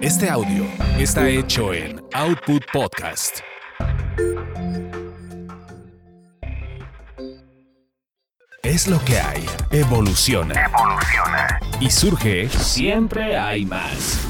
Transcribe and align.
Este 0.00 0.30
audio 0.30 0.64
está 0.98 1.28
hecho 1.28 1.72
en 1.74 2.00
Output 2.12 2.62
Podcast. 2.72 3.38
Es 8.62 8.86
lo 8.86 9.02
que 9.04 9.18
hay. 9.18 9.44
Evoluciona. 9.70 10.54
Evoluciona. 10.66 11.60
Y 11.80 11.90
surge 11.90 12.48
Siempre 12.48 13.36
hay 13.36 13.64
más. 13.66 14.20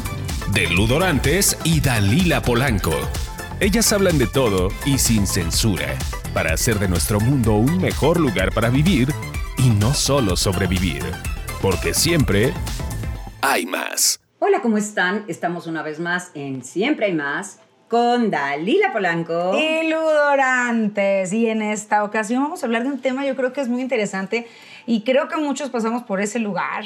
de 0.52 0.68
Ludorantes 0.68 1.58
y 1.64 1.80
Dalila 1.80 2.40
Polanco. 2.40 2.94
Ellas 3.60 3.92
hablan 3.92 4.18
de 4.18 4.26
todo 4.26 4.68
y 4.86 4.98
sin 4.98 5.26
censura, 5.26 5.96
para 6.32 6.54
hacer 6.54 6.78
de 6.78 6.88
nuestro 6.88 7.20
mundo 7.20 7.54
un 7.54 7.78
mejor 7.80 8.20
lugar 8.20 8.52
para 8.52 8.70
vivir 8.70 9.12
y 9.58 9.68
no 9.70 9.92
solo 9.92 10.36
sobrevivir. 10.36 11.02
Porque 11.60 11.92
siempre 11.92 12.54
hay 13.42 13.66
más. 13.66 14.20
Hola, 14.40 14.62
¿cómo 14.62 14.78
están? 14.78 15.24
Estamos 15.26 15.66
una 15.66 15.82
vez 15.82 15.98
más 15.98 16.30
en 16.34 16.62
Siempre 16.62 17.06
hay 17.06 17.12
más 17.12 17.58
con 17.88 18.30
Dalila 18.30 18.92
Polanco. 18.92 19.58
Y 19.58 19.90
ludorantes. 19.90 21.32
Y 21.32 21.48
en 21.48 21.60
esta 21.60 22.04
ocasión 22.04 22.44
vamos 22.44 22.62
a 22.62 22.66
hablar 22.66 22.84
de 22.84 22.90
un 22.90 23.00
tema 23.00 23.26
yo 23.26 23.34
creo 23.34 23.52
que 23.52 23.60
es 23.60 23.68
muy 23.68 23.82
interesante 23.82 24.46
y 24.86 25.02
creo 25.02 25.26
que 25.26 25.36
muchos 25.38 25.70
pasamos 25.70 26.04
por 26.04 26.20
ese 26.20 26.38
lugar. 26.38 26.84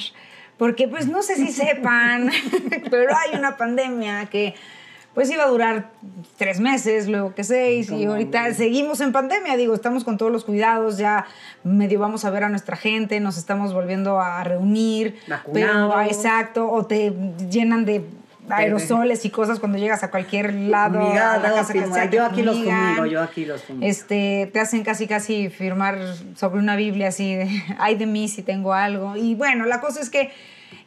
Porque 0.56 0.88
pues 0.88 1.08
no 1.08 1.20
sé 1.20 1.36
si 1.36 1.48
sepan, 1.48 2.30
pero 2.90 3.14
hay 3.14 3.38
una 3.38 3.58
pandemia 3.58 4.30
que 4.30 4.54
pues 5.14 5.30
iba 5.30 5.44
a 5.44 5.48
durar 5.48 5.90
tres 6.36 6.60
meses, 6.60 7.08
luego 7.08 7.34
que 7.34 7.44
seis, 7.44 7.90
y 7.90 8.06
ahorita 8.06 8.54
seguimos 8.54 9.00
en 9.00 9.12
pandemia, 9.12 9.56
digo, 9.56 9.74
estamos 9.74 10.04
con 10.04 10.16
todos 10.16 10.32
los 10.32 10.44
cuidados, 10.44 10.96
ya 10.96 11.26
medio 11.64 12.00
vamos 12.00 12.24
a 12.24 12.30
ver 12.30 12.44
a 12.44 12.48
nuestra 12.48 12.76
gente, 12.76 13.20
nos 13.20 13.36
estamos 13.36 13.74
volviendo 13.74 14.20
a 14.20 14.42
reunir, 14.42 15.18
pero 15.52 16.00
exacto, 16.00 16.70
o 16.70 16.86
te 16.86 17.12
llenan 17.50 17.84
de 17.84 18.04
aerosoles 18.48 19.24
y 19.24 19.30
cosas 19.30 19.60
cuando 19.60 19.78
llegas 19.78 20.02
a 20.02 20.10
cualquier 20.10 20.54
lado, 20.54 21.00
a 21.00 21.38
la 21.38 21.52
casa 21.54 21.72
que 21.72 21.86
sea, 21.86 22.10
Yo 22.10 22.24
aquí 22.24 22.42
los 22.42 22.56
fumigo, 22.56 23.06
yo 23.06 23.20
aquí 23.20 23.44
los 23.44 23.62
fumigo. 23.62 23.86
Este, 23.86 24.50
te 24.52 24.60
hacen 24.60 24.82
casi 24.82 25.06
casi 25.06 25.48
firmar 25.48 25.98
sobre 26.36 26.58
una 26.58 26.76
Biblia 26.76 27.08
así 27.08 27.34
de, 27.34 27.62
ay 27.78 27.96
de 27.96 28.06
mí 28.06 28.28
si 28.28 28.42
tengo 28.42 28.72
algo. 28.72 29.16
Y 29.16 29.34
bueno, 29.34 29.66
la 29.66 29.80
cosa 29.80 30.00
es 30.00 30.10
que 30.10 30.32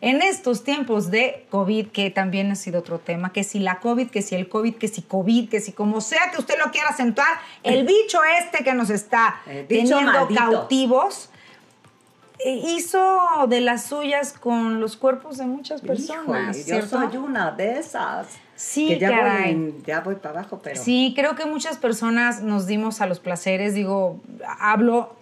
en 0.01 0.21
estos 0.21 0.63
tiempos 0.63 1.09
de 1.11 1.45
COVID, 1.49 1.87
que 1.87 2.09
también 2.09 2.51
ha 2.51 2.55
sido 2.55 2.79
otro 2.79 2.99
tema, 2.99 3.31
que 3.31 3.43
si 3.43 3.59
la 3.59 3.79
COVID, 3.79 4.09
que 4.09 4.21
si 4.21 4.35
el 4.35 4.49
COVID, 4.49 4.75
que 4.75 4.87
si 4.87 5.01
COVID, 5.01 5.49
que 5.49 5.61
si 5.61 5.71
como 5.71 6.01
sea 6.01 6.31
que 6.31 6.39
usted 6.39 6.55
lo 6.63 6.71
quiera 6.71 6.89
acentuar, 6.89 7.27
el 7.63 7.85
bicho 7.85 8.19
este 8.39 8.63
que 8.63 8.73
nos 8.73 8.89
está 8.89 9.41
bicho 9.45 9.65
teniendo 9.67 10.01
maldito. 10.01 10.41
cautivos, 10.41 11.29
eh, 12.39 12.61
hizo 12.75 13.47
de 13.47 13.61
las 13.61 13.85
suyas 13.85 14.33
con 14.33 14.79
los 14.79 14.97
cuerpos 14.97 15.37
de 15.37 15.45
muchas 15.45 15.81
personas. 15.81 16.57
Híjole, 16.57 16.81
yo 16.81 16.87
soy 16.87 17.17
una 17.17 17.51
de 17.51 17.79
esas. 17.79 18.27
Sí, 18.55 18.87
que 18.87 18.99
ya 18.99 19.09
voy, 19.09 19.19
caray. 19.19 19.75
ya 19.85 19.99
voy 20.01 20.15
para 20.15 20.39
abajo, 20.39 20.61
pero... 20.63 20.81
Sí, 20.81 21.13
creo 21.15 21.35
que 21.35 21.45
muchas 21.45 21.77
personas 21.77 22.41
nos 22.41 22.67
dimos 22.67 23.01
a 23.01 23.05
los 23.05 23.19
placeres, 23.19 23.73
digo, 23.73 24.21
hablo, 24.59 25.13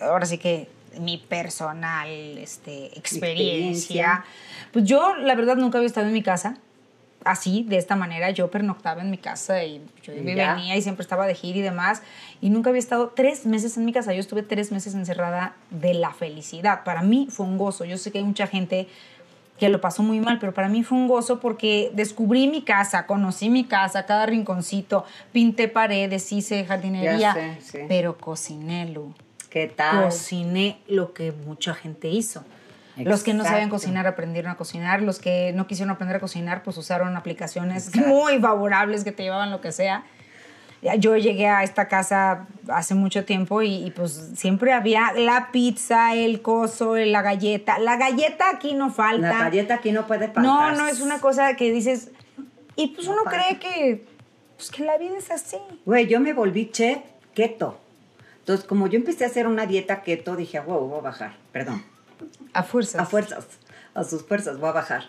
ahora 0.00 0.24
sí 0.24 0.38
que 0.38 0.68
mi 0.98 1.18
personal 1.18 2.08
este, 2.08 2.86
experiencia. 2.98 2.98
Experiencia. 2.98 4.24
Pues 4.72 4.84
yo, 4.84 5.14
la 5.16 5.34
verdad, 5.34 5.56
nunca 5.56 5.78
había 5.78 5.86
estado 5.86 6.06
en 6.06 6.12
mi 6.12 6.22
casa 6.22 6.56
así, 7.24 7.64
de 7.68 7.76
esta 7.76 7.96
manera. 7.96 8.30
Yo 8.30 8.50
pernoctaba 8.50 9.02
en 9.02 9.10
mi 9.10 9.18
casa 9.18 9.62
y 9.64 9.82
yo 10.02 10.12
Y 10.12 10.20
venía 10.20 10.76
y 10.76 10.82
siempre 10.82 11.02
estaba 11.02 11.26
de 11.26 11.34
gira 11.34 11.58
y 11.58 11.62
demás. 11.62 12.02
Y 12.40 12.50
nunca 12.50 12.70
había 12.70 12.80
estado 12.80 13.12
tres 13.14 13.46
meses 13.46 13.76
en 13.76 13.84
mi 13.84 13.92
casa. 13.92 14.12
Yo 14.12 14.20
estuve 14.20 14.42
tres 14.42 14.72
meses 14.72 14.94
encerrada 14.94 15.54
de 15.70 15.94
la 15.94 16.12
felicidad. 16.12 16.84
Para 16.84 17.02
mí 17.02 17.28
fue 17.30 17.46
un 17.46 17.58
gozo. 17.58 17.84
Yo 17.84 17.98
sé 17.98 18.10
que 18.10 18.18
hay 18.18 18.24
mucha 18.24 18.46
gente 18.46 18.88
que 19.58 19.68
lo 19.68 19.82
pasó 19.82 20.02
muy 20.02 20.20
mal, 20.20 20.38
pero 20.38 20.54
para 20.54 20.70
mí 20.70 20.82
fue 20.82 20.96
un 20.96 21.06
gozo 21.06 21.38
porque 21.38 21.90
descubrí 21.92 22.48
mi 22.48 22.62
casa, 22.62 23.04
conocí 23.04 23.50
mi 23.50 23.64
casa, 23.64 24.06
cada 24.06 24.24
rinconcito, 24.24 25.04
pinté 25.32 25.68
paredes, 25.68 26.32
hice 26.32 26.64
jardinería, 26.64 27.18
Ya 27.18 27.34
sé, 27.34 27.58
sí. 27.60 27.78
pero 27.86 28.16
cociné, 28.16 28.88
Lu. 28.88 29.12
¿Qué 29.50 29.66
tal? 29.66 30.04
Cociné 30.04 30.80
lo 30.86 31.12
que 31.12 31.32
mucha 31.32 31.74
gente 31.74 32.08
hizo. 32.08 32.44
Los 32.96 33.22
que 33.22 33.34
no 33.34 33.44
sabían 33.44 33.62
Exacto. 33.62 33.76
cocinar 33.76 34.06
aprendieron 34.06 34.50
a 34.50 34.56
cocinar, 34.56 35.02
los 35.02 35.18
que 35.18 35.52
no 35.54 35.66
quisieron 35.66 35.90
aprender 35.90 36.16
a 36.16 36.20
cocinar 36.20 36.62
pues 36.62 36.76
usaron 36.76 37.16
aplicaciones 37.16 37.94
muy 38.06 38.38
favorables 38.38 39.04
que 39.04 39.12
te 39.12 39.22
llevaban 39.22 39.50
lo 39.50 39.60
que 39.60 39.72
sea. 39.72 40.04
Yo 40.98 41.16
llegué 41.16 41.46
a 41.46 41.62
esta 41.62 41.88
casa 41.88 42.46
hace 42.68 42.94
mucho 42.94 43.26
tiempo 43.26 43.60
y, 43.60 43.84
y, 43.84 43.90
pues 43.90 44.30
siempre 44.36 44.72
había 44.72 45.12
la 45.12 45.50
pizza, 45.52 46.14
el 46.14 46.40
coso, 46.40 46.96
la 46.96 47.20
galleta. 47.20 47.78
La 47.78 47.96
galleta 47.96 48.48
aquí 48.48 48.72
no 48.72 48.90
falta. 48.90 49.28
La 49.28 49.38
galleta 49.40 49.74
aquí 49.74 49.92
no 49.92 50.06
puede 50.06 50.28
faltar. 50.28 50.42
No, 50.42 50.72
no, 50.72 50.86
es 50.86 51.00
una 51.00 51.20
cosa 51.20 51.54
que 51.56 51.70
dices. 51.70 52.12
Y 52.76 52.88
pues 52.88 53.06
No 53.06 53.12
uno 53.12 53.24
falta. 53.24 53.38
cree 53.38 53.58
que, 53.58 54.06
pues, 54.56 54.70
que 54.70 54.84
la 54.84 54.96
vida 54.96 55.18
es 55.18 55.30
así. 55.30 55.58
Güey, 55.84 56.06
yo 56.06 56.18
me 56.18 56.32
volví 56.32 56.70
chef 56.70 56.98
keto. 57.34 57.78
Entonces, 58.40 58.66
como 58.66 58.86
yo 58.88 58.96
empecé 58.98 59.24
a 59.24 59.28
hacer 59.28 59.46
una 59.46 59.66
dieta 59.66 60.02
keto, 60.02 60.34
dije, 60.36 60.58
wow, 60.60 60.86
voy 60.88 60.98
a 60.98 61.02
bajar. 61.02 61.36
Perdón. 61.52 61.82
A 62.52 62.62
fuerzas. 62.62 63.00
A 63.00 63.06
fuerzas, 63.06 63.46
a 63.94 64.04
sus 64.04 64.22
fuerzas, 64.24 64.58
voy 64.58 64.68
a 64.70 64.72
bajar. 64.72 65.04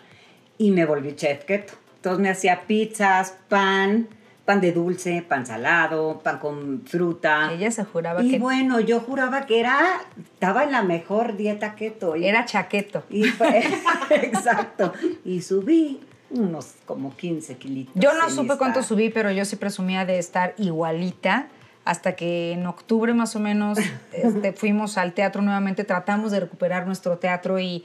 Y 0.58 0.70
me 0.70 0.84
volví 0.86 1.14
chef 1.16 1.44
keto. 1.44 1.74
Entonces 1.96 2.20
me 2.20 2.30
hacía 2.30 2.62
pizzas, 2.66 3.36
pan, 3.48 4.08
pan 4.44 4.60
de 4.60 4.72
dulce, 4.72 5.22
pan 5.26 5.46
salado, 5.46 6.20
pan 6.22 6.38
con 6.38 6.82
fruta. 6.86 7.52
Ella 7.52 7.70
se 7.70 7.84
juraba 7.84 8.22
y 8.22 8.30
que 8.30 8.38
bueno, 8.38 8.80
yo 8.80 9.00
juraba 9.00 9.46
que 9.46 9.60
era, 9.60 10.00
estaba 10.34 10.64
en 10.64 10.72
la 10.72 10.82
mejor 10.82 11.36
dieta 11.36 11.74
keto. 11.74 12.16
Y, 12.16 12.26
era 12.26 12.44
chaqueto. 12.44 13.04
y 13.10 13.24
fue- 13.24 13.62
exacto. 14.10 14.92
Y 15.24 15.42
subí 15.42 16.00
unos 16.30 16.74
como 16.86 17.14
15 17.16 17.56
kilitos. 17.56 17.94
Yo 17.96 18.12
no 18.14 18.28
supe 18.30 18.42
esta- 18.42 18.58
cuánto 18.58 18.82
subí, 18.82 19.10
pero 19.10 19.30
yo 19.30 19.44
sí 19.44 19.56
presumía 19.56 20.04
de 20.04 20.18
estar 20.18 20.54
igualita 20.58 21.48
hasta 21.84 22.14
que 22.14 22.52
en 22.52 22.66
octubre 22.66 23.12
más 23.14 23.34
o 23.36 23.40
menos 23.40 23.78
este, 24.12 24.52
fuimos 24.52 24.98
al 24.98 25.12
teatro 25.12 25.42
nuevamente, 25.42 25.84
tratamos 25.84 26.30
de 26.32 26.40
recuperar 26.40 26.86
nuestro 26.86 27.18
teatro 27.18 27.58
y 27.58 27.84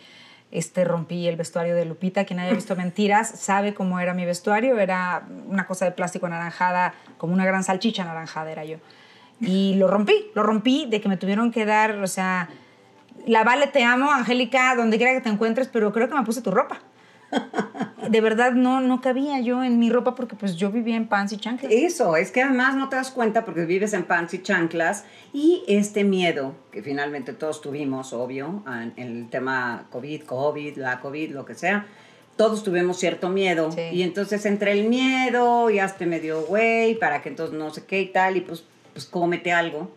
este, 0.52 0.86
rompí 0.86 1.28
el 1.28 1.36
vestuario 1.36 1.76
de 1.76 1.86
Lupita. 1.86 2.26
Quien 2.26 2.40
haya 2.40 2.54
visto 2.54 2.76
Mentiras 2.76 3.30
sabe 3.30 3.74
cómo 3.74 4.00
era 4.00 4.14
mi 4.14 4.26
vestuario, 4.26 4.80
era 4.80 5.24
una 5.48 5.66
cosa 5.66 5.86
de 5.86 5.92
plástico 5.92 6.26
anaranjada, 6.26 6.94
como 7.18 7.34
una 7.34 7.46
gran 7.46 7.64
salchicha 7.64 8.04
anaranjada 8.04 8.52
era 8.52 8.66
yo. 8.66 8.78
Y 9.40 9.76
lo 9.76 9.88
rompí, 9.88 10.32
lo 10.34 10.44
rompí 10.44 10.88
de 10.90 11.00
que 11.00 11.10
me 11.10 11.18
tuvieron 11.18 11.52
que 11.52 11.66
dar, 11.66 11.98
o 11.98 12.08
sea, 12.08 12.50
la 13.28 13.44
Vale 13.44 13.68
te 13.68 13.84
amo, 13.84 14.12
Angélica, 14.12 14.74
donde 14.76 14.98
quiera 14.98 15.14
que 15.14 15.22
te 15.22 15.30
encuentres, 15.30 15.68
pero 15.68 15.92
creo 15.92 16.10
que 16.10 16.16
me 16.16 16.24
puse 16.24 16.42
tu 16.42 16.50
ropa. 16.50 16.80
De 18.10 18.22
verdad 18.22 18.54
no, 18.54 18.80
no 18.80 19.02
cabía 19.02 19.42
yo 19.42 19.64
en 19.64 19.80
mi 19.80 19.90
ropa 19.90 20.16
porque 20.16 20.36
pues 20.36 20.56
yo 20.56 20.72
vivía 20.72 20.96
en 20.96 21.08
pants 21.08 21.34
y 21.34 21.38
chanclas. 21.38 21.72
Eso, 21.74 22.16
es 22.16 22.32
que 22.32 22.42
además 22.42 22.76
no 22.76 22.88
te 22.88 22.96
das 22.96 23.12
cuenta 23.12 23.44
porque 23.44 23.66
vives 23.66 23.94
en 23.94 24.04
pants 24.04 24.34
y 24.34 24.42
chanclas 24.42 25.04
y 25.34 25.64
este 25.68 26.06
miedo 26.06 26.56
que 26.72 26.82
finalmente 26.82 27.34
todos 27.34 27.62
tuvimos, 27.62 28.14
obvio, 28.14 28.64
en 28.68 28.94
el 28.96 29.30
tema 29.30 29.88
COVID, 29.92 30.24
COVID, 30.24 30.78
la 30.78 31.02
COVID, 31.02 31.32
lo 31.32 31.44
que 31.46 31.54
sea, 31.56 31.86
todos 32.38 32.64
tuvimos 32.64 32.98
cierto 32.98 33.28
miedo 33.30 33.72
Sí. 33.72 33.82
y 33.92 34.04
entonces 34.04 34.46
entre 34.46 34.72
el 34.72 34.88
miedo 34.88 35.70
y 35.70 35.80
hazte 35.80 36.06
medio 36.06 36.42
güey 36.44 36.96
para 36.96 37.22
que 37.22 37.30
entonces 37.30 37.58
no 37.58 37.72
sé 37.72 37.86
qué 37.86 38.00
y 38.02 38.08
tal 38.08 38.38
y 38.38 38.42
pues, 38.42 38.64
pues 38.94 39.06
cómete 39.06 39.52
algo, 39.52 39.92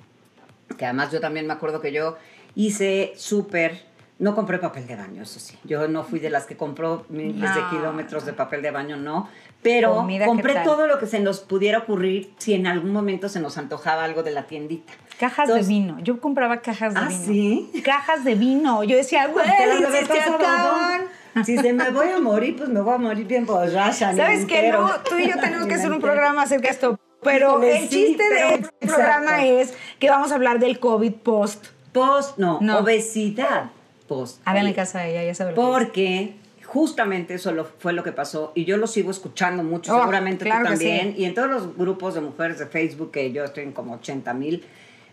que 0.77 0.85
además 0.85 1.13
yo 1.13 1.21
también 1.21 1.47
me 1.47 1.53
acuerdo 1.53 1.81
que 1.81 1.93
yo 1.93 2.17
hice 2.57 3.13
súper... 3.17 3.89
No 4.21 4.35
compré 4.35 4.59
papel 4.59 4.87
de 4.87 4.97
baño, 4.97 5.23
eso 5.23 5.41
sí. 5.41 5.59
Yo 5.65 5.89
no 5.89 6.05
fui 6.05 6.21
de 6.21 6.29
las 6.31 6.45
que 6.45 6.55
compró 6.57 7.07
miles 7.09 7.55
de 7.55 7.61
kilómetros 7.71 8.27
de 8.27 8.35
papel 8.35 8.61
de 8.61 8.71
baño, 8.71 8.97
no. 8.99 9.29
Pero 9.63 9.95
Comida, 9.95 10.25
¿qué 10.27 10.29
compré 10.29 10.55
todo 10.63 10.87
lo 10.87 10.99
que 10.99 11.07
se 11.07 11.21
nos 11.21 11.41
pudiera 11.41 11.79
ocurrir 11.79 12.33
si 12.37 12.53
en 12.53 12.67
algún 12.67 12.93
momento 12.93 13.29
se 13.31 13.41
nos 13.41 13.57
antojaba 13.57 14.05
algo 14.05 14.23
de 14.23 14.31
la 14.33 14.43
tiendita. 14.45 14.93
Cajas 15.19 15.49
Entonces- 15.49 15.69
de 15.69 15.73
vino. 15.75 15.99
Yo 16.01 16.21
compraba 16.21 16.61
cajas 16.61 16.93
de 16.95 17.01
¿Ah, 17.01 17.09
vino. 17.09 17.25
sí? 17.25 17.83
Cajas 17.83 18.23
de 18.25 18.35
vino. 18.35 18.85
Yo 18.85 18.97
decía, 18.97 19.27
güey, 19.27 19.47
Te 19.47 19.87
se 20.03 20.07
pasar 20.07 20.35
acaban. 20.35 21.03
Si 21.45 21.57
se 21.57 21.73
me 21.73 21.91
voy 21.91 22.09
a 22.11 22.21
morir, 22.21 22.57
pues 22.57 22.69
me 22.69 22.81
voy 22.83 22.95
a 22.95 22.99
morir 22.99 23.27
bien 23.27 23.47
borracha. 23.47 24.13
¿Sabes 24.17 24.45
qué? 24.45 24.71
No, 24.71 24.91
tú 25.09 25.17
y 25.19 25.29
yo 25.31 25.39
tenemos 25.41 25.67
que 25.67 25.75
hacer 25.75 25.91
un 25.93 26.01
programa 26.01 26.43
acerca 26.43 26.69
de 26.69 26.75
esto. 26.75 27.01
Pero 27.23 27.63
el 27.63 27.89
chiste 27.89 28.23
pero- 28.31 28.51
del 28.51 28.71
programa 28.81 29.45
es 29.47 29.73
que 29.99 30.11
vamos 30.11 30.31
a 30.33 30.35
hablar 30.35 30.59
del 30.59 30.79
COVID 30.79 31.13
post. 31.15 31.67
Post, 31.93 32.39
no, 32.39 32.59
No. 32.61 32.79
obesidad 32.79 33.71
post. 34.11 34.41
Háganle 34.45 34.75
caso 34.75 34.99
a 34.99 35.07
ella, 35.07 35.23
ya 35.25 35.35
sabe 35.35 35.53
lo 35.53 35.57
que 35.57 35.63
Porque 35.63 36.35
justamente 36.67 37.35
eso 37.35 37.53
lo- 37.53 37.65
fue 37.65 37.93
lo 37.93 38.03
que 38.03 38.13
pasó 38.13 38.53
y 38.55 38.65
yo 38.65 38.77
lo 38.77 38.87
sigo 38.87 39.11
escuchando 39.11 39.63
mucho, 39.63 39.95
Oh, 39.97 40.01
seguramente 40.01 40.45
claro 40.45 40.65
tú 40.65 40.71
también. 40.73 41.15
sí. 41.15 41.23
Y 41.23 41.25
en 41.27 41.35
todos 41.35 41.49
los 41.49 41.77
grupos 41.77 42.15
de 42.15 42.21
mujeres 42.21 42.59
de 42.59 42.67
Facebook, 42.67 43.11
que 43.13 43.31
yo 43.33 43.45
estoy 43.45 43.63
en 43.65 43.73
como 43.73 43.95
80 43.95 44.35
mil, 44.35 44.65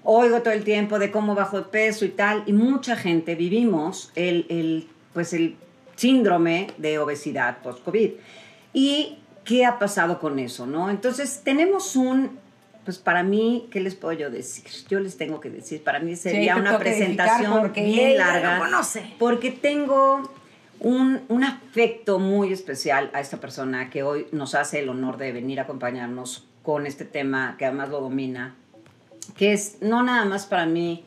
oigo 0.04 0.42
todo 0.42 0.54
el 0.54 0.64
tiempo 0.64 0.98
de 1.00 1.12
cómo 1.12 1.36
bajo 1.36 1.58
de 1.58 1.64
peso 1.66 2.06
y 2.06 2.10
tal. 2.10 2.44
Y 2.48 2.54
mucha 2.54 2.96
gente 2.96 3.36
vivimos 3.36 4.12
el, 4.16 4.46
el, 4.50 4.88
pues 5.14 5.34
el 5.34 5.56
síndrome 5.96 6.68
de 6.78 7.00
obesidad 7.00 7.58
post-COVID. 7.64 8.12
¿Y 8.74 9.18
qué 9.44 9.66
ha 9.66 9.80
pasado 9.80 10.20
con 10.20 10.40
eso? 10.40 10.66
¿no? 10.68 10.90
Entonces 10.90 11.42
tenemos 11.44 11.96
un 11.96 12.40
Pues 12.88 13.00
para 13.00 13.22
mí, 13.22 13.68
¿qué 13.70 13.82
les 13.82 13.96
puedo 13.96 14.18
yo 14.18 14.30
decir? 14.30 14.64
Yo 14.88 15.02
les 15.02 15.18
tengo 15.18 15.42
que 15.42 15.50
decir, 15.50 15.84
para 15.84 16.00
mí 16.00 16.16
sería 16.16 16.54
te 16.54 16.62
una 16.62 16.80
presentación 16.80 17.74
bien 17.74 18.18
larga. 18.18 18.82
Porque 19.20 19.52
tengo 19.52 20.32
un, 20.80 21.20
un, 21.28 21.44
afecto 21.44 22.18
muy 22.18 22.54
especial 22.54 23.12
a 23.12 23.20
esta 23.20 23.42
persona 23.42 23.90
que 23.90 24.04
hoy 24.04 24.28
nos 24.32 24.56
hace 24.56 24.80
el 24.80 24.88
honor 24.88 25.18
de 25.18 25.34
venir 25.34 25.60
a 25.60 25.64
acompañarnos 25.64 26.48
con 26.64 26.88
este 26.88 27.04
tema 27.04 27.56
que 27.58 27.66
además 27.66 27.90
lo 27.90 28.00
domina, 28.00 28.56
que 29.36 29.52
es 29.52 29.80
no 29.82 30.02
nada 30.02 30.24
más 30.24 30.46
para 30.46 30.66
mí 30.66 31.04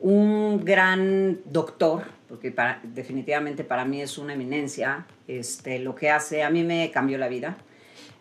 un 0.00 0.64
gran 0.64 1.40
doctor, 1.44 2.04
porque 2.28 2.52
para, 2.52 2.78
definitivamente 2.84 3.64
para 3.64 3.84
mí 3.84 4.00
es 4.00 4.16
una 4.16 4.34
eminencia, 4.34 5.08
este, 5.26 5.80
lo 5.80 5.96
que 5.96 6.08
hace, 6.08 6.44
a 6.44 6.50
mí 6.50 6.62
me 6.62 6.88
cambió 6.92 7.18
la 7.18 7.26
vida, 7.26 7.56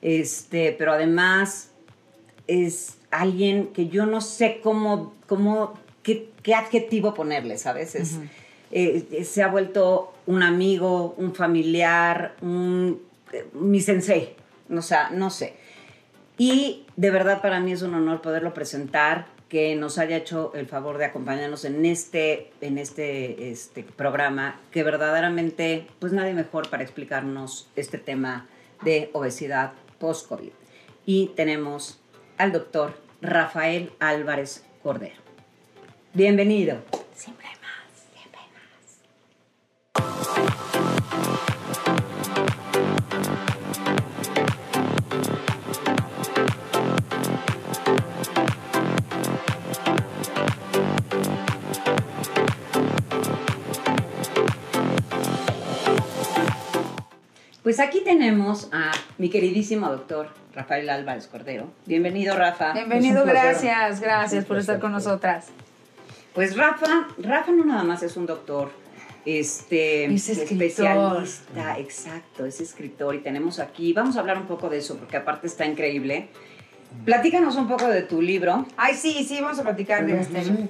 este, 0.01 0.75
pero 0.75 0.94
además 0.94 1.69
es 2.50 2.98
alguien 3.12 3.68
que 3.68 3.88
yo 3.88 4.06
no 4.06 4.22
sé 4.22 4.60
cómo, 4.63 5.13
cómo 5.28 5.74
qué, 6.04 6.30
qué 6.42 6.56
adjetivo 6.56 7.13
ponerle, 7.13 7.57
¿sabes? 7.57 7.96
Es, 7.96 8.13
uh 8.13 8.22
-huh. 8.22 8.30
eh, 8.72 9.24
se 9.24 9.44
ha 9.44 9.48
vuelto 9.48 10.13
un 10.25 10.42
amigo, 10.42 11.13
un 11.18 11.36
familiar, 11.36 12.36
un, 12.42 13.00
mi 13.54 13.80
sensei, 13.81 14.36
o 14.69 14.81
sea, 14.81 15.12
no 15.12 15.30
sé. 15.30 15.54
Y 16.38 16.86
de 16.96 17.12
verdad 17.12 17.42
para 17.42 17.60
mí 17.60 17.72
es 17.72 17.81
un 17.81 17.94
honor 17.94 18.22
poderlo 18.22 18.54
presentar, 18.54 19.28
que 19.50 19.75
nos 19.75 19.98
haya 19.98 20.16
hecho 20.16 20.51
el 20.54 20.68
favor 20.68 21.00
de 21.00 21.06
acompañarnos 21.06 21.66
en 21.66 21.84
este, 21.84 22.51
en 22.62 22.78
este, 22.78 23.50
este 23.50 23.84
programa, 23.84 24.60
que 24.72 24.84
verdaderamente, 24.84 25.88
pues 26.00 26.13
nadie 26.13 26.34
mejor 26.34 26.69
para 26.69 26.84
explicarnos 26.84 27.68
este 27.75 27.98
tema 27.98 28.48
de 28.84 29.10
obesidad 29.13 29.74
post-COVID. 29.98 30.51
Y 31.06 31.31
tenemos 31.36 32.00
al 32.39 32.51
doctor 32.53 32.97
Rafael 33.21 33.91
Álvarez 34.00 34.63
Cordero. 34.81 35.21
Bienvenido. 36.13 36.77
Pues 57.69 57.80
aquí 57.80 58.01
tenemos 58.04 58.68
a 58.71 58.89
mi 59.19 59.30
queridísimo 59.30 59.88
doctor 59.89 60.30
Rafael 60.56 60.89
Álvarez 60.89 61.27
Cordero. 61.27 61.68
Bienvenido, 61.86 62.36
Rafa. 62.36 62.74
Bienvenido, 62.74 63.24
gracias, 63.24 64.01
gracias 64.01 64.45
por 64.45 64.57
estar 64.57 64.80
con 64.80 64.92
nosotras. 64.92 65.50
Pues 66.33 66.57
Rafa, 66.57 67.10
Rafa 67.19 67.51
no 67.51 67.63
nada 67.66 67.83
más 67.83 68.01
es 68.01 68.18
un 68.18 68.25
doctor, 68.25 68.71
este 69.24 70.06
es 70.12 70.30
especialista, 70.30 71.77
exacto, 71.77 72.48
es 72.48 72.60
escritor 72.60 73.13
y 73.13 73.19
tenemos 73.19 73.60
aquí, 73.60 73.94
vamos 73.94 74.18
a 74.18 74.22
hablar 74.22 74.39
un 74.39 74.48
poco 74.48 74.68
de 74.68 74.80
eso 74.80 74.98
porque 74.98 75.18
aparte 75.18 75.45
está 75.45 75.68
increíble. 75.68 76.30
Platícanos 77.06 77.56
un 77.56 77.68
poco 77.68 77.88
de 77.88 78.01
tu 78.01 78.19
libro. 78.19 78.65
Ay, 78.77 78.95
sí, 78.95 79.24
sí, 79.24 79.42
vamos 79.42 79.60
a 79.60 79.62
platicar 79.62 80.07
de 80.07 80.13
Gasteria. 80.13 80.44
Sí. 80.56 80.69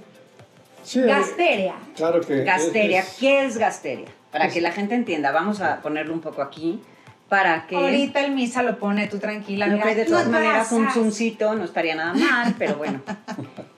Sí, 0.84 1.02
Gasteria. 1.04 1.76
Claro 1.96 2.20
que. 2.20 2.44
Gasteria, 2.44 3.00
es- 3.00 3.16
¿qué 3.18 3.46
es 3.46 3.58
Gasteria? 3.58 4.10
Para 4.32 4.50
que 4.50 4.62
la 4.62 4.72
gente 4.72 4.96
entienda, 4.96 5.32
vamos 5.32 5.62
a 5.62 5.82
ponerlo 5.82 6.14
un 6.14 6.22
poco 6.22 6.42
aquí 6.42 6.82
para 7.30 7.68
que... 7.68 7.76
Ahorita 7.76 8.26
el 8.26 8.34
misa 8.34 8.64
lo 8.64 8.78
pone, 8.78 9.08
tú 9.08 9.20
tranquila. 9.20 9.68
Ok, 9.68 9.72
mira, 9.74 9.94
de 9.94 10.06
todas 10.06 10.28
maneras, 10.28 10.72
un 10.72 10.90
zuncito 10.90 11.54
no 11.54 11.64
estaría 11.64 11.96
nada 11.96 12.14
mal, 12.14 12.56
pero 12.58 12.76
bueno. 12.76 13.02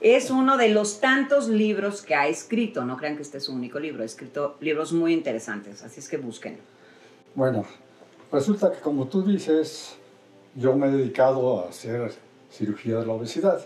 Es 0.00 0.30
uno 0.30 0.56
de 0.56 0.70
los 0.70 1.00
tantos 1.00 1.48
libros 1.48 2.02
que 2.02 2.14
ha 2.14 2.26
escrito. 2.26 2.84
No 2.84 2.96
crean 2.96 3.16
que 3.16 3.22
este 3.22 3.38
es 3.38 3.44
su 3.44 3.54
único 3.54 3.78
libro. 3.78 4.02
Ha 4.02 4.06
escrito 4.06 4.56
libros 4.60 4.92
muy 4.92 5.12
interesantes, 5.12 5.82
así 5.84 6.00
es 6.00 6.08
que 6.08 6.16
busquen. 6.16 6.58
Bueno, 7.34 7.64
resulta 8.32 8.72
que 8.72 8.80
como 8.80 9.06
tú 9.06 9.22
dices, 9.22 9.96
yo 10.54 10.74
me 10.74 10.88
he 10.88 10.90
dedicado 10.90 11.64
a 11.64 11.68
hacer 11.68 12.12
cirugía 12.50 12.96
de 12.96 13.06
la 13.06 13.12
obesidad, 13.12 13.64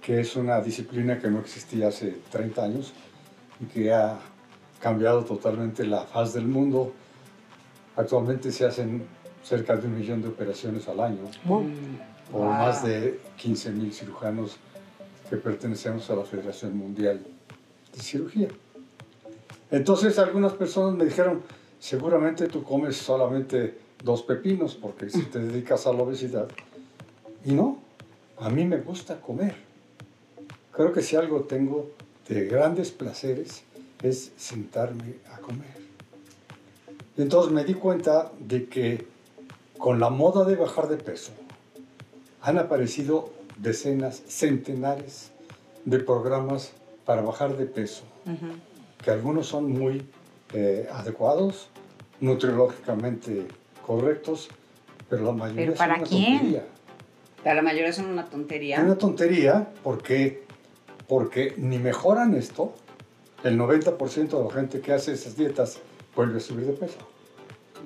que 0.00 0.20
es 0.20 0.34
una 0.34 0.60
disciplina 0.60 1.18
que 1.18 1.28
no 1.28 1.40
existía 1.40 1.88
hace 1.88 2.16
30 2.30 2.64
años 2.64 2.92
y 3.60 3.66
que 3.66 3.92
ha 3.92 4.18
cambiado 4.82 5.24
totalmente 5.24 5.84
la 5.86 6.02
faz 6.04 6.34
del 6.34 6.46
mundo. 6.46 6.92
Actualmente 7.96 8.50
se 8.50 8.66
hacen 8.66 9.04
cerca 9.42 9.76
de 9.76 9.86
un 9.86 9.96
millón 9.96 10.20
de 10.22 10.28
operaciones 10.28 10.88
al 10.88 11.00
año, 11.00 11.20
o 11.48 11.62
Wow. 12.32 12.44
más 12.44 12.82
de 12.84 13.20
15 13.36 13.70
mil 13.72 13.92
cirujanos 13.92 14.56
que 15.28 15.36
pertenecemos 15.36 16.08
a 16.10 16.16
la 16.16 16.24
Federación 16.24 16.76
Mundial 16.76 17.20
de 17.94 18.00
Cirugía. 18.00 18.48
Entonces 19.70 20.18
algunas 20.18 20.52
personas 20.54 20.94
me 20.96 21.04
dijeron, 21.04 21.42
seguramente 21.78 22.46
tú 22.48 22.62
comes 22.62 22.96
solamente 22.96 23.78
dos 24.02 24.22
pepinos 24.22 24.74
porque 24.74 25.10
si 25.10 25.22
te 25.26 25.38
dedicas 25.40 25.86
a 25.86 25.92
la 25.92 26.02
obesidad. 26.02 26.48
Y 27.44 27.52
no, 27.52 27.78
a 28.38 28.48
mí 28.50 28.64
me 28.64 28.78
gusta 28.78 29.20
comer. 29.20 29.54
Creo 30.72 30.92
que 30.92 31.02
si 31.02 31.16
algo 31.16 31.42
tengo 31.42 31.90
de 32.28 32.46
grandes 32.46 32.90
placeres 32.92 33.62
es 34.02 34.32
sentarme 34.36 35.16
a 35.32 35.38
comer. 35.38 35.76
Y 37.16 37.22
entonces 37.22 37.52
me 37.52 37.64
di 37.64 37.74
cuenta 37.74 38.32
de 38.38 38.66
que 38.66 39.06
con 39.78 40.00
la 40.00 40.10
moda 40.10 40.44
de 40.44 40.56
bajar 40.56 40.88
de 40.88 40.96
peso 40.96 41.32
han 42.40 42.58
aparecido 42.58 43.32
decenas, 43.58 44.22
centenares 44.26 45.30
de 45.84 45.98
programas 45.98 46.72
para 47.04 47.22
bajar 47.22 47.56
de 47.56 47.66
peso 47.66 48.04
que 49.02 49.10
algunos 49.10 49.46
son 49.46 49.70
muy 49.70 50.06
eh, 50.52 50.88
adecuados, 50.92 51.68
nutriológicamente 52.20 53.46
correctos, 53.84 54.48
pero 55.10 55.24
la 55.24 55.32
mayoría 55.32 55.66
¿Pero 55.66 55.76
para 55.76 55.94
son 55.94 56.00
una 56.00 56.08
quién? 56.08 56.38
tontería. 56.38 56.64
Para 57.42 57.54
la 57.56 57.62
mayoría 57.62 57.92
son 57.92 58.06
una 58.06 58.26
tontería. 58.26 58.80
Una 58.80 58.96
tontería 58.96 59.68
porque, 59.82 60.44
porque 61.08 61.54
ni 61.56 61.78
mejoran 61.78 62.34
esto, 62.34 62.74
el 63.44 63.58
90% 63.58 64.28
de 64.38 64.44
la 64.44 64.50
gente 64.50 64.80
que 64.80 64.92
hace 64.92 65.12
esas 65.12 65.36
dietas 65.36 65.78
vuelve 66.14 66.38
a 66.38 66.40
subir 66.40 66.66
de 66.66 66.72
peso. 66.72 66.98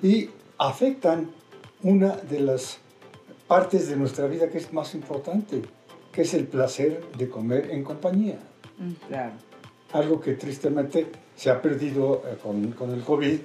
Y 0.02 0.30
afectan 0.58 1.30
una 1.82 2.16
de 2.16 2.40
las 2.40 2.78
partes 3.46 3.88
de 3.88 3.96
nuestra 3.96 4.26
vida 4.26 4.48
que 4.48 4.58
es 4.58 4.72
más 4.72 4.94
importante, 4.94 5.62
que 6.12 6.22
es 6.22 6.34
el 6.34 6.46
placer 6.46 7.04
de 7.16 7.28
comer 7.28 7.70
en 7.70 7.84
compañía. 7.84 8.38
Claro. 9.08 9.32
algo 9.92 10.20
que 10.20 10.34
tristemente 10.34 11.06
se 11.34 11.48
ha 11.48 11.62
perdido 11.62 12.22
eh, 12.26 12.36
con, 12.42 12.72
con 12.72 12.90
el 12.90 13.02
COVID, 13.02 13.32
eh, 13.34 13.42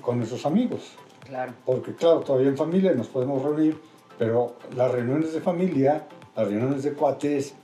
con 0.00 0.16
nuestros 0.18 0.44
amigos. 0.46 0.92
Claro. 1.24 1.52
Porque 1.64 1.94
claro, 1.94 2.20
todavía 2.20 2.48
en 2.48 2.56
familia 2.56 2.92
nos 2.94 3.06
podemos 3.06 3.40
reunir, 3.42 3.78
pero 4.18 4.56
las 4.74 4.90
reuniones 4.90 5.32
de 5.32 5.40
familia, 5.40 6.04
las 6.34 6.48
reuniones 6.48 6.82
de 6.82 6.94
cuates, 6.94 7.54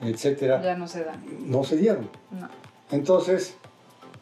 etcétera, 0.00 0.60
Ya 0.62 0.74
no 0.76 0.88
se 0.88 1.04
da. 1.04 1.14
no 1.46 1.62
se 1.62 1.76
dieron. 1.76 2.08
No. 2.32 2.48
Entonces, 2.92 3.56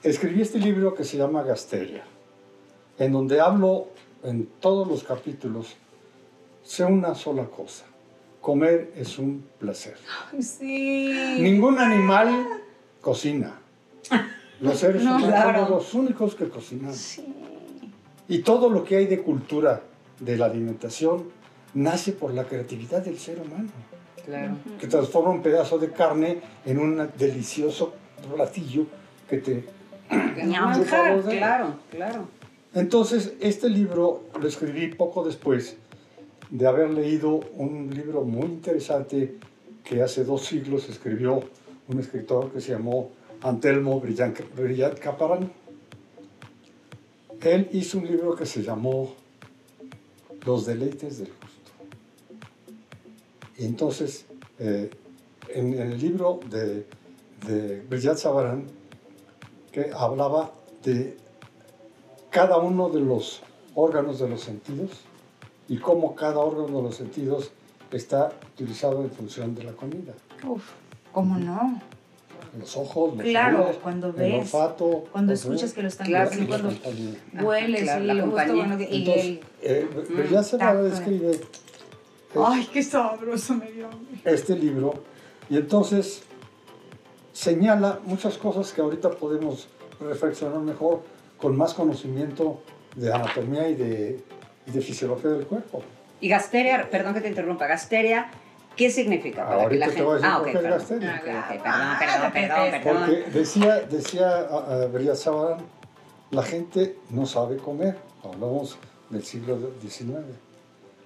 escribí 0.03 0.41
este 0.43 0.59
libro 0.59 0.95
que 0.95 1.05
se 1.05 1.17
llama 1.19 1.43
Gasteria, 1.43 2.05
en 2.99 3.12
donde 3.12 3.41
hablo 3.41 3.89
en 4.23 4.47
todos 4.61 4.87
los 4.87 5.03
capítulos, 5.03 5.77
sé 6.62 6.85
una 6.85 7.15
sola 7.17 7.45
cosa, 7.47 7.85
comer 8.41 8.93
es 8.97 9.19
un 9.19 9.45
placer. 9.59 9.97
Ay, 10.33 10.43
Sí. 10.43 11.37
Ningún 11.41 11.79
animal 11.79 12.47
cocina. 13.00 13.59
Los 14.61 14.79
seres 14.79 15.03
No, 15.03 15.17
humanos 15.17 15.29
claro. 15.31 15.53
somos 15.67 15.71
los 15.71 15.95
únicos 15.95 16.35
que 16.37 16.49
cocinamos. 16.49 17.21
Y 18.29 18.39
todo 18.41 18.71
lo 18.71 18.85
que 18.85 18.97
hay 18.99 19.07
de 19.07 19.21
cultura 19.23 19.83
de 20.21 20.37
la 20.37 20.47
alimentación 20.47 21.25
nace 21.75 22.12
por 22.12 22.33
la 22.35 22.45
creatividad 22.45 23.03
del 23.05 23.19
ser 23.19 23.41
humano, 23.41 23.69
Claro. 24.25 24.55
que 24.79 24.87
transforma 24.87 25.31
un 25.31 25.43
pedazo 25.43 25.79
de 25.79 25.91
carne 25.91 26.41
en 26.67 26.79
un 26.79 27.11
delicioso 27.19 27.95
platillo 28.23 28.87
que 29.29 29.39
te... 29.39 29.65
Manjar, 30.11 31.23
claro, 31.29 31.75
claro. 31.91 32.29
Entonces, 32.75 33.35
este 33.41 33.69
libro 33.69 34.25
lo 34.41 34.47
escribí 34.47 34.95
poco 34.95 35.25
después 35.25 35.77
de 36.50 36.67
haber 36.67 36.91
leído 36.91 37.41
un 37.55 37.91
libro 37.95 38.23
muy 38.23 38.47
interesante 38.47 39.37
que 39.85 40.03
hace 40.03 40.25
dos 40.25 40.45
siglos 40.45 40.89
escribió 40.89 41.43
un 41.89 41.99
escritor 41.99 42.53
que 42.53 42.61
se 42.61 42.73
llamó 42.73 43.11
Antelmo 43.43 44.00
Brillant 44.00 44.99
Caparán. 44.99 45.50
Él 47.41 47.69
hizo 47.73 47.99
un 47.99 48.07
libro 48.07 48.37
que 48.37 48.47
se 48.47 48.62
llamó 48.62 49.15
Los 50.45 50.67
deleites 50.67 51.19
del 51.19 51.29
gusto. 51.29 51.73
Y 53.59 53.65
entonces, 53.65 54.27
eh, 54.59 54.91
en, 55.49 55.75
en 55.75 55.93
el 55.93 56.00
libro 56.00 56.41
de, 56.50 56.85
de 57.47 57.81
Brillant 57.89 58.21
Caparán, 58.23 58.65
que 59.73 59.91
hablaba 59.95 60.53
de 60.85 61.17
cada 62.31 62.59
uno 62.59 62.89
de 62.89 63.01
los 63.01 63.43
órganos 63.75 64.19
de 64.19 64.29
los 64.29 64.41
sentidos 64.41 64.91
y 65.69 65.79
cómo 65.79 66.15
cada 66.15 66.39
órgano 66.39 66.79
de 66.79 66.83
los 66.85 66.97
sentidos 66.97 67.51
está 67.93 68.31
utilizado 68.55 69.03
en 69.03 69.11
función 69.11 69.55
de 69.55 69.65
la 69.65 69.73
comida. 69.73 70.13
Uf, 70.47 70.65
¿cómo 71.13 71.39
no? 71.39 71.81
los 72.59 72.77
ojos, 72.77 73.15
los 73.17 73.23
Claro, 73.25 73.61
oídos, 73.67 73.77
cuando 73.81 74.09
el 74.09 74.13
ves, 74.15 74.41
olfato. 74.55 75.05
Cuando 75.13 75.33
escuchas 75.33 75.73
que 75.73 75.83
lo 75.83 75.89
están 75.89 76.09
Claro, 76.09 76.31
haciendo, 76.31 76.59
cuando 76.59 77.47
hueles 77.49 77.83
claro, 77.83 78.03
y 78.03 78.07
la 78.09 78.15
lo 78.15 78.23
justo, 78.25 78.37
compañía. 78.37 78.67
bueno, 78.67 78.83
y 78.91 78.97
Entonces, 78.97 79.25
el... 79.25 79.41
eh, 79.63 80.89
escribe 80.93 81.41
Ay, 82.45 82.69
qué 82.73 82.83
sabroso 82.83 83.55
me 83.55 83.71
dio. 83.71 83.89
este 84.25 84.57
libro 84.57 84.95
y 85.49 85.59
entonces 85.59 86.23
señala 87.41 88.01
muchas 88.05 88.37
cosas 88.37 88.71
que 88.73 88.83
ahorita 88.83 89.11
podemos 89.13 89.67
reflexionar 89.99 90.61
mejor 90.61 91.01
con 91.39 91.57
más 91.57 91.73
conocimiento 91.73 92.61
de 92.95 93.11
anatomía 93.11 93.67
y 93.71 93.75
de, 93.77 94.21
y 94.67 94.71
de 94.71 94.81
fisiología 94.83 95.31
del 95.31 95.47
cuerpo. 95.47 95.83
Y 96.21 96.29
gasteria, 96.29 96.91
perdón 96.91 97.15
que 97.15 97.23
te 97.23 97.29
interrumpa, 97.29 97.67
gasteria, 97.67 98.31
¿qué 98.77 98.91
significa? 98.91 99.47
Para 99.47 99.69
que 99.71 99.77
la 99.77 99.87
Ahorita 99.87 99.97
te 99.97 100.03
voy 100.03 100.21
a 100.21 100.21
gente... 100.21 100.29
decir 100.29 100.31
Ah, 100.31 100.39
por 100.39 100.47
ok, 100.47 100.53
qué 100.53 100.59
es 100.59 100.63
perdón. 100.63 100.79
gasteria. 100.79 101.15
Ok, 101.15 101.29
ok, 101.39 101.63
perdón, 101.63 101.99
perdón, 101.99 102.33
perdón, 102.33 102.83
perdón. 102.83 103.07
Porque 103.07 103.39
decía, 103.39 103.81
decía 103.81 104.49
uh, 104.51 104.93
Belleza 104.93 105.31
la 106.31 106.43
gente 106.43 106.99
no 107.09 107.25
sabe 107.25 107.57
comer. 107.57 107.97
Hablamos 108.23 108.77
del 109.09 109.25
siglo 109.25 109.59
XIX. 109.81 110.19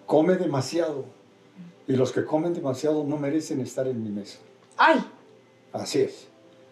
Come 0.07 0.35
demasiado. 0.35 1.05
Y 1.87 1.95
los 1.95 2.11
que 2.11 2.25
comen 2.25 2.55
demasiado 2.55 3.05
no 3.05 3.19
merecen 3.19 3.61
estar 3.61 3.87
en 3.87 4.03
mi 4.03 4.11
mesa. 4.11 4.39
Ay, 4.77 4.99
Así 5.75 6.01
es. 6.01 6.29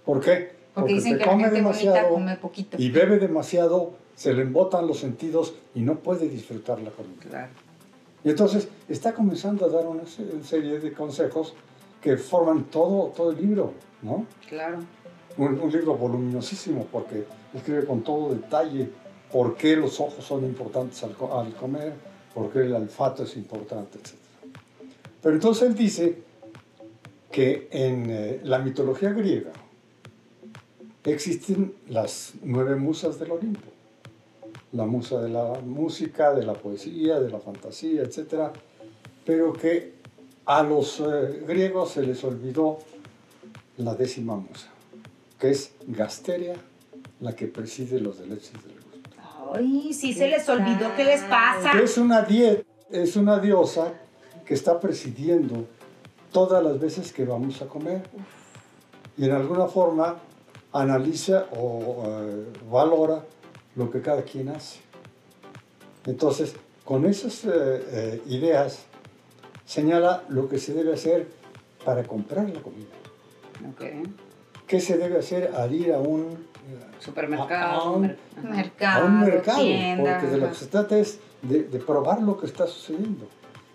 ¿Por 0.07 0.21
qué? 0.21 0.53
porque 0.75 0.95
dicen 0.95 1.19
que 1.19 1.27
la 1.27 1.39
gente 1.39 1.61
bonita 1.61 2.09
come 2.09 2.37
poquito. 2.37 2.79
y 2.81 2.91
bebe 2.91 3.19
demasiado, 3.19 3.93
se 4.15 4.33
le 4.33 4.41
embotan 4.43 4.87
los 4.87 4.99
sentidos 5.01 5.55
y 5.75 5.81
no 5.81 5.99
puede 5.99 6.29
disfrutar 6.31 6.81
la 6.81 6.91
comida. 6.91 7.21
Claro. 7.29 7.53
Y 8.25 8.31
entonces 8.31 8.69
está 8.89 9.13
comenzando 9.13 9.67
a 9.67 9.69
dar 9.69 9.87
una 9.87 10.07
se- 10.07 10.43
serie 10.45 10.79
de 10.79 10.93
consejos 10.95 11.53
que 12.01 12.17
forman 12.17 12.65
todo, 12.65 13.09
todo 13.15 13.33
el 13.33 13.37
libro, 13.37 13.75
¿no? 14.01 14.25
Claro. 14.49 14.79
Un, 15.37 15.61
un 15.61 15.71
libro 15.71 15.95
voluminosísimo 15.97 16.87
porque 16.91 17.25
escribe 17.53 17.85
con 17.85 18.03
todo 18.03 18.33
detalle 18.35 18.89
por 19.31 19.57
qué 19.57 19.77
los 19.77 20.01
ojos 20.01 20.25
son 20.25 20.45
importantes 20.45 21.03
al, 21.03 21.15
al 21.33 21.53
comer, 21.55 21.93
por 22.35 22.51
qué 22.51 22.61
el 22.61 22.73
olfato 22.75 23.25
es 23.25 23.37
importante, 23.37 23.99
etc. 23.99 24.15
Pero 25.21 25.35
entonces 25.35 25.69
él 25.69 25.75
dice 25.75 26.23
que 27.33 27.69
en 27.73 28.07
eh, 28.11 28.41
la 28.45 28.59
mitología 28.59 29.11
griega 29.13 29.53
existen 31.05 31.75
las 31.89 32.35
nueve 32.43 32.77
musas 32.77 33.19
del 33.19 33.33
Olimpo. 33.33 33.69
La 34.73 34.87
musa 34.87 35.21
de 35.21 35.29
la 35.29 35.61
música, 35.65 36.33
de 36.33 36.47
la 36.47 36.55
poesía, 36.55 37.21
de 37.21 37.31
la 37.31 37.39
fantasía, 37.41 38.03
etc. 38.03 38.51
Pero 39.27 39.53
que 39.53 39.93
a 40.47 40.63
los 40.63 41.01
eh, 41.01 41.43
griegos 41.47 41.91
se 41.93 42.03
les 42.03 42.23
olvidó 42.25 42.79
la 43.77 43.95
décima 43.95 44.37
musa, 44.37 44.69
que 45.39 45.51
es 45.51 45.73
Gasteria, 45.87 46.55
la 47.21 47.35
que 47.35 47.47
preside 47.49 48.01
los 48.01 48.19
derechos 48.19 48.53
del 48.65 48.75
gusto. 48.75 49.11
Ay, 49.55 49.93
sí 49.93 50.13
se 50.15 50.29
les 50.29 50.49
olvidó. 50.49 50.95
¿Qué 50.97 51.05
les 51.05 51.21
pasa? 51.23 51.73
Es 51.83 51.99
una, 51.99 52.23
die- 52.23 52.65
es 52.91 53.17
una 53.17 53.39
diosa 53.41 53.93
que 54.47 54.55
está 54.55 54.81
presidiendo 54.81 55.67
todas 56.33 56.63
las 56.65 56.79
veces 56.81 57.13
que 57.13 57.25
vamos 57.25 57.61
a 57.63 57.67
comer 57.67 58.03
y 59.17 59.25
en 59.27 59.33
alguna 59.33 59.67
forma 59.67 60.17
analiza 60.73 61.47
o 61.57 62.03
eh, 62.07 62.47
valora 62.71 63.25
lo 63.77 63.91
que 63.91 64.01
cada 64.01 64.23
quien 64.23 64.49
hace. 64.49 64.81
Entonces, 66.07 66.55
con 66.85 67.05
esas 67.07 67.45
eh, 67.45 67.51
eh, 67.51 68.23
ideas, 68.27 68.85
señala 69.65 70.25
lo 70.29 70.49
que 70.49 70.59
se 70.59 70.75
debe 70.75 70.95
hacer 70.95 71.29
para 71.85 72.03
comprar 72.05 72.49
la 72.49 72.61
comida. 72.61 72.89
¿Qué 74.67 74.81
se 74.81 74.97
debe 74.97 75.19
hacer 75.19 75.53
al 75.55 75.73
ir 75.75 75.93
a 75.93 75.99
un, 75.99 76.47
Supermercado. 76.99 77.81
a- 77.81 77.85
a 77.85 77.91
un- 77.91 78.05
a 78.07 78.41
Mercado, 78.43 79.07
un 79.07 79.21
mercado? 79.21 79.59
tienda. 79.63 80.19
Porque 80.19 80.33
de 80.33 80.39
lo 80.39 80.49
que 80.49 80.55
se 80.55 80.67
trata 80.67 80.97
es 80.99 81.19
de, 81.43 81.65
de 81.65 81.79
probar 81.79 82.23
lo 82.23 82.39
que 82.39 82.47
está 82.47 82.67
sucediendo. 82.67 83.27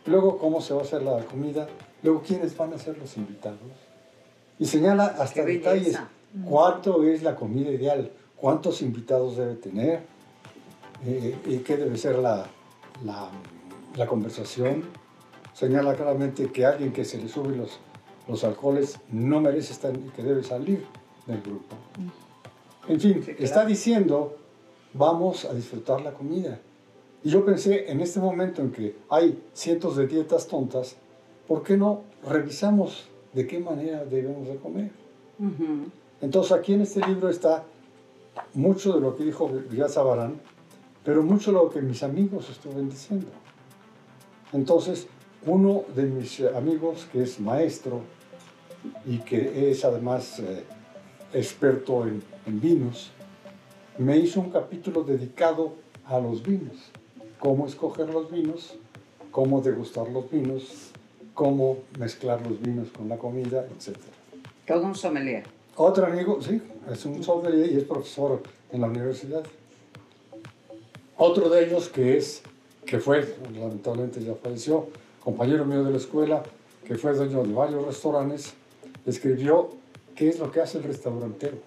Luego, 0.06 0.38
cómo 0.38 0.62
se 0.62 0.74
va 0.74 0.82
a 0.82 0.84
hacer 0.84 1.04
la 1.04 1.20
comida. 1.26 1.68
Luego, 2.08 2.24
quiénes 2.26 2.56
van 2.56 2.74
a 2.74 2.78
ser 2.78 2.98
los 2.98 3.18
invitados. 3.18 3.60
Y 4.58 4.66
señala 4.66 5.08
hasta 5.08 5.44
detalles 5.44 6.00
cuánto 6.46 7.04
es 7.04 7.22
la 7.22 7.36
comida 7.36 7.70
ideal, 7.70 8.10
cuántos 8.38 8.82
invitados 8.82 9.36
debe 9.36 9.56
tener, 9.56 10.04
eh, 11.06 11.36
y 11.46 11.58
qué 11.58 11.76
debe 11.76 11.98
ser 11.98 12.18
la, 12.20 12.46
la, 13.04 13.30
la 13.98 14.08
conversación. 14.08 14.86
Señala 15.54 15.96
claramente 15.96 16.50
que 16.50 16.66
alguien 16.66 16.94
que 16.94 17.04
se 17.04 17.18
le 17.18 17.28
suben 17.28 17.58
los, 17.58 17.78
los 18.26 18.42
alcoholes 18.46 19.00
no 19.12 19.42
merece 19.42 19.74
estar 19.74 19.94
y 19.94 20.10
que 20.16 20.24
debe 20.24 20.44
salir 20.44 20.86
del 21.26 21.42
grupo. 21.42 21.76
En 22.88 23.02
fin, 23.02 23.16
Sí, 23.16 23.20
claro. 23.34 23.44
está 23.44 23.66
diciendo, 23.66 24.38
vamos 24.94 25.44
a 25.44 25.54
disfrutar 25.54 26.00
la 26.00 26.14
comida. 26.14 26.58
Y 27.22 27.30
yo 27.32 27.44
pensé, 27.44 27.92
en 27.92 28.00
este 28.00 28.22
momento 28.22 28.62
en 28.62 28.72
que 28.72 28.96
hay 29.10 29.44
cientos 29.54 29.98
de 29.98 30.08
dietas 30.08 30.48
tontas, 30.48 30.96
¿por 31.48 31.64
qué 31.64 31.78
no 31.78 32.02
revisamos 32.28 33.08
de 33.34 33.48
qué 33.48 33.60
manera 33.60 34.06
debemos 34.06 34.48
de 34.48 34.56
comer? 34.58 34.92
Entonces 36.22 36.52
aquí 36.52 36.74
en 36.74 36.82
este 36.82 37.06
libro 37.06 37.30
está 37.30 37.64
mucho 38.54 38.94
de 38.94 39.02
lo 39.02 39.16
que 39.16 39.24
dijo 39.24 39.50
Villas 39.70 39.96
Barán, 39.96 40.40
pero 41.04 41.24
mucho 41.24 41.52
de 41.52 41.58
lo 41.58 41.70
que 41.70 41.82
mis 41.82 42.04
amigos 42.04 42.50
estuvieron 42.50 42.90
diciendo. 42.90 43.28
Entonces, 44.54 45.08
uno 45.46 45.84
de 45.96 46.04
mis 46.04 46.42
amigos, 46.42 47.08
que 47.12 47.24
es 47.24 47.40
maestro 47.40 48.02
y 49.06 49.18
que 49.20 49.72
es 49.72 49.84
además 49.86 50.40
eh, 50.40 50.64
experto 51.34 52.06
en, 52.08 52.24
en 52.46 52.60
vinos, 52.60 53.12
me 53.98 54.18
hizo 54.18 54.40
un 54.40 54.52
capítulo 54.52 55.04
dedicado 55.04 55.74
a 56.06 56.20
los 56.20 56.44
vinos, 56.44 56.92
cómo 57.40 57.68
escoger 57.68 58.10
los 58.10 58.32
vinos, 58.32 58.76
cómo 59.32 59.62
degustar 59.62 60.08
los 60.10 60.30
vinos, 60.30 60.92
cómo 61.38 61.78
mezclar 62.00 62.42
los 62.42 62.60
vinos 62.60 62.88
con 62.90 63.08
la 63.08 63.16
comida, 63.16 63.64
etc. 63.68 63.96
Todo 64.66 64.82
un 64.82 64.96
sommelier. 64.96 65.44
Otro 65.76 66.08
amigo, 66.08 66.42
sí, 66.42 66.60
es 66.92 67.06
un 67.06 67.24
sommelier 67.24 67.72
y 67.74 67.78
es 67.78 67.84
profesor 67.84 68.42
en 68.72 68.82
la 68.82 68.88
universidad. 68.88 69.44
Otro 71.16 71.48
de 71.50 71.64
ellos 71.64 71.90
que 71.90 72.18
es, 72.18 72.42
que 72.88 72.98
fue, 72.98 73.36
lamentablemente 73.54 74.20
ya 74.20 74.34
falleció, 74.34 74.88
compañero 75.24 75.64
mío 75.64 75.84
de 75.84 75.92
la 75.92 75.98
escuela, 75.98 76.42
que 76.84 76.96
fue 76.96 77.14
dueño 77.14 77.44
de 77.44 77.54
varios 77.54 77.86
restaurantes, 77.86 78.56
escribió 79.06 79.70
qué 80.16 80.30
es 80.30 80.40
lo 80.40 80.52
que 80.52 80.62
hace 80.62 80.80
el 80.80 80.86
restaurantero, 80.86 81.58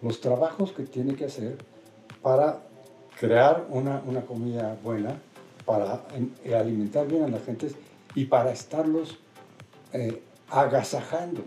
los 0.00 0.20
trabajos 0.20 0.70
que 0.70 0.84
tiene 0.84 1.16
que 1.16 1.24
hacer 1.24 1.56
para 2.22 2.60
crear 3.18 3.66
una, 3.68 4.00
una 4.06 4.20
comida 4.20 4.78
buena, 4.84 5.20
para 5.66 6.04
alimentar 6.54 7.08
bien 7.08 7.24
a 7.24 7.28
la 7.28 7.40
gente 7.40 7.72
y 8.14 8.26
para 8.26 8.52
estarlos 8.52 9.18
eh, 9.92 10.22
agasajando. 10.50 11.42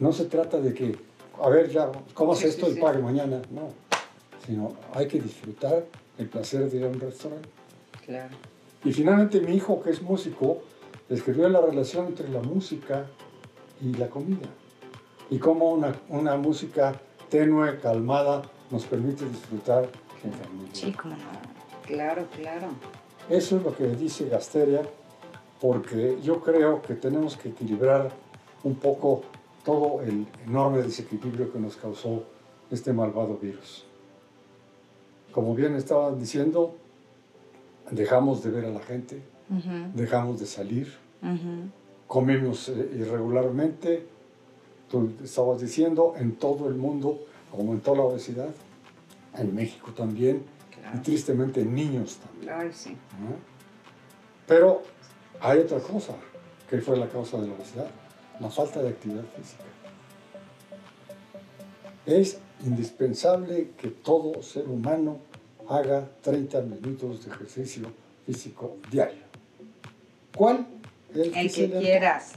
No 0.00 0.12
se 0.12 0.26
trata 0.26 0.60
de 0.60 0.74
que, 0.74 0.96
a 1.42 1.48
ver, 1.48 1.70
ya, 1.70 1.90
comas 2.14 2.38
Sí, 2.38 2.44
sí, 2.44 2.50
esto 2.50 2.70
y 2.70 2.74
sí. 2.74 2.80
pague 2.80 2.98
mañana, 3.00 3.40
no. 3.50 3.70
Sino 4.46 4.74
hay 4.92 5.08
que 5.08 5.20
disfrutar 5.20 5.84
el 6.18 6.28
placer 6.28 6.70
de 6.70 6.76
ir 6.76 6.84
a 6.84 6.88
un 6.88 7.00
restaurante. 7.00 7.48
Claro. 8.04 8.36
Y 8.84 8.92
finalmente 8.92 9.40
mi 9.40 9.54
hijo, 9.54 9.82
que 9.82 9.90
es 9.90 10.02
músico, 10.02 10.62
escribió 11.08 11.48
la 11.48 11.60
relación 11.60 12.06
entre 12.06 12.28
la 12.28 12.40
música 12.40 13.06
y 13.80 13.92
la 13.94 14.08
comida. 14.08 14.46
Y 15.30 15.38
cómo 15.38 15.72
una, 15.72 15.94
una 16.08 16.36
música 16.36 17.00
tenue, 17.28 17.78
calmada, 17.80 18.42
nos 18.70 18.84
permite 18.84 19.24
disfrutar 19.28 19.88
en 20.22 20.32
familia. 20.32 20.70
Sí, 20.72 20.92
cómo 20.92 21.16
no. 21.16 21.24
Claro, 21.86 22.26
claro. 22.36 22.68
Eso 23.28 23.56
es 23.56 23.62
lo 23.62 23.74
que 23.74 23.86
dice 23.88 24.28
Gasteria, 24.28 24.82
porque 25.60 26.18
yo 26.22 26.40
creo 26.40 26.82
que 26.82 26.94
tenemos 26.94 27.36
que 27.36 27.48
equilibrar 27.50 28.10
un 28.64 28.74
poco 28.74 29.22
todo 29.64 30.02
el 30.02 30.26
enorme 30.46 30.82
desequilibrio 30.82 31.52
que 31.52 31.58
nos 31.58 31.76
causó 31.76 32.24
este 32.70 32.92
malvado 32.92 33.36
virus. 33.36 33.84
Como 35.32 35.54
bien 35.54 35.74
estaban 35.76 36.18
diciendo, 36.18 36.76
dejamos 37.90 38.42
de 38.42 38.50
ver 38.50 38.64
a 38.66 38.70
la 38.70 38.80
gente, 38.80 39.22
Ujú, 39.50 39.92
dejamos 39.94 40.40
de 40.40 40.46
salir, 40.46 40.92
comemos 42.06 42.68
eh, 42.68 42.90
irregularmente, 42.94 44.06
tú 44.90 45.12
estabas 45.22 45.60
diciendo, 45.60 46.14
en 46.16 46.36
todo 46.36 46.68
el 46.68 46.74
mundo 46.74 47.20
aumentó 47.52 47.94
la 47.94 48.02
obesidad, 48.02 48.48
en 49.34 49.54
México 49.54 49.92
también, 49.92 50.42
y 50.72 50.80
Claro. 50.80 51.02
tristemente 51.02 51.60
en 51.62 51.74
niños 51.74 52.16
también. 52.18 52.52
Ay, 52.54 52.70
sí. 52.72 52.90
¿no? 52.90 53.36
Pero 54.46 54.82
hay 55.40 55.58
otra 55.60 55.78
cosa 55.78 56.14
que 56.68 56.78
fue 56.80 56.96
la 56.96 57.08
causa 57.08 57.38
de 57.40 57.46
la 57.46 57.54
obesidad, 57.54 57.86
la 58.40 58.50
falta 58.50 58.82
de 58.82 58.88
actividad 58.90 59.24
física. 59.36 59.64
Es 62.06 62.38
indispensable 62.64 63.70
que 63.76 63.88
todo 63.88 64.42
ser 64.42 64.66
humano 64.68 65.18
haga 65.68 66.08
30 66.22 66.60
minutos 66.62 67.24
de 67.24 67.32
ejercicio 67.32 67.88
físico 68.24 68.76
diario. 68.90 69.22
¿Cuál? 70.36 70.66
El 71.14 71.32
que 71.32 71.70
quieras. 71.70 72.32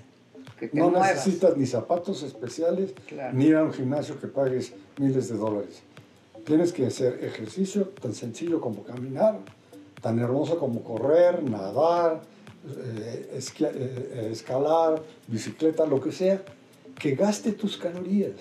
Que 0.58 0.68
te 0.68 0.78
no 0.78 0.90
muevas. 0.90 1.16
necesitas 1.16 1.56
ni 1.58 1.66
zapatos 1.66 2.24
especiales, 2.24 2.94
Claro. 3.08 3.38
ni 3.38 3.46
ir 3.46 3.56
a 3.56 3.64
un 3.64 3.72
gimnasio 3.74 4.20
que 4.20 4.28
pagues 4.28 4.74
miles 4.98 5.30
de 5.30 5.38
dólares. 5.38 5.82
Tienes 6.46 6.74
que 6.74 6.86
hacer 6.88 7.24
ejercicio 7.24 7.90
tan 8.02 8.14
sencillo 8.14 8.60
como 8.60 8.84
caminar, 8.84 9.40
tan 10.02 10.20
hermoso 10.20 10.58
como 10.58 10.84
correr, 10.84 11.44
nadar, 11.44 12.22
eh, 12.68 13.40
eh, 13.40 13.62
eh, 13.62 14.30
escalar, 14.32 15.02
bicicleta, 15.28 15.86
lo 15.86 16.02
que 16.02 16.12
sea, 16.12 16.42
que 16.98 17.16
gaste 17.16 17.54
tus 17.54 17.78
calorías. 17.78 18.34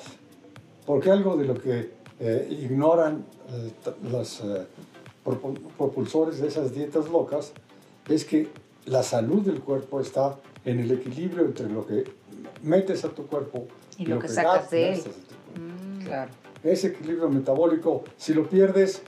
Porque 0.84 1.10
algo 1.10 1.36
de 1.36 1.44
lo 1.44 1.54
que 1.54 1.90
eh, 2.20 2.48
ignoran 2.62 3.24
eh, 3.52 3.70
los 4.10 4.40
eh, 4.40 4.66
propulsores 5.76 6.40
de 6.40 6.48
esas 6.48 6.74
dietas 6.74 7.08
locas 7.08 7.52
es 8.08 8.24
que 8.24 8.48
la 8.86 9.02
salud 9.02 9.42
del 9.42 9.60
cuerpo 9.60 10.00
está 10.00 10.36
en 10.64 10.80
el 10.80 10.90
equilibrio 10.90 11.44
entre 11.44 11.68
lo 11.68 11.86
que 11.86 12.04
metes 12.62 13.04
a 13.04 13.10
tu 13.10 13.26
cuerpo 13.26 13.68
Y 13.98 14.06
lo 14.06 14.18
que 14.18 14.28
sacas 14.28 14.70
de 14.70 14.94
él. 14.94 15.02
Claro. 16.04 16.30
Ese 16.64 16.88
equilibrio 16.88 17.28
metabólico, 17.28 18.02
si 18.16 18.34
lo 18.34 18.48
pierdes, 18.48 19.02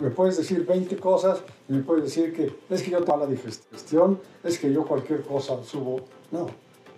me 0.00 0.10
puedes 0.10 0.36
decir 0.36 0.64
20 0.66 0.96
cosas 0.96 1.42
y 1.68 1.74
me 1.74 1.82
puedes 1.82 2.04
decir 2.04 2.32
que 2.32 2.52
es 2.72 2.82
que 2.82 2.90
yo 2.90 3.02
tengo 3.02 3.18
la 3.18 3.26
digestión, 3.26 4.20
es 4.42 4.58
que 4.58 4.72
yo 4.72 4.84
cualquier 4.84 5.22
cosa 5.22 5.62
subo. 5.64 6.00
No, 6.30 6.46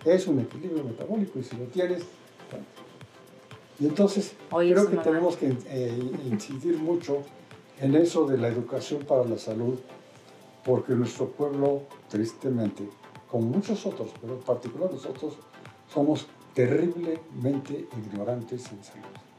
es 0.05 0.27
un 0.27 0.39
equilibrio 0.39 0.83
metabólico 0.83 1.39
y 1.39 1.43
si 1.43 1.55
lo 1.57 1.65
tienes... 1.65 2.03
bueno. 2.49 2.65
Y 3.79 3.87
entonces 3.87 4.33
creo 4.49 4.89
que 4.89 4.97
tenemos 4.97 5.35
que 5.35 5.55
eh, 5.67 6.11
incidir 6.25 6.77
mucho 6.77 7.23
en 7.79 7.95
eso 7.95 8.25
de 8.25 8.37
la 8.37 8.47
educación 8.47 9.03
para 9.03 9.25
la 9.25 9.37
salud, 9.37 9.79
porque 10.63 10.93
nuestro 10.93 11.27
pueblo, 11.27 11.81
tristemente, 12.07 12.87
como 13.29 13.47
muchos 13.47 13.85
otros, 13.85 14.11
pero 14.21 14.35
en 14.35 14.41
particular 14.41 14.91
nosotros, 14.91 15.33
somos 15.91 16.27
terriblemente 16.53 17.87
ignorantes 17.97 18.71
en 18.71 18.83
salud. 18.83 19.32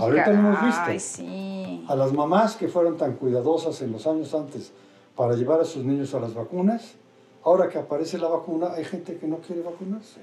Ahorita 0.00 0.32
lo 0.32 0.38
hemos 0.38 0.58
caray, 0.58 0.94
visto. 0.94 1.16
sí. 1.16 1.84
A 1.88 1.94
las 1.94 2.12
mamás 2.12 2.56
que 2.56 2.68
fueron 2.68 2.96
tan 2.96 3.14
cuidadosas 3.14 3.80
en 3.82 3.92
los 3.92 4.06
años 4.06 4.34
antes 4.34 4.72
para 5.16 5.34
llevar 5.34 5.60
a 5.60 5.64
sus 5.64 5.84
niños 5.84 6.14
a 6.14 6.20
las 6.20 6.34
vacunas, 6.34 6.94
ahora 7.44 7.68
que 7.68 7.78
aparece 7.78 8.18
la 8.18 8.28
vacuna, 8.28 8.72
hay 8.74 8.84
gente 8.84 9.16
que 9.16 9.26
no 9.26 9.38
quiere 9.38 9.62
vacunarse. 9.62 10.20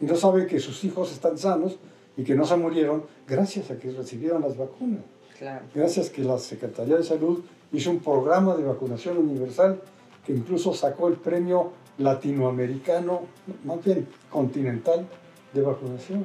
Y 0.00 0.04
no 0.04 0.16
sabe 0.16 0.46
que 0.46 0.60
sus 0.60 0.84
hijos 0.84 1.12
están 1.12 1.36
sanos 1.38 1.76
y 2.16 2.24
que 2.24 2.34
no 2.34 2.44
se 2.44 2.56
murieron 2.56 3.04
gracias 3.26 3.70
a 3.70 3.78
que 3.78 3.90
recibieron 3.90 4.42
las 4.42 4.56
vacunas. 4.56 5.02
Claro. 5.38 5.64
Gracias 5.74 6.10
que 6.10 6.22
la 6.22 6.38
Secretaría 6.38 6.96
de 6.96 7.04
Salud 7.04 7.42
hizo 7.72 7.90
un 7.90 8.00
programa 8.00 8.56
de 8.56 8.64
vacunación 8.64 9.18
universal 9.18 9.80
que 10.24 10.32
incluso 10.32 10.74
sacó 10.74 11.08
el 11.08 11.14
premio 11.14 11.72
latinoamericano, 11.98 13.22
más 13.64 13.84
bien 13.84 14.06
continental, 14.30 15.06
de 15.52 15.62
vacunación. 15.62 16.24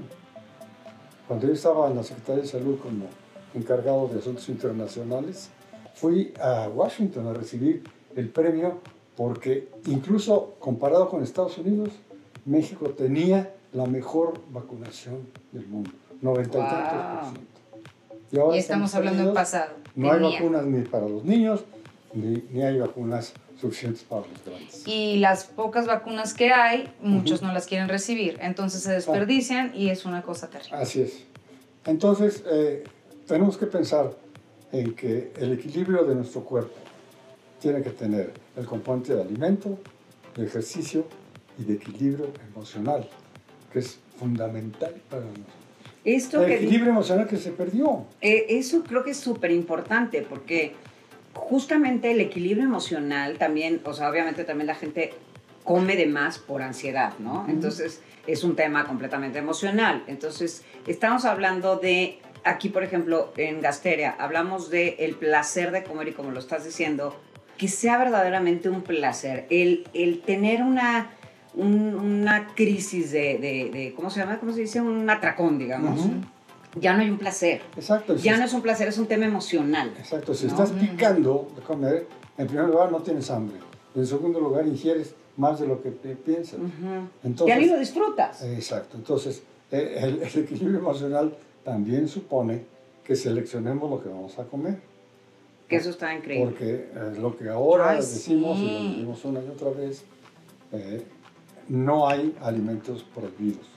Cuando 1.28 1.48
yo 1.48 1.54
estaba 1.54 1.90
en 1.90 1.96
la 1.96 2.04
Secretaría 2.04 2.42
de 2.44 2.48
Salud 2.48 2.78
como 2.80 3.06
encargado 3.54 4.08
de 4.08 4.20
asuntos 4.20 4.50
internacionales, 4.50 5.50
fui 5.96 6.34
a 6.42 6.68
Washington 6.68 7.28
a 7.28 7.34
recibir 7.34 7.84
el 8.16 8.30
premio 8.30 8.80
porque 9.16 9.70
incluso 9.86 10.56
comparado 10.60 11.08
con 11.10 11.22
Estados 11.24 11.58
Unidos, 11.58 11.90
México 12.46 12.90
tenía 12.90 13.54
la 13.72 13.86
mejor 13.86 14.40
vacunación 14.52 15.28
del 15.52 15.68
mundo, 15.68 15.92
90 16.22 16.58
y 16.58 16.62
tantos 16.62 16.94
por 17.16 17.24
ciento. 17.34 17.54
Y 18.32 18.40
ahora 18.40 18.56
Y 18.56 18.60
estamos 18.60 18.96
hablando 18.96 19.18
perdidos. 19.18 19.36
pasado. 19.36 19.74
No 19.96 20.12
hay 20.12 20.20
vacunas 20.22 20.66
ni 20.66 20.82
para 20.82 21.08
los 21.08 21.24
niños, 21.24 21.64
ni, 22.14 22.44
ni 22.52 22.64
hay 22.64 22.80
vacunas 22.80 23.34
suficientes 23.64 24.04
para 24.04 24.28
los 24.28 24.46
grandes. 24.46 24.86
Y 24.86 25.18
las 25.18 25.46
pocas 25.46 25.88
vacunas 25.88 26.34
que 26.34 26.52
hay, 26.52 26.94
muchos 27.02 27.42
no 27.42 27.54
las 27.54 27.66
quieren 27.66 27.88
recibir. 27.88 28.38
Entonces 28.42 28.84
se 28.84 28.92
desperdician 28.92 29.72
y 29.74 29.90
es 29.90 30.04
una 30.04 30.22
cosa 30.22 30.50
terrible. 30.50 30.78
Así 30.78 31.02
es. 31.02 31.24
Entonces, 31.86 32.44
eh, 32.52 32.84
tenemos 33.26 33.58
que 33.58 33.66
pensar 33.68 34.12
en 34.72 34.94
que 34.96 35.32
el 35.38 35.54
equilibrio 35.54 36.04
de 36.04 36.16
nuestro 36.16 36.44
cuerpo 36.44 36.76
tiene 37.62 37.82
que 37.82 37.92
tener 37.92 38.34
el 38.58 38.66
componente 38.66 39.16
de 39.16 39.22
alimento, 39.22 39.80
de 40.36 40.46
ejercicio 40.46 41.06
y 41.58 41.64
de 41.64 41.76
equilibrio 41.76 42.28
emocional, 42.52 43.08
que 43.72 43.80
es 43.80 43.98
fundamental 44.20 44.94
para 45.10 45.24
nosotros. 45.24 45.48
Esto 46.04 46.42
El 46.42 46.48
que 46.48 46.56
equilibrio 46.56 46.90
emocional 46.92 47.28
que 47.28 47.38
se 47.38 47.52
perdió. 47.52 48.06
Eh, 48.20 48.46
eso 48.50 48.84
creo 48.84 49.06
que 49.06 49.12
es 49.12 49.18
súper 49.18 49.52
importante 49.52 50.22
porque 50.22 50.74
justamente 51.34 52.12
el 52.12 52.22
equilibrio 52.22 52.64
emocional 52.66 53.38
también, 53.38 53.82
o 53.86 53.94
sea, 53.94 54.10
obviamente 54.10 54.44
también 54.44 54.68
la 54.68 54.76
gente 54.76 55.14
come 55.64 55.96
de 55.96 56.06
más 56.06 56.40
por 56.40 56.62
ansiedad, 56.62 57.14
¿no? 57.20 57.46
Entonces 57.50 58.02
es 58.28 58.44
un 58.44 58.56
tema 58.56 58.86
completamente 58.86 59.40
emocional. 59.40 60.04
Entonces 60.08 60.64
estamos 60.88 61.26
hablando 61.26 61.78
de, 61.78 62.20
aquí 62.44 62.70
por 62.70 62.84
ejemplo 62.84 63.34
en 63.38 63.62
Gasteria, 63.62 64.16
hablamos 64.20 64.70
de 64.70 64.96
el 65.00 65.16
placer 65.16 65.72
de 65.72 65.84
comer 65.84 66.10
y 66.10 66.12
como 66.14 66.32
lo 66.32 66.40
estás 66.40 66.66
diciendo, 66.66 67.20
que 67.58 67.68
sea 67.68 67.98
verdaderamente 67.98 68.70
un 68.70 68.82
placer, 68.82 69.46
el, 69.50 69.88
el 69.94 70.22
tener 70.22 70.62
una, 70.64 71.12
un- 71.54 71.96
una 71.96 72.48
crisis 72.56 73.12
de, 73.12 73.38
de- 73.38 73.70
de- 73.72 73.94
¿cómo 73.96 74.10
se 74.10 74.20
llama? 74.20 74.40
¿Cómo 74.40 74.52
se 74.54 74.62
dice? 74.62 74.82
Un 74.82 75.10
atracón, 75.10 75.58
digamos. 75.60 76.00
Ya 76.76 76.94
no 76.96 77.02
hay 77.04 77.10
un 77.10 77.18
placer. 77.18 77.62
Exacto. 77.76 78.18
si 78.18 78.24
Ya 78.24 78.38
no 78.38 78.46
es 78.46 78.54
un 78.54 78.62
placer, 78.62 78.88
es 78.88 78.98
un 78.98 79.06
tema 79.08 79.26
emocional. 79.26 79.94
Exacto, 79.98 80.34
si 80.34 80.46
¿no? 80.48 80.52
estás 80.52 80.72
picando 80.72 81.48
de 81.56 81.62
comer, 81.62 82.08
en 82.38 82.48
primer 82.48 82.66
lugar 82.68 82.92
no 82.92 83.00
tienes 83.02 83.30
hambre. 83.30 83.58
En 83.96 84.08
segundo 84.08 84.40
lugar 84.40 84.66
ingieres 84.66 85.14
más 85.38 85.60
de 85.60 85.68
lo 85.68 85.82
que 85.84 85.92
pi- 85.92 86.16
piensas. 86.16 86.60
Ujú. 86.60 87.08
Entonces, 87.24 87.56
ya 87.56 87.62
ni 87.62 87.68
lo 87.68 87.78
disfrutas. 87.78 88.42
Exacto, 88.44 88.98
entonces 88.98 89.44
eh, 89.72 90.00
el, 90.02 90.22
el 90.24 90.44
equilibrio 90.44 90.80
emocional 90.80 91.36
también 91.64 92.08
supone 92.08 92.66
que 93.04 93.16
seleccionemos 93.16 93.90
lo 93.90 94.02
que 94.02 94.10
vamos 94.10 94.38
a 94.40 94.44
comer. 94.46 94.80
que 95.68 95.76
eso 95.76 95.90
está 95.92 96.14
increíble. 96.16 96.46
Porque 96.52 96.88
lo 97.20 97.38
que 97.38 97.50
ahora 97.50 97.92
Ay, 97.92 97.98
decimos 97.98 98.58
y 98.60 98.64
lo 98.66 98.90
decimos 98.90 99.26
una 99.26 99.40
y 99.42 99.48
otra 99.50 99.70
vez, 99.72 100.04
eh, 100.72 101.04
no 101.70 102.08
hay 102.08 102.36
alimentos 102.42 103.04
prohibidos. 103.04 103.68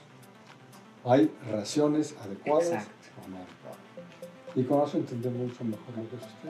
Hay 1.05 1.31
raciones 1.51 2.15
adecuadas 2.23 2.65
Exacto. 2.67 2.91
o 3.25 3.29
no 3.29 3.37
adecuadas. 3.37 4.55
Y 4.55 4.63
con 4.63 4.87
eso 4.87 4.97
entendemos 4.97 5.39
mucho 5.39 5.63
mejor 5.63 5.85
lo 5.97 6.09
que 6.09 6.15
es 6.15 6.21
usted. 6.23 6.49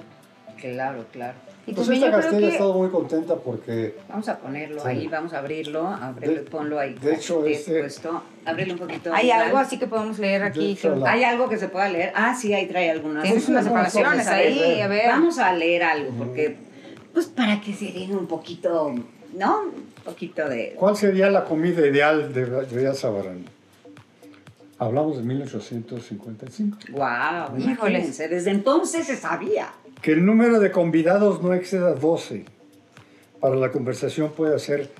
Claro, 0.74 1.06
claro. 1.12 1.38
Y 1.68 1.74
Pues 1.74 1.88
esta 1.90 2.10
Castella 2.10 2.48
ha 2.48 2.50
estado 2.50 2.74
muy 2.74 2.90
contenta 2.90 3.36
porque 3.36 3.96
Vamos 4.10 4.28
a 4.28 4.40
ponerlo 4.40 4.82
Sí. 4.82 4.88
ahí, 4.88 5.08
vamos 5.08 5.32
a 5.34 5.40
abrirlo, 5.40 5.96
De- 6.20 6.38
ponlo 6.50 6.80
ahí. 6.80 6.96
de 6.96 7.14
hecho, 7.14 7.42
puesto. 7.42 8.24
Ábrelo 8.46 8.74
un 8.74 8.80
poquito. 8.80 9.14
hay 9.14 9.30
algo 9.30 9.58
así 9.60 9.78
que 9.78 9.86
podemos 9.86 10.18
leer 10.18 10.42
aquí. 10.42 10.72
hecho, 10.72 10.94
que- 10.96 11.00
la- 11.02 11.12
¿Hay 11.12 11.24
algo 11.24 11.48
que 11.48 11.58
se 11.60 11.68
pueda 11.68 11.90
leer? 11.90 12.12
Ah, 12.16 12.34
sí, 12.34 12.54
ahí 12.56 12.66
trae 12.68 12.90
algunas. 12.90 13.22
Tienes 13.24 13.48
unas 13.50 13.66
separaciones 13.66 14.26
ahí, 14.28 14.58
a 14.60 14.68
ver. 14.68 14.82
a 14.82 14.88
ver. 14.88 15.08
Vamos 15.10 15.38
a 15.38 15.54
leer 15.54 15.84
algo, 15.84 16.12
porque, 16.18 16.56
pues 17.14 17.28
para 17.28 17.62
que 17.62 17.74
se 17.74 17.92
den 17.92 18.16
un 18.16 18.26
poquito, 18.26 18.96
¿no? 19.36 19.60
Un 19.62 20.04
poquito 20.06 20.48
de... 20.50 20.74
¿Cuál 20.76 20.96
sería 20.98 21.30
la 21.30 21.44
comida 21.44 21.86
ideal 21.86 22.34
de, 22.34 22.66
Díaz 22.66 22.98
Sabarán? 23.00 23.46
Hablamos 24.80 25.18
de 25.18 25.24
1855. 25.24 26.78
¡Wow! 26.92 27.58
Híjoles. 27.58 28.18
Desde 28.18 28.52
entonces 28.52 29.08
se 29.08 29.16
sabía. 29.16 29.70
Que 30.02 30.12
el 30.12 30.26
número 30.26 30.60
de 30.60 30.72
convidados 30.72 31.42
no 31.42 31.54
exceda 31.54 31.94
12 31.94 32.46
para 33.40 33.56
la 33.56 33.72
conversación 33.72 34.32
puede 34.32 34.58
ser 34.60 34.92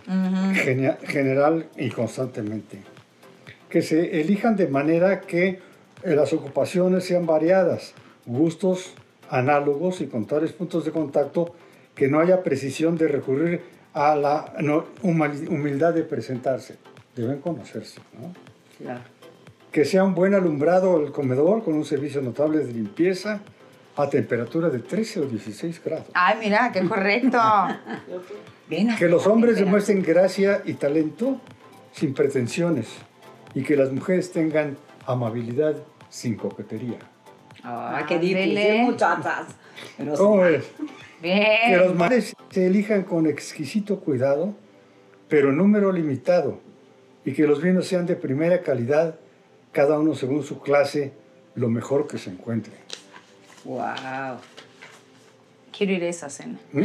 genia- 0.64 0.98
general 1.04 1.68
y 1.78 1.90
constantemente. 1.90 2.80
Que 3.70 3.82
se 3.82 4.22
elijan 4.22 4.56
de 4.56 4.68
manera 4.68 5.22
que 5.22 5.60
eh, 6.04 6.16
las 6.16 6.34
ocupaciones 6.34 7.04
sean 7.06 7.26
variadas, 7.26 7.94
gustos 8.26 8.94
análogos 9.30 10.02
y 10.02 10.08
con 10.08 10.26
tales 10.26 10.54
puntos 10.54 10.86
de 10.86 10.92
contacto 10.92 11.54
que 11.96 12.08
no 12.08 12.20
haya 12.20 12.44
precisión 12.44 12.96
de 12.98 13.08
recurrir 13.08 13.62
a 13.94 14.16
la 14.16 14.54
humildad 15.02 15.94
de 15.94 16.04
presentarse. 16.04 16.76
Deben 17.16 17.40
conocerse. 17.42 18.00
¿no? 18.20 18.34
Claro. 18.78 19.02
Que 19.72 19.86
sea 19.86 20.04
un 20.04 20.16
buen 20.16 20.34
alumbrado 20.34 21.00
el 21.00 21.12
comedor 21.12 21.64
con 21.64 21.76
un 21.76 21.86
servicio 21.86 22.22
notable 22.22 22.60
de 22.60 22.74
limpieza 22.74 23.42
a 23.96 24.10
temperatura 24.10 24.70
de 24.70 24.80
13 24.80 25.22
o 25.22 25.26
16 25.26 25.84
grados. 25.84 26.08
Ay, 26.14 26.38
mira, 26.40 26.72
qué 26.72 26.88
correcto. 26.88 27.40
Ven 28.70 28.96
Que 28.98 29.08
los 29.08 29.26
hombres 29.28 29.58
demuestren 29.58 30.02
gracia 30.04 30.62
y 30.66 30.74
talento 30.74 31.40
sin 31.94 32.14
pretensiones 32.14 32.88
y 33.54 33.64
que 33.64 33.76
las 33.76 33.92
mujeres 33.92 34.32
tengan 34.32 34.78
amabilidad 35.06 35.76
sin 36.10 36.36
coquetería. 36.36 37.00
Ay, 37.64 38.04
qué 38.08 38.20
difícil, 38.20 38.84
muchachas. 38.84 39.48
Pero 39.98 40.16
sí. 40.16 40.22
¿Cómo 40.22 40.46
es? 40.46 40.66
Que 41.22 41.78
los 41.78 41.88
Bien. 41.88 41.98
mares 41.98 42.36
se 42.52 42.68
elijan 42.68 43.04
con 43.04 43.26
exquisito 43.26 44.00
cuidado, 44.00 44.54
pero 45.28 45.52
número 45.52 45.92
limitado, 45.92 46.60
y 47.26 47.34
que 47.34 47.48
los 47.48 47.62
vinos 47.62 47.88
sean 47.88 48.06
de 48.06 48.16
primera 48.16 48.62
calidad, 48.62 49.16
cada 49.78 50.00
uno 50.00 50.16
según 50.16 50.44
su 50.44 50.60
clase, 50.60 51.14
lo 51.54 51.70
mejor 51.70 52.08
que 52.08 52.18
se 52.18 52.32
encuentre. 52.32 52.74
Wow. 53.64 54.40
Quiero 55.72 55.94
ir 55.94 56.04
a 56.04 56.08
esa 56.08 56.30
cena. 56.32 56.58
¿Mm? 56.74 56.82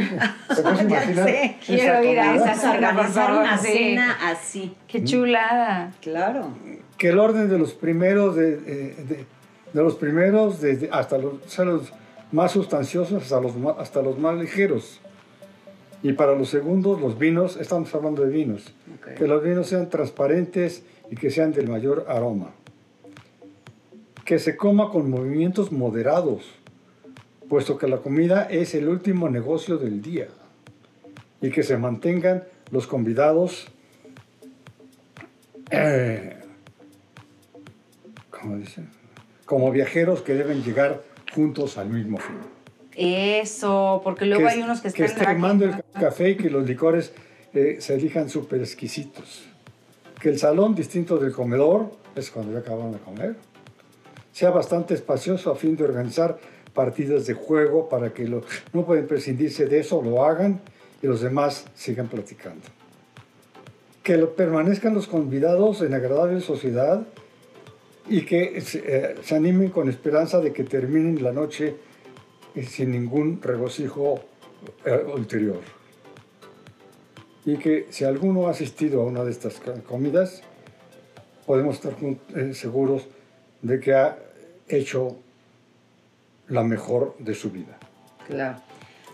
¿Se 0.55 0.61
puede 0.61 0.75
Ya 0.77 0.83
imaginar 0.83 1.27
sé. 1.27 1.57
Quiero 1.65 2.03
ir 2.03 2.19
a 2.19 2.35
esa 2.35 2.53
cena, 2.53 2.89
organizar 2.91 3.31
una 3.31 3.57
sí. 3.57 3.67
cena 3.73 4.17
así. 4.29 4.75
Qué 4.87 5.03
chulada. 5.03 5.91
Claro. 6.01 6.49
que 6.99 7.09
el 7.09 7.17
orden 7.17 7.49
de 7.49 7.57
los 7.57 7.73
primeros, 7.73 8.35
de, 8.35 8.53
eh, 8.53 8.95
de- 9.09 9.25
de 9.73 9.81
los 9.81 9.95
primeros, 9.95 10.61
desde 10.61 10.87
hasta 10.91 11.17
los, 11.17 11.33
o 11.33 11.49
sea, 11.49 11.65
los 11.65 11.91
más 12.31 12.51
sustanciosos 12.51 13.23
hasta 13.23 13.39
los, 13.41 13.53
hasta 13.79 14.03
los 14.03 14.19
más 14.19 14.37
ligeros. 14.37 14.99
Y 16.03 16.13
para 16.13 16.35
los 16.35 16.49
segundos, 16.49 17.01
los 17.01 17.17
vinos, 17.17 17.57
estamos 17.57 17.93
hablando 17.95 18.21
de 18.23 18.29
vinos, 18.29 18.71
que 19.17 19.25
los 19.25 19.41
vinos 19.43 19.65
sean 19.67 19.89
transparentes 19.89 20.83
y 21.09 21.15
que 21.15 21.31
sean 21.31 21.53
del 21.53 21.67
mayor 21.69 22.05
aroma. 22.07 22.51
Que 24.25 24.39
se 24.39 24.55
coma 24.55 24.89
con 24.89 25.09
movimientos 25.09 25.71
moderados, 25.71 26.43
puesto 27.49 27.77
que 27.77 27.87
la 27.87 27.97
comida 27.97 28.43
es 28.43 28.73
el 28.73 28.87
último 28.87 29.29
negocio 29.29 29.77
del 29.77 30.01
día. 30.01 30.27
Y 31.41 31.49
que 31.51 31.63
se 31.63 31.77
mantengan 31.77 32.43
los 32.71 32.87
convidados 32.87 33.67
eh. 35.69 36.37
Como 39.45 39.71
viajeros 39.71 40.21
que 40.21 40.33
deben 40.33 40.63
llegar 40.63 41.03
juntos 41.33 41.77
al 41.77 41.89
mismo 41.89 42.17
fin. 42.17 42.35
Eso, 42.95 44.01
porque 44.03 44.25
luego 44.25 44.43
que, 44.43 44.49
hay 44.49 44.61
unos 44.61 44.81
que 44.81 44.91
que 44.91 45.05
están... 45.05 45.21
esté 45.21 45.33
quemando 45.33 45.65
el 45.65 45.83
café 45.99 46.31
y 46.31 46.35
que 46.35 46.49
los 46.49 46.67
licores 46.67 47.13
eh, 47.53 47.77
se 47.79 47.95
elijan 47.95 48.29
súper 48.29 48.59
exquisitos. 48.59 49.45
Que 50.19 50.29
el 50.29 50.37
salón 50.37 50.75
distinto 50.75 51.17
del 51.17 51.31
comedor, 51.33 51.91
es 52.15 52.29
cuando 52.29 52.53
ya 52.53 52.59
acabaron 52.59 52.91
de 52.91 52.99
comer, 52.99 53.35
sea 54.33 54.49
bastante 54.49 54.93
espacioso 54.93 55.49
a 55.51 55.55
fin 55.55 55.77
de 55.77 55.85
organizar 55.85 56.37
partidas 56.73 57.25
de 57.27 57.33
juego 57.35 57.87
para 57.87 58.13
que 58.13 58.27
lo- 58.27 58.41
no 58.73 58.85
pueden 58.85 59.07
prescindirse 59.07 59.67
de 59.67 59.79
eso, 59.79 60.01
lo 60.01 60.25
hagan 60.25 60.59
y 61.01 61.07
los 61.07 61.21
demás 61.21 61.65
sigan 61.75 62.07
platicando. 62.07 62.65
Que 64.03 64.17
lo- 64.17 64.35
permanezcan 64.35 64.93
los 64.93 65.07
convidados 65.07 65.81
en 65.81 65.93
agradable 65.93 66.41
sociedad 66.41 67.05
y 68.09 68.25
que 68.25 68.57
eh, 68.57 69.15
se 69.23 69.35
animen 69.35 69.69
con 69.69 69.87
esperanza 69.87 70.39
de 70.41 70.51
que 70.51 70.63
terminen 70.65 71.23
la 71.23 71.31
noche 71.31 71.75
y 72.55 72.63
sin 72.63 72.91
ningún 72.91 73.39
regocijo 73.41 74.19
eh, 74.85 75.05
ulterior. 75.15 75.61
Y 77.45 77.57
que 77.57 77.87
si 77.91 78.03
alguno 78.05 78.47
ha 78.47 78.51
asistido 78.51 79.01
a 79.01 79.05
una 79.05 79.23
de 79.23 79.31
estas 79.31 79.59
co- 79.59 79.73
comidas, 79.87 80.41
podemos 81.45 81.75
estar 81.75 81.93
eh, 82.35 82.53
seguros 82.53 83.07
de 83.61 83.79
que 83.79 83.93
ha 83.93 84.17
hecho 84.77 85.17
la 86.47 86.63
mejor 86.63 87.15
de 87.19 87.35
su 87.35 87.51
vida. 87.51 87.77
Claro. 88.27 88.59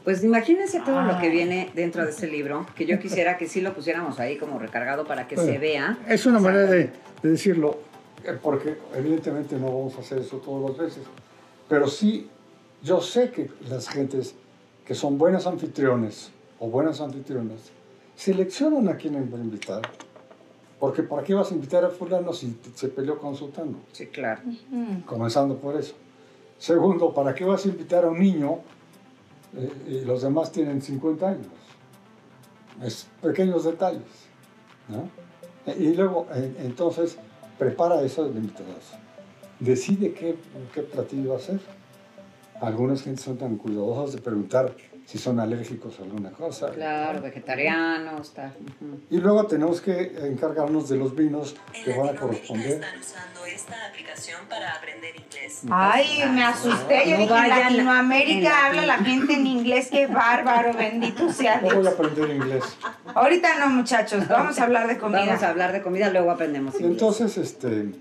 Pues 0.04 0.24
imagínense 0.24 0.80
todo 0.80 1.02
lo 1.02 1.19
que 1.19 1.28
Ay. 1.28 1.32
viene 1.32 1.69
dentro 1.76 2.04
de 2.04 2.12
ese 2.12 2.28
libro, 2.28 2.65
que 2.76 2.86
yo 2.86 3.00
quisiera 3.00 3.38
que 3.38 3.48
sí 3.48 3.62
lo 3.62 3.74
pusiéramos 3.74 4.19
ahí 4.19 4.38
como 4.38 4.58
recargado 4.58 5.06
para 5.06 5.28
que 5.28 5.38
se 5.38 5.58
vea. 5.58 5.98
Es 6.08 6.26
una 6.26 6.39
manera 6.39 6.65
de, 6.65 6.89
de 7.22 7.30
decirlo, 7.30 7.80
eh, 8.24 8.38
porque 8.41 8.78
evidentemente 8.95 9.58
no 9.58 9.67
vamos 9.67 9.95
a 9.98 10.00
hacer 10.00 10.19
eso 10.19 10.38
todas 10.38 10.72
las 10.72 10.80
veces, 10.80 11.04
pero 11.67 11.88
sí, 11.88 12.28
yo 12.82 13.02
sé 13.02 13.30
que 13.32 13.50
las 13.69 13.89
gentes 13.89 14.36
que 14.86 14.95
son 14.95 15.17
buenas 15.17 15.45
anfitriones 15.45 16.32
o 16.60 16.69
buenas 16.69 17.02
anfitrionas 17.02 17.60
seleccionan 18.15 18.88
a 18.89 18.98
quién 18.98 19.30
van 19.30 19.41
a 19.41 19.43
invitar. 19.43 19.82
Porque 20.80 21.04
¿para 21.04 21.24
qué 21.24 21.34
vas 21.34 21.52
a 21.52 21.56
invitar 21.56 21.84
a 21.84 21.89
fulano 21.89 22.32
si 22.34 22.52
te- 22.52 22.70
se 22.74 22.88
peleó 22.88 23.20
con 23.20 23.36
sultano? 23.36 23.80
Sí, 23.92 24.08
claro. 24.08 24.42
Comenzando 25.06 25.58
por 25.58 25.76
eso. 25.76 25.94
Segundo, 26.58 27.13
¿para 27.13 27.34
qué 27.36 27.44
vas 27.46 27.65
a 27.65 27.70
invitar 27.70 28.06
a 28.06 28.10
un 28.10 28.20
niño 28.20 28.60
eh, 29.58 29.72
y 29.88 30.02
los 30.06 30.22
demás 30.22 30.52
tienen 30.52 30.82
50 30.82 31.30
años? 31.30 31.48
Es 32.82 33.08
pequeños 33.22 33.65
detalles. 33.65 34.04
¿no? 34.88 35.10
Y 35.74 35.94
luego, 35.94 36.28
eh, 36.34 36.56
entonces, 36.60 37.18
prepara 37.58 38.02
eso 38.02 38.24
de 38.24 38.39
invitados. 38.39 38.94
Decide 39.60 40.13
qué, 40.13 40.38
qué 40.74 40.82
platillo 40.84 41.32
va 41.32 41.36
a 41.36 41.39
hacer. 41.39 41.60
Algunas 42.62 43.02
gentes 43.04 43.24
son 43.26 43.38
tan 43.38 43.58
cuidadosas 43.58 44.15
de 44.15 44.22
preguntar 44.22 44.74
si 45.10 45.17
son 45.17 45.39
alérgicos 45.39 46.00
a 46.00 46.04
alguna 46.04 46.30
cosa. 46.30 46.69
Claro, 46.69 47.19
vegetariano, 47.19 48.22
está. 48.22 48.54
ujú. 48.62 49.00
Y 49.10 49.17
luego 49.17 49.48
tenemos 49.48 49.82
que 49.82 50.13
encargarnos 50.28 50.88
de 50.88 50.98
los 50.98 51.15
vinos 51.15 51.56
que 51.84 51.91
En 51.93 51.98
van 52.00 52.15
a 52.15 52.19
corresponder. 52.19 52.74
están 52.74 53.00
usando 53.00 53.45
esta 53.48 53.88
aplicación 53.89 54.41
para 54.48 54.72
aprender 54.76 55.15
inglés. 55.15 55.62
Ay, 55.72 56.22
me 56.32 56.43
asusté. 56.43 57.10
Yo 57.10 57.17
No 57.17 57.24
dije, 57.24 57.34
en 57.38 57.43
en 57.43 57.50
Latinoamérica 57.50 58.50
la- 58.50 58.65
habla 58.67 58.86
la 58.86 58.98
gente 59.00 59.34
en 59.34 59.48
inglés. 59.48 59.88
Qué 59.89 60.06
bárbaro, 60.06 60.74
bendito 60.76 61.32
sea 61.34 61.56
No 61.56 61.62
voy 61.69 61.78
a 61.78 61.80
Dios. 61.80 61.93
aprender 61.93 62.30
inglés. 62.30 62.63
Ahorita 63.15 63.58
no, 63.58 63.69
muchachos. 63.72 64.28
Vamos 64.28 64.60
a 64.60 64.63
hablar 64.63 64.88
de 64.88 65.00
comida. 65.00 65.26
Vamos 65.26 65.41
a 65.41 65.50
hablar 65.50 65.72
de 65.72 65.82
comida, 65.82 66.12
luego 66.12 66.30
aprendemos. 66.30 66.76
Inglés. 66.76 66.91
entonces, 66.91 67.36
este, 67.39 67.95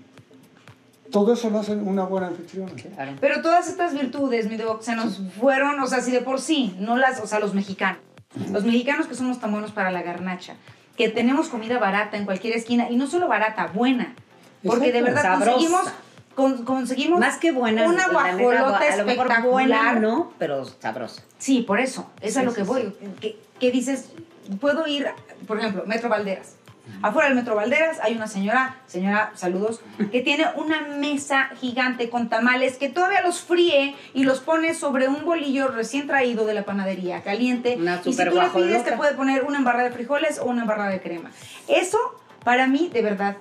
todo 1.11 1.33
eso 1.33 1.49
lo 1.49 1.59
hace 1.59 1.73
una 1.73 2.03
buena 2.05 2.27
anfitriona. 2.27 2.71
Claro. 2.73 3.13
Pero 3.19 3.41
todas 3.41 3.67
estas 3.67 3.93
virtudes, 3.93 4.49
mi 4.49 4.57
doc, 4.57 4.81
se 4.81 4.95
nos 4.95 5.19
fueron, 5.39 5.79
o 5.79 5.87
sea, 5.87 6.01
si 6.01 6.11
de 6.11 6.21
por 6.21 6.39
sí, 6.39 6.75
no 6.79 6.97
las, 6.97 7.19
o 7.21 7.27
sea, 7.27 7.39
los 7.39 7.53
mexicanos. 7.53 7.99
Los 8.51 8.63
mexicanos 8.63 9.07
que 9.07 9.15
somos 9.15 9.39
tan 9.39 9.51
buenos 9.51 9.71
para 9.71 9.89
la 9.91 10.01
garnacha, 10.03 10.53
que 10.95 11.09
tenemos 11.09 11.49
comida 11.49 11.79
barata 11.79 12.15
en 12.17 12.25
cualquier 12.25 12.55
esquina, 12.55 12.89
y 12.89 12.95
no 12.95 13.07
solo 13.07 13.27
barata, 13.27 13.67
buena. 13.73 14.13
Porque 14.63 14.91
de 14.91 15.01
verdad 15.01 15.21
Sabrosa. 15.23 15.51
conseguimos, 15.51 15.81
con- 16.35 16.65
conseguimos 16.65 17.19
Más 17.19 17.37
que 17.37 17.51
buena, 17.51 17.87
una 17.89 18.07
guajolota 18.09 18.87
espectacular. 18.87 19.41
buena 19.43 19.93
no, 19.93 20.31
pero 20.37 20.63
sabrosa. 20.65 21.23
Sí, 21.37 21.61
por 21.61 21.79
eso, 21.79 22.09
es 22.21 22.37
a 22.37 22.41
Sí, 22.41 22.45
lo 22.45 22.53
que 22.53 22.61
sí, 22.61 22.67
voy. 22.67 22.93
Que, 23.19 23.39
que 23.59 23.71
dices, 23.71 24.09
puedo 24.61 24.85
ir, 24.85 25.07
por 25.47 25.57
ejemplo, 25.57 25.83
Metro 25.87 26.07
Valderas. 26.09 26.55
Afuera 27.01 27.29
del 27.29 27.37
Metro 27.37 27.55
Valderas 27.55 27.99
hay 28.01 28.15
una 28.15 28.27
señora, 28.27 28.77
señora, 28.87 29.31
saludos, 29.35 29.81
que 30.11 30.21
tiene 30.21 30.45
una 30.55 30.81
mesa 30.81 31.49
gigante 31.59 32.09
con 32.09 32.29
tamales 32.29 32.77
que 32.77 32.89
todavía 32.89 33.21
los 33.21 33.41
fríe 33.41 33.95
y 34.13 34.23
los 34.23 34.39
pone 34.39 34.73
sobre 34.73 35.07
un 35.07 35.23
bolillo 35.23 35.67
recién 35.67 36.07
traído 36.07 36.45
de 36.45 36.53
la 36.53 36.63
panadería, 36.63 37.21
caliente. 37.23 37.75
Una 37.77 38.01
y 38.03 38.13
si 38.13 38.23
tú 38.23 38.35
le 38.35 38.47
pides, 38.49 38.83
te 38.83 38.93
puede 38.93 39.13
poner 39.13 39.43
una 39.43 39.57
embarrada 39.57 39.85
de 39.89 39.91
frijoles 39.91 40.39
o 40.39 40.45
una 40.45 40.61
embarrada 40.61 40.89
de 40.89 41.01
crema. 41.01 41.31
Eso, 41.67 41.97
para 42.43 42.67
mí, 42.67 42.89
de 42.91 43.01
verdad, 43.01 43.37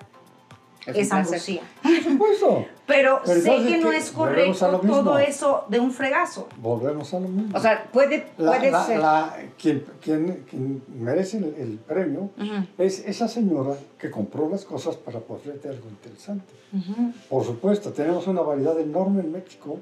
Es 0.94 1.08
placer. 1.08 1.26
ambosía. 1.26 1.62
Por 1.82 2.02
supuesto. 2.02 2.66
Pero, 2.86 3.20
Pero 3.24 3.40
sé 3.40 3.66
que 3.66 3.78
no 3.78 3.92
es 3.92 4.10
correcto 4.10 4.80
todo 4.80 5.18
eso 5.18 5.64
de 5.68 5.78
un 5.80 5.90
fregazo. 5.92 6.48
Volvemos 6.56 7.12
a 7.12 7.20
lo 7.20 7.28
mismo. 7.28 7.56
O 7.56 7.60
sea, 7.60 7.84
puede, 7.92 8.26
la, 8.38 8.52
puede 8.56 8.70
la- 8.70 8.84
ser. 8.86 8.98
la- 9.00 9.36
quien, 9.60 9.84
quien- 10.02 10.44
quien 10.48 10.82
merece 10.98 11.36
el, 11.38 11.54
el 11.58 11.78
premio 11.78 12.30
Ujú. 12.38 12.66
es 12.78 13.00
esa 13.06 13.28
señora 13.28 13.74
que 13.98 14.10
compró 14.10 14.48
las 14.48 14.64
cosas 14.64 14.96
para 14.96 15.18
ofrecerte 15.18 15.68
algo 15.68 15.88
interesante. 15.90 16.52
Ujú. 16.72 17.12
Por 17.28 17.44
supuesto, 17.44 17.92
tenemos 17.92 18.26
una 18.26 18.40
variedad 18.40 18.78
enorme 18.80 19.20
en 19.20 19.32
México 19.32 19.78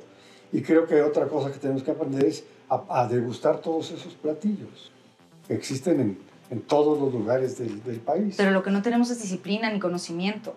y 0.52 0.62
creo 0.62 0.86
que 0.86 1.00
otra 1.02 1.26
cosa 1.28 1.52
que 1.52 1.58
tenemos 1.58 1.82
que 1.82 1.90
aprender 1.92 2.24
es 2.24 2.44
a, 2.68 2.82
a 3.02 3.06
degustar 3.08 3.58
todos 3.60 3.90
esos 3.92 4.14
platillos. 4.14 4.90
Existen 5.48 6.00
en, 6.00 6.18
en 6.50 6.60
todos 6.62 6.98
los 7.00 7.12
lugares 7.12 7.56
del, 7.58 7.82
del 7.84 8.00
país. 8.00 8.34
Pero 8.36 8.50
lo 8.50 8.62
que 8.64 8.70
no 8.70 8.82
tenemos 8.82 9.10
es 9.10 9.22
disciplina 9.22 9.70
ni 9.70 9.78
conocimiento. 9.78 10.54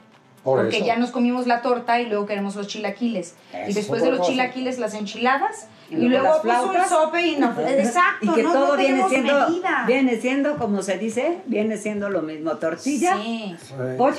Por 0.49 0.62
porque 0.62 0.77
eso. 0.77 0.85
ya 0.85 0.95
nos 0.97 1.12
comimos 1.12 1.47
la 1.47 1.62
torta 1.62 1.99
y 2.01 2.05
luego 2.07 2.25
queremos 2.25 2.55
los 2.55 2.67
chilaquiles. 2.67 3.35
Eso 3.51 3.65
y 3.65 3.69
es 3.69 3.75
después 3.75 4.01
de 4.01 4.09
los 4.09 4.19
cosa. 4.19 4.31
chilaquiles, 4.31 4.79
las 4.79 4.93
enchiladas. 4.93 5.67
Y 5.89 5.95
Y, 5.95 6.09
luego 6.09 6.35
un 6.35 6.41
flautas. 6.41 6.89
sope 6.89 7.21
y 7.21 7.35
no. 7.38 7.53
Exacto, 7.67 8.25
y 8.25 8.33
que 8.35 8.43
no, 8.43 8.53
todo 8.53 8.67
no 8.67 8.77
viene 8.77 9.09
siendo, 9.09 9.49
medida. 9.49 9.83
viene 9.88 10.21
siendo, 10.21 10.57
como 10.57 10.81
se 10.83 10.97
dice, 10.97 11.39
viene 11.47 11.77
siendo 11.77 12.09
lo 12.09 12.21
mismo. 12.21 12.57
Tortilla, 12.57 13.17
Sí. 13.21 13.55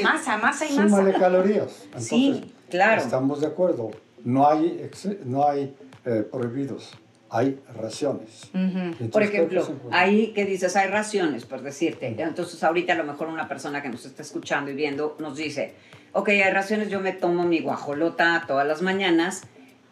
Masa, 0.03 0.37
masa 0.39 0.65
y 0.67 0.71
Súmale 0.71 1.13
masa. 1.13 1.19
calorías. 1.19 1.83
Entonces, 1.87 2.09
Sí, 2.09 2.55
claro. 2.71 3.01
Estamos 3.03 3.41
de 3.41 3.47
acuerdo. 3.47 3.91
No 4.25 4.49
hay, 4.49 4.89
no 5.25 5.49
hay 5.49 5.75
eh, 6.05 6.27
prohibidos, 6.31 6.91
hay 7.31 7.61
raciones. 7.75 8.51
Entonces, 8.53 9.09
Por 9.09 9.23
ejemplo, 9.23 9.67
ahí 9.93 10.33
que 10.35 10.45
dices, 10.45 10.75
hay 10.77 10.89
raciones, 10.89 11.45
por 11.45 11.63
decirte. 11.63 12.15
Entonces, 12.19 12.63
ahorita 12.65 12.95
a 12.95 12.97
lo 12.97 13.05
mejor 13.05 13.29
una 13.29 13.49
persona 13.49 13.83
que 13.83 13.89
nos 13.89 14.05
está 14.05 14.23
escuchando 14.23 14.71
y 14.71 14.75
viendo 14.75 15.17
nos 15.21 15.37
dice, 15.37 15.75
ok, 16.13 16.29
hay 16.31 16.51
raciones, 16.51 16.89
yo 16.91 17.01
me 17.01 17.13
tomo 17.13 17.45
mi 17.45 17.61
guajolota 17.61 18.45
todas 18.47 18.67
las 18.67 18.83
mañanas. 18.83 19.43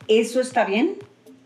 ¿Eso 0.09 0.41
está 0.41 0.65
bien? 0.65 0.97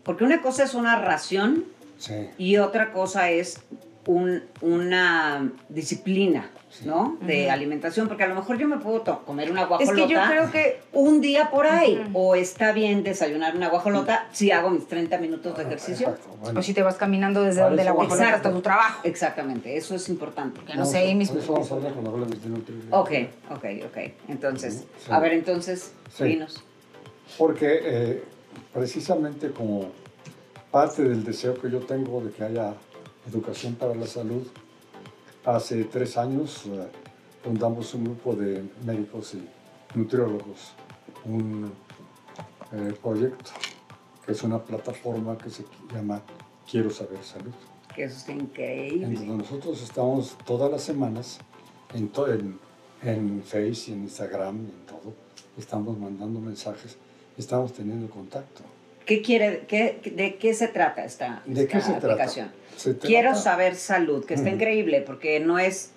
Porque 0.03 0.23
una 0.23 0.41
cosa 0.41 0.63
es 0.63 0.73
una 0.73 0.99
ración 0.99 1.65
Sí. 1.99 2.13
y 2.37 2.57
otra 2.57 2.91
cosa 2.91 3.29
es 3.29 3.61
un- 4.05 4.43
una 4.61 5.49
disciplina, 5.69 6.49
¿no? 6.83 7.17
De 7.21 7.49
alimentación, 7.49 8.07
porque 8.07 8.23
a 8.23 8.27
lo 8.27 8.35
mejor 8.35 8.57
yo 8.57 8.67
me 8.67 8.77
puedo 8.77 9.03
comer 9.25 9.49
una 9.51 9.61
Es 9.61 9.67
guajolota 9.69 10.07
que 10.07 10.13
yo 10.13 10.19
creo 10.27 10.51
que 10.51 10.81
un 10.91 11.21
día 11.21 11.49
por 11.51 11.65
ahí, 11.67 12.03
Ujú. 12.09 12.19
o 12.19 12.35
está 12.35 12.73
bien 12.73 13.03
desayunar 13.03 13.55
una 13.55 13.69
guajolota 13.69 14.27
si 14.33 14.51
hago 14.51 14.69
mis 14.71 14.87
30 14.87 15.17
minutos 15.19 15.55
de 15.55 15.63
ejercicio. 15.63 16.09
Exacto, 16.09 16.35
bueno. 16.41 16.59
o 16.59 16.63
si 16.63 16.73
te 16.73 16.81
vas 16.81 16.95
caminando 16.95 17.43
desde 17.43 17.59
Para 17.59 17.69
donde 17.69 17.83
la 17.85 17.91
guajolota 17.91 18.23
Exacto. 18.25 18.47
hasta 18.49 18.57
tu 18.57 18.61
trabajo. 18.61 18.99
Exactamente, 19.03 19.77
eso 19.77 19.95
es 19.95 20.09
importante. 20.09 20.59
Que 20.65 20.75
no 20.75 20.85
sé, 20.85 20.97
ahí 20.97 21.15
mis... 21.15 21.29
Por 21.29 21.39
eso 21.39 21.53
vamos 21.53 21.71
a 21.71 21.75
hablar 21.75 21.91
cuando 21.93 22.09
hablemos 22.11 22.43
de 22.43 22.49
nutrición. 22.49 22.87
Ok, 22.93 23.11
ok, 23.51 23.65
ok. 23.85 23.97
Entonces, 24.27 24.83
Sí. 24.97 25.11
a 25.11 25.19
ver, 25.19 25.33
entonces, 25.33 25.93
Sí. 26.13 26.25
dinos. 26.25 26.61
Porque 27.37 27.79
eh, 27.83 28.23
precisamente 28.73 29.51
como 29.51 29.91
parte 30.71 31.03
del 31.03 31.23
deseo 31.23 31.53
que 31.53 31.69
yo 31.69 31.79
tengo 31.79 32.19
de 32.21 32.31
que 32.31 32.43
haya 32.43 32.73
educación 33.29 33.75
para 33.75 33.95
la 33.95 34.05
salud, 34.07 34.45
hace 35.45 35.83
tres 35.85 36.17
años 36.17 36.63
eh, 36.67 36.87
fundamos 37.43 37.93
un 37.93 38.05
grupo 38.05 38.35
de 38.35 38.63
médicos 38.85 39.33
y 39.35 39.97
nutriólogos, 39.97 40.73
un 41.25 41.71
eh, 42.71 42.93
proyecto 43.01 43.51
que 44.25 44.31
es 44.31 44.43
una 44.43 44.57
plataforma 44.63 45.37
que 45.37 45.49
se 45.49 45.65
llama 45.93 46.21
Quiero 46.69 46.89
Saber 46.89 47.21
Salud. 47.23 47.51
Que 47.93 48.05
eso 48.05 48.31
En 48.31 48.41
increíble. 48.41 49.15
donde 49.15 49.43
nosotros 49.43 49.81
estamos 49.83 50.37
todas 50.45 50.71
las 50.71 50.81
semanas 50.81 51.39
en, 51.93 52.07
to- 52.09 52.31
en, 52.31 52.57
en 53.03 53.43
Face 53.43 53.85
y 53.91 53.93
en 53.93 54.03
Instagram 54.03 54.55
en 54.55 54.85
todo. 54.87 55.13
Estamos 55.57 55.97
mandando 55.99 56.39
mensajes, 56.39 56.97
estamos 57.37 57.73
teniendo 57.73 58.09
contacto. 58.09 58.63
¿Qué 59.05 59.21
quiere, 59.21 59.63
qué, 59.67 59.99
¿De 60.15 60.35
qué 60.35 60.53
se 60.53 60.67
trata 60.67 61.03
esta, 61.03 61.41
¿De 61.45 61.67
qué 61.67 61.77
esta 61.77 61.93
se 61.93 61.99
trata? 61.99 62.07
aplicación? 62.13 62.51
Se 62.77 62.93
trata- 62.93 63.07
Quiero 63.07 63.35
saber 63.35 63.75
salud, 63.75 64.25
que 64.25 64.33
está 64.35 64.49
increíble 64.49 65.01
porque 65.01 65.39
no 65.39 65.59
es 65.59 65.91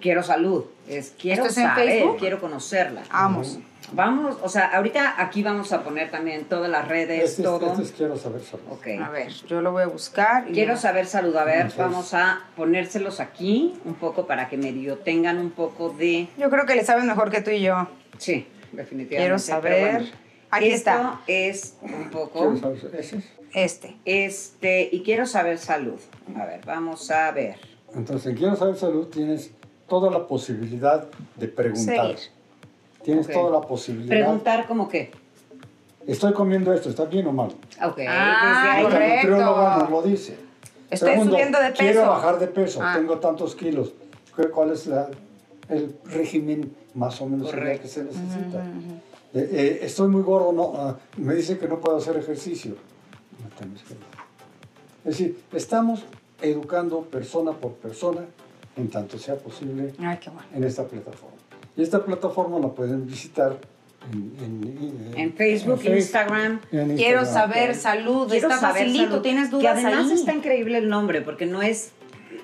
quiero 0.00 0.22
salud, 0.22 0.64
es 0.88 1.14
quiero 1.18 1.42
¿Esto 1.44 1.52
es 1.52 1.58
en 1.58 1.64
saber, 1.70 1.88
Facebook? 1.88 2.18
quiero 2.18 2.40
conocerla. 2.40 3.02
Vamos. 3.10 3.58
Vamos, 3.92 4.36
o 4.42 4.48
sea, 4.48 4.66
ahorita 4.76 5.14
aquí 5.22 5.44
vamos 5.44 5.72
a 5.72 5.84
poner 5.84 6.10
también 6.10 6.44
todas 6.46 6.68
las 6.68 6.88
redes, 6.88 7.22
Este, 7.22 7.42
es- 7.42 7.46
todo. 7.48 7.70
este 7.70 7.82
es 7.84 7.92
Quiero 7.92 8.16
Saber 8.16 8.42
Salud. 8.42 8.64
Ok. 8.70 8.88
A 9.00 9.08
ver, 9.10 9.28
yo 9.46 9.60
lo 9.62 9.70
voy 9.70 9.84
a 9.84 9.86
buscar. 9.86 10.48
y- 10.48 10.52
Quiero 10.52 10.76
saber 10.76 11.06
salud. 11.06 11.36
A 11.36 11.44
ver, 11.44 11.54
Entonces- 11.56 11.78
vamos 11.78 12.12
a 12.12 12.40
ponérselos 12.56 13.20
aquí 13.20 13.74
un 13.84 13.94
poco 13.94 14.26
para 14.26 14.48
que 14.48 14.56
medio 14.56 14.98
tengan 14.98 15.38
un 15.38 15.52
poco 15.52 15.90
de... 15.90 16.26
Yo 16.36 16.50
creo 16.50 16.66
que 16.66 16.74
le 16.74 16.84
sabes 16.84 17.04
mejor 17.04 17.30
que 17.30 17.40
tú 17.42 17.50
y 17.52 17.60
yo. 17.62 17.86
Sí, 18.18 18.48
definitivamente. 18.72 19.08
Quiero 19.08 19.36
pero 19.36 19.38
saber. 19.38 20.12
Aquí 20.56 20.66
Esto 20.68 20.90
está. 20.90 21.20
es 21.26 21.74
un 21.82 22.10
poco... 22.10 22.52
Quiero. 22.54 22.72
Este. 23.54 23.96
Este, 24.04 24.88
y 24.92 25.02
quiero 25.02 25.26
saber 25.26 25.58
salud. 25.58 25.98
A 26.36 26.44
ver, 26.44 26.60
vamos 26.66 27.10
a 27.10 27.30
ver. 27.32 27.56
Entonces, 27.94 28.26
en 28.32 28.36
Quiero 28.36 28.56
Saber 28.56 28.76
Salud 28.76 29.06
tienes 29.08 29.50
toda 29.88 30.10
la 30.10 30.26
posibilidad 30.26 31.06
de 31.36 31.48
preguntar. 31.48 31.96
Seguir. 32.16 32.18
Tienes 33.02 33.26
Ok. 33.26 33.32
toda 33.32 33.50
la 33.60 33.66
posibilidad. 33.66 34.08
Preguntar 34.10 34.66
como 34.66 34.88
qué. 34.88 35.10
Estoy 36.06 36.32
comiendo 36.34 36.72
esto, 36.74 36.88
¿está 36.90 37.04
bien 37.04 37.26
o 37.26 37.32
mal? 37.32 37.48
Ok, 37.82 38.00
Ah, 38.06 38.80
desde 38.82 38.96
ahí. 38.96 39.16
Nutrióloga 39.26 39.76
nos 39.78 39.90
lo 39.90 40.02
dice. 40.02 40.36
Estoy 40.90 41.10
Segundo, 41.12 41.32
subiendo 41.32 41.60
de 41.60 41.72
Quiero 41.72 42.00
peso. 42.00 42.10
bajar 42.10 42.38
de 42.38 42.46
peso, 42.48 42.80
Ah. 42.82 42.94
tengo 42.96 43.18
tantos 43.18 43.54
kilos. 43.56 43.92
¿Cuál- 44.34 44.50
¿Cuál 44.50 44.72
es 44.72 44.86
la- 44.86 45.08
el 45.68 45.96
régimen 46.04 46.74
más 46.94 47.20
o 47.22 47.26
menos 47.28 47.50
que 47.52 47.88
se 47.88 48.04
necesita? 48.04 48.62
Eh, 49.36 49.48
eh, 49.52 49.78
estoy 49.82 50.08
muy 50.08 50.22
gordo, 50.22 50.50
no, 50.52 50.72
ah, 50.76 50.96
me 51.18 51.34
dice 51.34 51.58
que 51.58 51.68
no 51.68 51.78
puedo 51.78 51.98
hacer 51.98 52.16
ejercicio. 52.16 52.74
No 53.42 53.48
tienes 53.58 53.82
que- 53.82 53.94
Es 53.94 55.18
decir, 55.18 55.38
estamos 55.52 56.04
educando 56.40 57.02
persona 57.02 57.52
por 57.52 57.72
persona 57.74 58.22
en 58.76 58.88
tanto 58.88 59.18
sea 59.18 59.36
posible 59.36 59.92
Ay, 59.98 60.18
qué 60.18 60.30
bueno. 60.30 60.48
en 60.54 60.64
esta 60.64 60.84
plataforma. 60.86 61.36
Y 61.76 61.82
esta 61.82 62.02
plataforma 62.04 62.58
la 62.58 62.68
pueden 62.68 63.06
visitar 63.06 63.58
en, 64.10 64.32
en- 64.42 65.18
En 65.18 65.34
Facebook, 65.34 65.80
en 65.84 65.96
Instagram. 65.96 66.60
Quiero 66.96 67.24
saber 67.26 67.74
salud. 67.74 68.28
Quiero 68.30 68.48
está 68.48 68.58
saber 68.60 68.84
facilito, 68.84 69.10
salud. 69.10 69.22
tienes 69.22 69.50
Que 69.50 69.56
dudas 69.56 69.84
además 69.84 70.06
ahí. 70.10 70.14
está 70.16 70.32
increíble 70.32 70.78
el 70.78 70.88
nombre, 70.88 71.20
porque 71.22 71.44
no 71.44 71.60
es, 71.60 71.90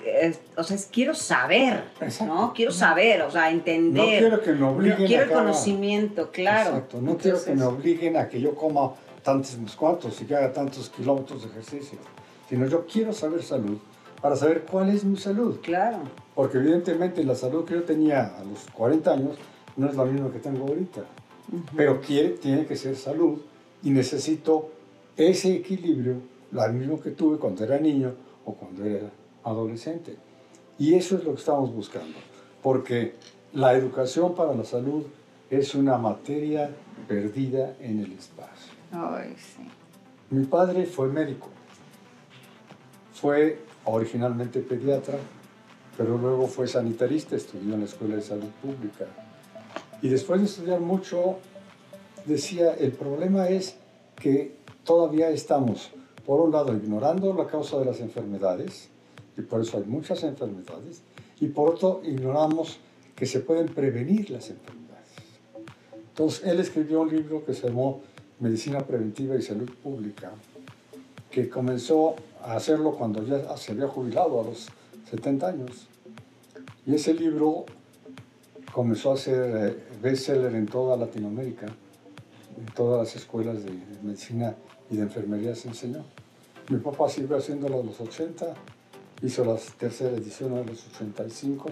es- 0.05 0.39
o 0.57 0.63
sea, 0.63 0.75
es 0.75 0.87
quiero 0.91 1.13
saber, 1.15 1.83
Exacto. 2.01 2.33
¿no? 2.33 2.53
Quiero 2.53 2.71
saber, 2.71 3.21
o 3.23 3.31
sea, 3.31 3.49
entender. 3.51 4.21
No 4.23 4.39
quiero 4.39 4.41
que 4.41 4.51
me 4.53 4.65
obliguen 4.65 4.99
No 5.01 5.05
quiero 5.07 5.23
a 5.23 5.25
el 5.25 5.31
conocimiento, 5.31 6.31
claro. 6.31 6.69
Exacto, 6.71 7.01
no 7.01 7.17
quiero 7.17 7.37
que 7.43 7.45
me 7.47 7.53
Entonces, 7.53 7.79
obliguen 7.79 8.17
a 8.17 8.29
que 8.29 8.41
yo 8.41 8.55
coma 8.55 8.91
tantos 9.23 9.57
cuantos 9.75 10.21
y 10.21 10.25
que 10.25 10.35
haga 10.35 10.51
tantos 10.51 10.89
kilómetros 10.89 11.43
de 11.43 11.49
ejercicio, 11.49 11.97
sino 12.49 12.65
yo 12.67 12.85
quiero 12.85 13.13
saber 13.13 13.41
salud 13.43 13.77
para 14.21 14.35
saber 14.35 14.63
cuál 14.69 14.89
es 14.89 15.03
mi 15.03 15.17
salud. 15.17 15.59
Claro, 15.61 15.97
Porque 16.35 16.57
evidentemente 16.57 17.23
la 17.23 17.35
salud 17.35 17.63
que 17.65 17.73
yo 17.75 17.83
tenía 17.83 18.35
a 18.37 18.43
los 18.43 18.65
40 18.73 19.13
años 19.13 19.37
no 19.77 19.87
es 19.87 19.95
la 19.95 20.05
misma 20.05 20.31
que 20.31 20.39
tengo 20.39 20.65
ahorita. 20.67 21.01
Pero 21.75 21.99
quiere, 22.01 22.29
tiene 22.29 22.65
que 22.65 22.75
ser 22.75 22.95
salud 22.95 23.39
y 23.83 23.89
necesito 23.91 24.71
ese 25.17 25.53
equilibrio, 25.55 26.15
lo 26.51 26.67
mismo 26.69 26.99
que 27.01 27.11
tuve 27.11 27.37
cuando 27.37 27.63
era 27.63 27.77
niño 27.77 28.13
o 28.45 28.53
cuando 28.53 28.83
era 28.85 29.09
adolescente. 29.43 30.17
Y 30.77 30.95
eso 30.95 31.17
es 31.17 31.23
lo 31.23 31.33
que 31.33 31.39
estamos 31.39 31.73
buscando. 31.73 32.17
Porque 32.61 33.15
la 33.53 33.73
educación 33.73 34.35
para 34.35 34.53
la 34.53 34.63
salud 34.63 35.03
es 35.49 35.75
una 35.75 35.97
materia 35.97 36.71
perdida 37.07 37.75
en 37.79 37.99
el 37.99 38.13
espacio. 38.13 38.73
Ay, 38.91 39.35
sí. 39.37 39.67
Mi 40.29 40.45
padre 40.45 40.85
fue 40.85 41.07
médico. 41.09 41.49
Fue 43.13 43.59
originalmente 43.85 44.61
pediatra, 44.61 45.17
pero 45.97 46.17
luego 46.17 46.47
fue 46.47 46.67
sanitarista, 46.67 47.35
estudió 47.35 47.73
en 47.75 47.81
la 47.81 47.85
Escuela 47.85 48.15
de 48.15 48.21
Salud 48.21 48.49
Pública. 48.61 49.05
Y 50.01 50.09
después 50.09 50.39
de 50.39 50.47
estudiar 50.47 50.79
mucho, 50.79 51.37
decía, 52.25 52.73
el 52.73 52.91
problema 52.91 53.47
es 53.49 53.77
que 54.15 54.55
todavía 54.83 55.29
estamos, 55.29 55.91
por 56.25 56.41
un 56.41 56.51
lado, 56.51 56.73
ignorando 56.75 57.33
la 57.33 57.47
causa 57.47 57.77
de 57.79 57.85
las 57.85 57.99
enfermedades, 57.99 58.89
y 59.37 59.41
por 59.41 59.61
eso 59.61 59.77
hay 59.77 59.85
muchas 59.85 60.23
enfermedades, 60.23 61.01
y 61.39 61.47
por 61.47 61.75
otro, 61.75 62.01
ignoramos 62.03 62.79
que 63.15 63.25
se 63.25 63.39
pueden 63.39 63.67
prevenir 63.67 64.29
las 64.29 64.49
enfermedades. 64.49 64.83
Entonces, 66.09 66.45
él 66.45 66.59
escribió 66.59 67.01
un 67.01 67.09
libro 67.09 67.43
que 67.45 67.53
se 67.53 67.67
llamó 67.67 68.01
Medicina 68.39 68.79
Preventiva 68.79 69.35
y 69.35 69.41
Salud 69.41 69.69
Pública, 69.81 70.31
que 71.31 71.49
comenzó 71.49 72.15
a 72.41 72.55
hacerlo 72.55 72.95
cuando 72.95 73.25
ya 73.25 73.57
se 73.57 73.71
había 73.71 73.87
jubilado 73.87 74.41
a 74.41 74.43
los 74.43 74.67
70 75.09 75.47
años. 75.47 75.87
Y 76.85 76.95
ese 76.95 77.13
libro 77.13 77.65
comenzó 78.73 79.13
a 79.13 79.17
ser 79.17 79.55
eh, 79.55 79.77
bestseller 80.01 80.53
en 80.55 80.65
toda 80.65 80.97
Latinoamérica, 80.97 81.67
en 82.57 82.65
todas 82.75 83.07
las 83.07 83.15
escuelas 83.15 83.63
de 83.63 83.71
medicina 84.03 84.55
y 84.89 84.97
de 84.97 85.03
enfermería 85.03 85.55
se 85.55 85.69
enseñó. 85.69 86.03
Mi 86.69 86.77
papá 86.77 87.09
siguió 87.09 87.37
haciéndolo 87.37 87.81
a 87.81 87.83
los 87.83 87.99
80, 87.99 88.53
hizo 89.23 89.43
la 89.45 89.55
tercera 89.79 90.15
edición 90.15 90.53
a 90.57 90.63
los 90.63 90.85
85 90.93 91.69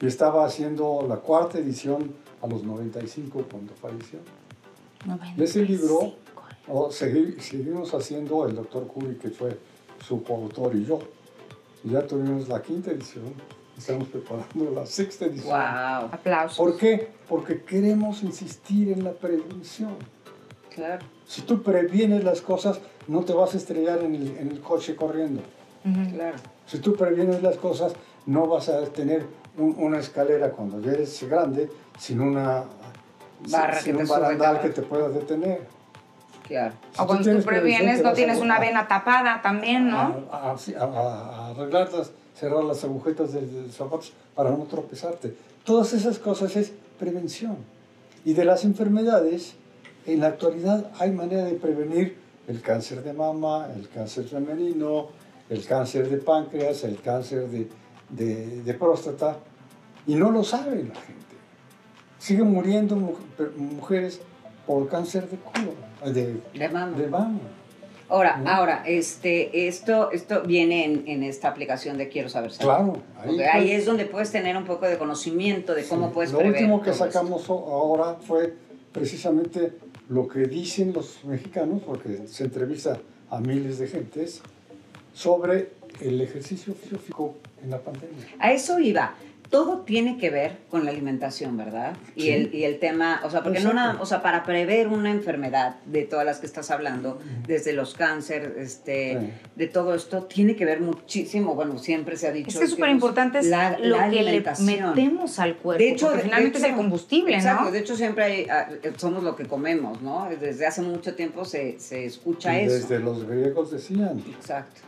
y 0.00 0.06
estaba 0.06 0.44
haciendo 0.44 1.06
la 1.08 1.16
cuarta 1.16 1.58
edición 1.58 2.14
a 2.42 2.46
los 2.46 2.62
95 2.64 3.44
cuando 3.50 3.72
falleció. 3.74 4.18
De 5.36 5.44
ese 5.44 5.62
libro 5.62 6.14
o 6.68 6.88
segui- 6.90 7.38
seguimos 7.38 7.94
haciendo 7.94 8.46
el 8.46 8.56
doctor 8.56 8.86
Cubi, 8.88 9.14
que 9.16 9.30
fue 9.30 9.56
su 10.04 10.22
coautor, 10.24 10.74
y 10.74 10.84
yo. 10.84 10.98
Y 11.84 11.90
ya 11.90 12.04
tuvimos 12.06 12.48
la 12.48 12.60
quinta 12.60 12.90
edición, 12.90 13.24
estamos 13.78 14.08
preparando 14.08 14.70
la 14.74 14.84
sexta 14.84 15.26
edición. 15.26 15.46
wow, 15.48 16.08
Aplausos. 16.12 16.56
¿Por 16.58 16.76
qué? 16.76 17.08
Porque 17.28 17.62
queremos 17.62 18.22
insistir 18.24 18.90
en 18.90 19.04
la 19.04 19.12
prevención. 19.12 19.94
claro. 20.74 21.04
Si 21.26 21.42
tú 21.42 21.62
previenes 21.62 22.22
las 22.24 22.40
cosas, 22.40 22.80
no 23.08 23.24
te 23.24 23.32
vas 23.32 23.54
a 23.54 23.56
estrellar 23.56 24.02
en 24.04 24.14
el, 24.14 24.36
en 24.38 24.48
el 24.50 24.60
coche 24.60 24.94
corriendo. 24.96 25.42
Claro. 26.14 26.36
Si 26.66 26.78
tú 26.78 26.94
previenes 26.96 27.42
las 27.42 27.56
cosas, 27.56 27.92
no 28.26 28.46
vas 28.46 28.68
a 28.68 28.84
tener 28.86 29.24
un- 29.56 29.74
una 29.78 29.98
escalera 30.00 30.50
cuando 30.50 30.80
ya 30.80 30.92
eres 30.92 31.22
grande 31.28 31.70
sin 31.98 32.20
una 32.20 32.64
Barra 33.50 33.78
sin 33.80 33.92
que 33.92 33.98
te 33.98 34.02
un 34.04 34.08
barandal 34.08 34.60
que 34.60 34.68
te 34.70 34.82
pueda 34.82 35.08
detener. 35.10 35.60
Claro. 36.48 36.74
Si 36.94 37.00
O 37.02 37.06
cuando 37.06 37.14
tú 37.18 37.24
prevención, 37.24 37.44
previenes, 37.44 38.02
no 38.02 38.08
a 38.10 38.14
tienes 38.14 38.38
una 38.40 38.58
vena 38.58 38.88
tapada 38.88 39.42
también, 39.42 39.88
¿no? 39.90 39.98
A- 40.32 40.56
a 40.78 41.50
arreglarlas, 41.50 42.10
cerrar 42.34 42.64
las 42.64 42.82
agujetas 42.84 43.32
de, 43.32 43.42
de 43.46 43.62
los 43.66 43.74
zapatos 43.74 44.12
para 44.34 44.50
no 44.50 44.64
tropezarte. 44.64 45.34
Todas 45.64 45.92
esas 45.92 46.18
cosas 46.18 46.56
es 46.56 46.72
prevención. 46.98 47.56
Y 48.24 48.32
de 48.32 48.44
las 48.44 48.64
enfermedades, 48.64 49.54
en 50.06 50.20
la 50.20 50.28
actualidad 50.28 50.90
hay 50.98 51.10
manera 51.12 51.44
de 51.44 51.54
prevenir 51.54 52.16
el 52.48 52.62
cáncer 52.62 53.02
de 53.02 53.12
mama, 53.12 53.68
el 53.76 53.88
cáncer 53.88 54.24
femenino, 54.24 55.08
el 55.48 55.64
cáncer 55.66 56.08
de 56.10 56.16
páncreas, 56.18 56.84
el 56.84 57.00
cáncer 57.00 57.48
de, 57.48 57.68
de- 58.10 58.62
de 58.62 58.74
próstata, 58.74 59.38
y 60.06 60.14
no 60.14 60.30
lo 60.30 60.42
sabe 60.44 60.84
la 60.84 60.94
gente. 60.94 61.24
Siguen 62.18 62.50
muriendo 62.52 62.96
mu- 62.96 63.14
mujeres 63.56 64.20
por 64.66 64.88
cáncer 64.88 65.28
de 65.28 65.36
culo, 65.36 65.72
de, 66.12 66.40
De 66.54 66.68
mama. 66.68 66.96
de 66.96 67.06
mama. 67.08 67.38
Ahora, 68.08 68.36
¿no? 68.36 68.48
ahora, 68.50 68.84
este, 68.86 69.66
esto, 69.66 70.12
esto 70.12 70.42
viene 70.42 70.84
en, 70.84 71.08
en 71.08 71.22
esta 71.24 71.48
aplicación 71.48 71.98
de 71.98 72.08
Quiero 72.08 72.28
Saber 72.28 72.52
Salud. 72.52 72.68
Claro, 72.70 73.02
ahí, 73.18 73.40
ahí 73.42 73.70
es 73.72 73.84
donde 73.84 74.06
puedes 74.06 74.30
tener 74.30 74.56
un 74.56 74.64
poco 74.64 74.86
de 74.86 74.96
conocimiento 74.96 75.74
de 75.74 75.84
cómo 75.84 76.06
Sí. 76.08 76.14
puedes 76.14 76.32
Lo 76.32 76.38
prever 76.38 76.54
último 76.54 76.82
que 76.82 76.90
esto. 76.90 77.04
sacamos 77.04 77.48
ahora 77.50 78.14
fue 78.24 78.54
precisamente 78.92 79.72
lo 80.08 80.28
que 80.28 80.40
dicen 80.46 80.92
los 80.92 81.24
mexicanos, 81.24 81.82
porque 81.84 82.28
se 82.28 82.44
entrevista 82.44 82.96
a 83.28 83.40
miles 83.40 83.78
de 83.80 83.88
gentes, 83.88 84.40
sobre 85.16 85.70
el 86.02 86.20
ejercicio 86.20 86.74
físico 86.74 87.36
en 87.64 87.70
la 87.70 87.78
pandemia. 87.78 88.26
A 88.38 88.52
eso 88.52 88.78
iba. 88.78 89.14
todo 89.48 89.82
tiene 89.82 90.18
que 90.18 90.28
ver 90.28 90.56
con 90.68 90.84
la 90.84 90.90
alimentación, 90.90 91.56
¿verdad? 91.56 91.96
Y, 92.16 92.22
Sí. 92.22 92.30
el, 92.30 92.52
y 92.52 92.64
el 92.64 92.80
tema, 92.80 93.20
o 93.24 93.30
sea, 93.30 93.44
porque 93.44 93.60
no 93.60 93.72
nada, 93.72 93.96
o 94.00 94.04
sea, 94.04 94.20
para 94.20 94.42
prever 94.42 94.88
una 94.88 95.08
enfermedad 95.12 95.76
de 95.86 96.02
todas 96.02 96.26
las 96.26 96.40
que 96.40 96.46
estás 96.46 96.72
hablando, 96.72 97.20
desde 97.46 97.72
los 97.72 97.94
cánceres, 97.94 98.56
este, 98.58 99.16
Sí. 99.20 99.30
de 99.54 99.66
todo 99.68 99.94
esto, 99.94 100.24
tiene 100.24 100.56
que 100.56 100.64
ver 100.64 100.80
muchísimo, 100.80 101.54
bueno, 101.54 101.78
siempre 101.78 102.16
se 102.16 102.26
ha 102.26 102.32
dicho. 102.32 102.48
Es 102.48 102.58
que 102.58 102.64
es 102.64 102.70
súper 102.72 102.90
importante 102.90 103.40
la- 103.44 103.78
lo 103.78 103.98
la 103.98 104.10
que 104.10 104.22
le 104.24 104.42
metemos 104.64 105.38
al 105.38 105.54
cuerpo. 105.58 105.78
De 105.80 105.90
hecho, 105.92 106.10
de- 106.10 106.22
finalmente 106.22 106.58
es 106.58 106.64
el 106.64 106.74
combustible, 106.74 107.36
Exacto, 107.36 107.64
¿no? 107.66 107.70
de 107.70 107.78
hecho 107.78 107.94
siempre 107.94 108.24
hay, 108.24 108.46
ah, 108.50 108.68
somos 108.96 109.22
lo 109.22 109.36
que 109.36 109.44
comemos, 109.46 110.02
¿no? 110.02 110.28
Desde 110.40 110.66
hace 110.66 110.82
mucho 110.82 111.14
tiempo 111.14 111.44
se, 111.44 111.78
se 111.78 112.04
escucha 112.04 112.60
Y 112.60 112.64
eso. 112.64 112.74
desde 112.74 112.98
los 112.98 113.24
griegos 113.24 113.70
decían 113.70 114.18
Exacto. 114.28 114.80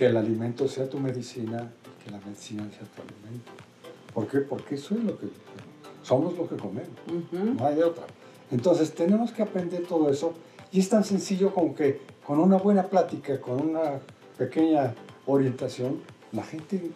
Que 0.00 0.06
el 0.06 0.16
alimento 0.16 0.66
sea 0.66 0.88
tu 0.88 0.98
medicina 0.98 1.70
y 1.84 2.02
que 2.02 2.10
la 2.10 2.18
medicina 2.20 2.62
sea 2.70 2.86
tu 2.88 3.02
alimento. 3.02 3.52
¿Por 4.14 4.26
qué? 4.28 4.38
Porque 4.38 4.76
eso 4.76 4.94
es 4.94 5.04
lo 5.04 5.18
que 5.18 5.26
somos 6.02 6.38
lo 6.38 6.48
que 6.48 6.56
comemos. 6.56 6.88
No 7.30 7.66
hay 7.66 7.74
de 7.74 7.84
otra. 7.84 8.04
Entonces 8.50 8.94
tenemos 8.94 9.30
que 9.30 9.42
aprender 9.42 9.86
todo 9.86 10.08
eso 10.08 10.32
y 10.72 10.80
es 10.80 10.88
tan 10.88 11.04
sencillo 11.04 11.52
como 11.52 11.74
que 11.74 12.00
con 12.26 12.38
una 12.40 12.56
buena 12.56 12.84
plática, 12.84 13.38
con 13.42 13.60
una 13.60 14.00
pequeña 14.38 14.94
orientación, 15.26 16.00
la 16.32 16.44
gente 16.44 16.92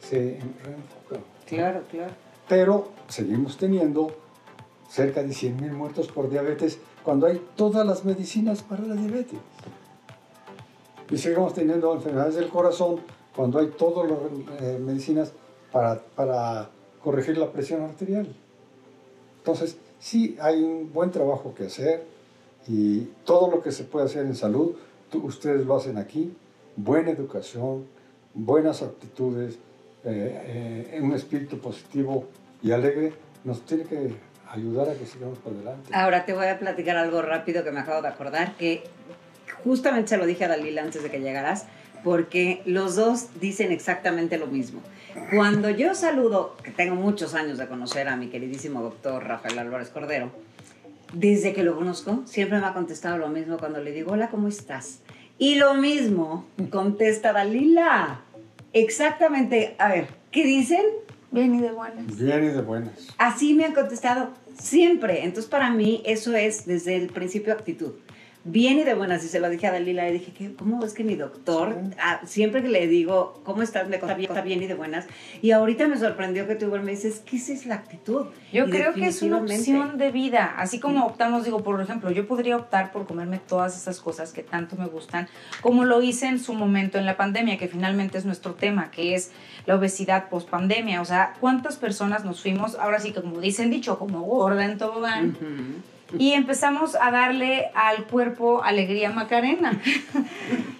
se 0.00 0.38
reenfoca. 0.64 1.26
Claro, 1.44 1.82
claro. 1.90 2.14
Pero 2.48 2.88
seguimos 3.08 3.58
teniendo 3.58 4.16
cerca 4.88 5.22
de 5.22 5.28
100.000 5.28 5.72
muertos 5.72 6.08
por 6.08 6.30
diabetes 6.30 6.78
cuando 7.04 7.26
hay 7.26 7.38
todas 7.54 7.86
las 7.86 8.06
medicinas 8.06 8.62
para 8.62 8.82
la 8.82 8.94
diabetes. 8.94 9.40
Y 11.10 11.18
seguimos 11.18 11.54
teniendo 11.54 11.94
enfermedades 11.94 12.34
del 12.34 12.48
corazón 12.48 13.00
cuando 13.34 13.58
hay 13.58 13.68
todas 13.68 14.10
las 14.10 14.18
eh, 14.62 14.78
medicinas 14.80 15.32
para, 15.72 16.00
para 16.00 16.68
corregir 17.02 17.38
la 17.38 17.50
presión 17.52 17.82
arterial. 17.82 18.26
Entonces, 19.38 19.76
sí 20.00 20.36
hay 20.40 20.62
un 20.62 20.92
buen 20.92 21.10
trabajo 21.10 21.54
que 21.54 21.66
hacer 21.66 22.04
y 22.66 23.02
todo 23.24 23.50
lo 23.50 23.62
que 23.62 23.70
se 23.70 23.84
puede 23.84 24.06
hacer 24.06 24.26
en 24.26 24.34
salud, 24.34 24.74
tú- 25.10 25.24
ustedes 25.24 25.64
lo 25.64 25.76
hacen 25.76 25.98
aquí. 25.98 26.34
Buena 26.74 27.10
educación, 27.10 27.86
buenas 28.34 28.82
actitudes, 28.82 29.54
eh, 30.04 30.90
eh, 30.94 31.00
un 31.00 31.12
espíritu 31.12 31.58
positivo 31.60 32.24
y 32.62 32.72
alegre 32.72 33.12
nos 33.44 33.62
tiene 33.62 33.84
que 33.84 34.16
ayudar 34.50 34.88
a 34.90 34.94
que 34.94 35.06
sigamos 35.06 35.38
por 35.38 35.52
delante. 35.54 35.94
Ahora 35.94 36.24
te 36.26 36.32
voy 36.32 36.46
a 36.46 36.58
platicar 36.58 36.96
algo 36.96 37.22
rápido 37.22 37.62
que 37.62 37.70
me 37.70 37.80
acabo 37.80 38.02
de 38.02 38.08
acordar, 38.08 38.56
que 38.56 38.82
justamente 39.66 40.10
se 40.10 40.16
lo 40.16 40.26
dije 40.26 40.44
a 40.44 40.48
Dalila 40.48 40.82
antes 40.82 41.02
de 41.02 41.10
que 41.10 41.18
llegaras, 41.18 41.66
porque 42.04 42.62
los 42.66 42.94
dos 42.94 43.40
dicen 43.40 43.72
exactamente 43.72 44.38
lo 44.38 44.46
mismo. 44.46 44.80
Cuando 45.34 45.70
yo 45.70 45.94
saludo, 45.96 46.56
que 46.62 46.70
tengo 46.70 46.94
muchos 46.94 47.34
años 47.34 47.58
de 47.58 47.66
conocer 47.66 48.06
a 48.06 48.14
mi 48.16 48.28
queridísimo 48.28 48.80
doctor 48.80 49.24
Rafael 49.24 49.58
Álvarez 49.58 49.88
Cordero, 49.88 50.30
desde 51.12 51.52
que 51.52 51.64
lo 51.64 51.74
conozco, 51.74 52.22
siempre 52.26 52.60
me 52.60 52.66
ha 52.66 52.74
contestado 52.74 53.18
lo 53.18 53.28
mismo 53.28 53.58
cuando 53.58 53.80
le 53.80 53.90
digo, 53.90 54.12
hola, 54.12 54.28
¿cómo 54.28 54.46
estás? 54.46 55.00
Y 55.36 55.56
lo 55.56 55.74
mismo 55.74 56.46
contesta 56.70 57.32
Dalila. 57.32 58.20
Exactamente, 58.72 59.74
a 59.78 59.88
ver, 59.88 60.06
¿qué 60.30 60.44
dicen? 60.44 60.84
Bien 61.32 61.56
y 61.56 61.60
de 61.60 61.72
buenas. 61.72 62.16
Bien 62.16 62.44
y 62.44 62.48
de 62.48 62.62
buenas. 62.62 63.08
Así 63.18 63.54
me 63.54 63.64
han 63.64 63.74
contestado 63.74 64.30
siempre. 64.56 65.24
Entonces, 65.24 65.50
para 65.50 65.70
mí, 65.70 66.02
eso 66.06 66.36
es 66.36 66.66
desde 66.66 66.96
el 66.96 67.08
principio 67.08 67.52
actitud. 67.52 67.94
Bien 68.48 68.78
y 68.78 68.84
de 68.84 68.94
buenas, 68.94 69.24
y 69.24 69.28
se 69.28 69.40
lo 69.40 69.50
dije 69.50 69.66
a 69.66 69.72
Dalila, 69.72 70.04
le 70.04 70.12
dije, 70.12 70.30
¿qué- 70.32 70.54
¿cómo 70.54 70.84
es 70.84 70.94
que 70.94 71.02
mi 71.02 71.16
doctor, 71.16 71.76
Sí. 71.82 71.96
ah, 72.00 72.20
siempre 72.24 72.62
que 72.62 72.68
le 72.68 72.86
digo, 72.86 73.40
¿cómo 73.44 73.60
estás? 73.62 73.88
Me 73.88 73.98
contesta 73.98 74.40
bien, 74.40 74.62
y 74.62 74.66
de 74.68 74.74
buenas. 74.74 75.06
Y 75.42 75.50
ahorita 75.50 75.88
me 75.88 75.98
sorprendió 75.98 76.46
que 76.46 76.54
tú 76.54 76.66
igual 76.66 76.84
me 76.84 76.92
dices, 76.92 77.22
¿qué 77.26 77.36
esa 77.38 77.52
es 77.52 77.66
la 77.66 77.74
actitud? 77.74 78.26
Yo 78.52 78.66
Y 78.66 78.70
creo 78.70 78.94
que 78.94 79.06
es 79.08 79.20
una 79.22 79.38
opción 79.38 79.98
de 79.98 80.12
vida. 80.12 80.54
Así 80.58 80.78
como 80.78 81.06
optamos, 81.06 81.44
digo, 81.44 81.64
por 81.64 81.80
ejemplo, 81.80 82.12
yo 82.12 82.28
podría 82.28 82.56
optar 82.56 82.92
por 82.92 83.06
comerme 83.08 83.40
todas 83.40 83.76
esas 83.76 83.98
cosas 83.98 84.32
que 84.32 84.44
tanto 84.44 84.76
me 84.76 84.86
gustan, 84.86 85.26
como 85.60 85.84
lo 85.84 86.00
hice 86.00 86.26
en 86.26 86.38
su 86.38 86.54
momento 86.54 86.98
en 86.98 87.06
la 87.06 87.16
pandemia, 87.16 87.58
que 87.58 87.66
finalmente 87.66 88.16
es 88.16 88.24
nuestro 88.24 88.54
tema, 88.54 88.92
que 88.92 89.14
es 89.16 89.32
la 89.66 89.74
obesidad 89.74 90.28
post 90.28 90.48
pandemia. 90.48 91.00
O 91.00 91.04
sea, 91.04 91.34
¿cuántas 91.40 91.76
personas 91.76 92.24
nos 92.24 92.42
fuimos, 92.42 92.76
ahora 92.76 93.00
sí 93.00 93.10
que 93.12 93.20
como 93.22 93.40
dicen 93.40 93.70
dicho, 93.70 93.98
como 93.98 94.20
gorda 94.22 94.64
en 94.64 94.78
tobogán? 94.78 95.30
Ujú. 95.30 95.95
Y 96.16 96.32
empezamos 96.32 96.94
a 96.94 97.10
darle 97.10 97.70
al 97.74 98.04
cuerpo 98.04 98.62
alegría 98.62 99.10
macarena. 99.10 99.80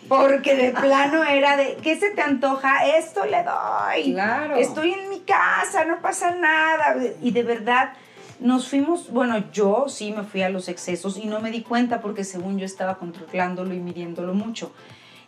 Porque 0.09 0.55
de 0.55 0.71
plano 0.71 1.25
era 1.25 1.57
de, 1.57 1.77
¿qué 1.83 1.99
se 1.99 2.11
te 2.11 2.23
antoja? 2.23 2.87
Esto 2.97 3.25
le 3.25 3.43
doy. 3.43 4.13
Claro. 4.13 4.57
Estoy 4.57 4.93
en 4.93 5.09
mi 5.09 5.21
casa, 5.21 5.85
no 5.85 6.01
pasa 6.01 6.31
nada. 6.31 6.97
Y 7.21 7.33
de 7.33 7.43
verdad 7.43 7.93
nos 8.39 8.69
fuimos, 8.69 9.11
bueno, 9.11 9.51
yo 9.51 9.87
sí 9.89 10.13
me 10.13 10.23
fui 10.23 10.43
a 10.43 10.49
los 10.49 10.69
excesos 10.69 11.17
y 11.17 11.27
no 11.27 11.41
me 11.41 11.51
di 11.51 11.63
cuenta 11.63 12.01
porque 12.01 12.23
según 12.23 12.59
yo 12.59 12.67
estaba 12.67 12.99
controlándolo 12.99 13.75
y 13.75 13.79
midiéndolo 13.79 14.35
mucho. 14.35 14.73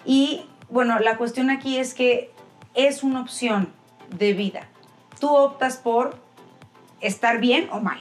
Y 0.04 0.44
bueno, 0.68 0.98
la 1.00 1.16
cuestión 1.16 1.50
aquí 1.50 1.78
es 1.78 1.94
que 1.94 2.30
es 2.74 3.02
una 3.02 3.20
opción 3.20 3.72
de 4.10 4.32
vida. 4.32 4.68
Tú 5.20 5.34
optas 5.34 5.76
por 5.76 6.16
estar 7.00 7.40
bien 7.40 7.68
o 7.72 7.80
mal. 7.80 7.98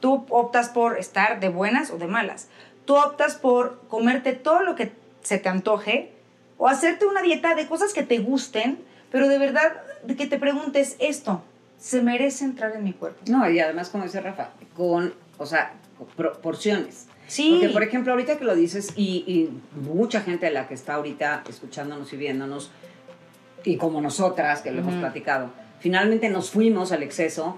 Tú 0.00 0.26
optas 0.30 0.68
por 0.68 0.98
estar 0.98 1.40
de 1.40 1.48
buenas 1.48 1.90
o 1.90 1.98
de 1.98 2.06
malas. 2.06 2.48
Tú 2.84 2.96
optas 2.96 3.34
por 3.36 3.80
comerte 3.88 4.32
todo 4.32 4.62
lo 4.62 4.74
que 4.74 4.92
se 5.22 5.38
te 5.38 5.48
antoje 5.48 6.12
o 6.58 6.68
hacerte 6.68 7.06
una 7.06 7.22
dieta 7.22 7.54
de 7.54 7.66
cosas 7.66 7.92
que 7.92 8.02
te 8.02 8.18
gusten, 8.18 8.78
pero 9.10 9.28
de 9.28 9.38
verdad 9.38 9.72
de 10.04 10.16
que 10.16 10.26
te 10.26 10.38
preguntes 10.38 10.96
esto, 10.98 11.42
¿se 11.78 12.02
merece 12.02 12.44
entrar 12.44 12.74
en 12.76 12.84
mi 12.84 12.92
cuerpo? 12.92 13.20
No, 13.28 13.48
y 13.48 13.58
además, 13.58 13.88
como 13.88 14.04
dice 14.04 14.20
Rafa, 14.20 14.50
con, 14.76 15.14
o 15.38 15.46
sea, 15.46 15.72
con 15.98 16.06
proporciones. 16.08 17.06
Sí. 17.26 17.52
Porque, 17.52 17.68
por 17.70 17.82
ejemplo, 17.82 18.12
ahorita 18.12 18.38
que 18.38 18.44
lo 18.44 18.54
dices, 18.54 18.92
y, 18.96 19.24
y 19.26 19.50
mucha 19.80 20.20
gente 20.20 20.46
de 20.46 20.52
la 20.52 20.68
que 20.68 20.74
está 20.74 20.94
ahorita 20.94 21.42
escuchándonos 21.48 22.12
y 22.12 22.16
viéndonos, 22.16 22.70
y 23.64 23.76
como 23.76 24.00
nosotras, 24.00 24.60
que 24.60 24.70
lo 24.70 24.80
hemos 24.80 24.94
platicado, 24.94 25.50
finalmente 25.80 26.28
nos 26.28 26.50
fuimos 26.50 26.92
al 26.92 27.02
exceso 27.02 27.56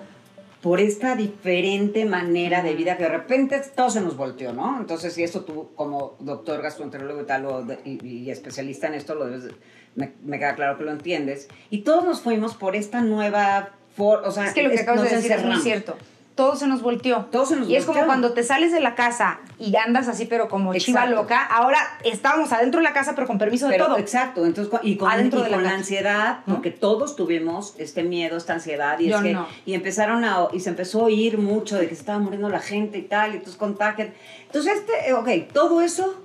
por 0.62 0.80
esta 0.80 1.14
diferente 1.16 2.04
manera 2.06 2.62
de 2.62 2.74
vida 2.74 2.96
que 2.96 3.04
de 3.04 3.08
repente 3.10 3.60
todo 3.74 3.90
se 3.90 4.00
nos 4.00 4.16
volteó, 4.16 4.52
¿no? 4.52 4.78
Entonces, 4.80 5.16
y 5.18 5.22
eso 5.22 5.42
tú 5.44 5.70
como 5.76 6.16
doctor 6.20 6.60
gastroenterólogo 6.62 7.20
y 7.22 7.24
tal, 7.26 7.46
o 7.46 7.62
de- 7.62 7.78
y, 7.84 8.04
y 8.06 8.30
especialista 8.30 8.86
en 8.88 8.94
esto, 8.94 9.14
lo 9.14 9.26
debes 9.26 9.44
de- 9.44 9.54
me, 9.94 10.12
me 10.24 10.38
queda 10.38 10.54
claro 10.56 10.76
que 10.78 10.84
lo 10.84 10.90
entiendes. 10.92 11.48
Y 11.70 11.82
todos 11.82 12.04
nos 12.04 12.20
fuimos 12.20 12.54
por 12.54 12.74
esta 12.76 13.00
nueva 13.00 13.70
forma, 13.96 14.26
o 14.28 14.30
sea, 14.30 14.46
es 14.46 14.54
que 14.54 14.62
lo 14.62 14.70
que 14.70 14.76
acabas 14.82 15.02
de 15.02 15.16
decir 15.16 15.32
es 15.32 15.44
muy 15.44 15.62
cierto. 15.62 15.96
Todo 16.36 16.54
se 16.54 16.66
nos 16.66 16.82
volteó. 16.82 17.24
Todo 17.32 17.46
se 17.46 17.56
nos 17.56 17.68
y 17.68 17.74
es 17.76 17.86
como 17.86 18.04
cuando 18.04 18.32
te 18.34 18.42
sales 18.44 18.70
de 18.70 18.80
la 18.80 18.94
casa 18.94 19.40
y 19.58 19.74
andas 19.74 20.06
así, 20.06 20.26
pero 20.26 20.48
como 20.50 20.74
chiva 20.74 21.00
Exacto. 21.00 21.22
loca. 21.22 21.42
Ahora 21.44 21.78
estábamos 22.04 22.52
adentro 22.52 22.80
de 22.80 22.84
la 22.84 22.92
casa, 22.92 23.14
pero 23.14 23.26
con 23.26 23.38
permiso 23.38 23.68
de 23.68 23.78
todo. 23.78 23.96
Exacto, 23.96 24.44
entonces 24.44 24.72
y 24.82 24.96
con, 24.96 25.10
Adentro 25.10 25.40
y 25.40 25.44
de 25.44 25.48
la 25.48 25.56
con 25.56 25.62
la 25.64 25.70
casa. 25.70 25.78
ansiedad, 25.80 26.38
¿No? 26.44 26.54
porque 26.56 26.70
todos 26.70 27.16
tuvimos 27.16 27.74
este 27.78 28.02
miedo, 28.02 28.36
esta 28.36 28.52
ansiedad 28.52 28.98
y, 29.00 29.10
es 29.10 29.20
que- 29.22 29.32
no. 29.32 29.48
y 29.64 29.72
empezaron 29.72 30.24
a 30.26 30.48
y 30.52 30.60
se 30.60 30.68
empezó 30.68 31.00
a 31.00 31.04
oír 31.04 31.38
mucho 31.38 31.76
de 31.78 31.88
que 31.88 31.94
se 31.94 32.00
estaba 32.02 32.18
muriendo 32.18 32.50
la 32.50 32.60
gente 32.60 32.98
y 32.98 33.02
tal, 33.02 33.30
y 33.32 33.36
entonces 33.38 33.56
contagian. 33.58 34.12
Entonces 34.44 34.74
este, 34.80 35.08
eh, 35.08 35.14
ok, 35.14 35.50
todo 35.54 35.80
eso 35.80 36.20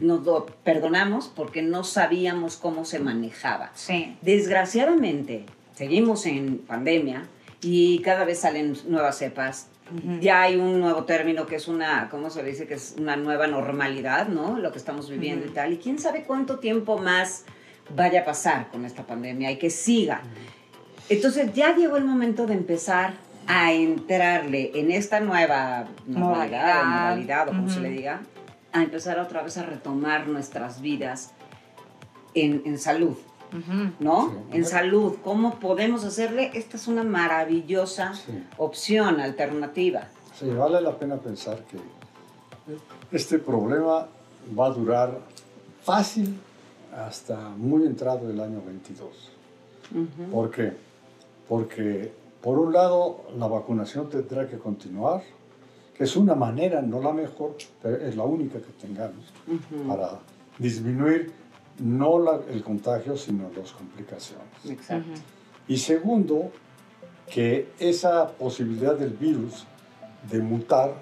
nos 0.00 0.22
lo 0.24 0.46
perdonamos 0.64 1.26
porque 1.34 1.60
no 1.62 1.82
sabíamos 1.82 2.56
cómo 2.56 2.84
se 2.84 3.00
manejaba. 3.00 3.70
Sí. 3.74 4.16
Desgraciadamente, 4.22 5.44
seguimos 5.74 6.24
en 6.26 6.58
pandemia 6.58 7.26
y 7.64 8.00
cada 8.00 8.24
vez 8.24 8.40
salen 8.40 8.76
nuevas 8.86 9.18
cepas. 9.18 9.68
Ya 10.20 10.42
hay 10.42 10.56
un 10.56 10.80
nuevo 10.80 11.04
término 11.04 11.46
que 11.46 11.56
es 11.56 11.68
una, 11.68 12.08
¿cómo 12.10 12.30
se 12.30 12.42
le 12.42 12.50
dice? 12.50 12.66
Que 12.66 12.74
es 12.74 12.96
una 12.98 13.16
nueva 13.16 13.46
normalidad, 13.46 14.28
¿no? 14.28 14.58
Lo 14.58 14.72
que 14.72 14.78
estamos 14.78 15.10
viviendo 15.10 15.46
y 15.46 15.50
tal. 15.50 15.72
Y 15.72 15.78
quién 15.78 15.98
sabe 15.98 16.24
cuánto 16.24 16.58
tiempo 16.58 16.98
más 16.98 17.44
vaya 17.94 18.20
a 18.20 18.24
pasar 18.24 18.68
con 18.70 18.84
esta 18.84 19.06
pandemia 19.06 19.50
y 19.50 19.58
que 19.58 19.70
siga. 19.70 20.22
Entonces 21.08 21.52
ya 21.52 21.76
llegó 21.76 21.96
el 21.96 22.04
momento 22.04 22.46
de 22.46 22.54
empezar 22.54 23.14
a 23.46 23.72
entrarle 23.72 24.70
en 24.74 24.90
esta 24.90 25.20
nueva 25.20 25.86
normalidad, 26.06 26.82
o 26.82 26.84
modalidad, 26.86 27.48
o 27.48 27.52
como 27.52 27.68
se 27.68 27.80
le 27.80 27.90
diga, 27.90 28.22
a 28.72 28.82
empezar 28.82 29.18
otra 29.18 29.42
vez 29.42 29.58
a 29.58 29.64
retomar 29.64 30.26
nuestras 30.28 30.80
vidas 30.80 31.34
en, 32.34 32.62
en 32.64 32.78
salud. 32.78 33.16
¿No? 34.00 34.30
Sí. 34.30 34.56
En 34.58 34.64
salud, 34.64 35.14
¿cómo 35.22 35.58
podemos 35.60 36.04
hacerle? 36.04 36.50
Esta 36.54 36.76
es 36.76 36.88
una 36.88 37.04
maravillosa 37.04 38.14
Sí. 38.14 38.32
opción, 38.58 39.20
alternativa. 39.20 40.08
Sí, 40.38 40.48
vale 40.50 40.80
la 40.80 40.96
pena 40.98 41.16
pensar 41.16 41.62
que 41.64 41.76
este 43.16 43.38
problema 43.38 44.06
va 44.58 44.66
a 44.66 44.70
durar 44.70 45.18
fácil 45.82 46.36
hasta 46.96 47.50
muy 47.50 47.86
entrado 47.86 48.28
el 48.30 48.40
año 48.40 48.60
22. 48.64 49.30
¿Por 50.32 50.50
qué? 50.50 50.72
Porque, 51.48 52.12
por 52.42 52.58
un 52.58 52.72
lado, 52.72 53.24
la 53.38 53.46
vacunación 53.46 54.08
tendrá 54.08 54.48
que 54.48 54.58
continuar, 54.58 55.22
que 55.96 56.04
es 56.04 56.16
una 56.16 56.34
manera, 56.34 56.82
no 56.82 57.00
la 57.00 57.12
mejor, 57.12 57.54
pero 57.82 57.96
es 57.96 58.16
la 58.16 58.24
única 58.24 58.58
que 58.58 58.72
tengamos 58.80 59.24
para 59.86 60.18
disminuir 60.58 61.32
no 61.78 62.18
la- 62.18 62.40
el 62.50 62.62
contagio, 62.62 63.16
sino 63.16 63.50
las 63.56 63.72
complicaciones. 63.72 64.46
Exacto. 64.68 65.08
Y 65.68 65.78
segundo, 65.78 66.50
que 67.30 67.68
esa 67.78 68.28
posibilidad 68.32 68.94
del 68.96 69.10
virus 69.10 69.66
de 70.30 70.40
mutar, 70.40 70.94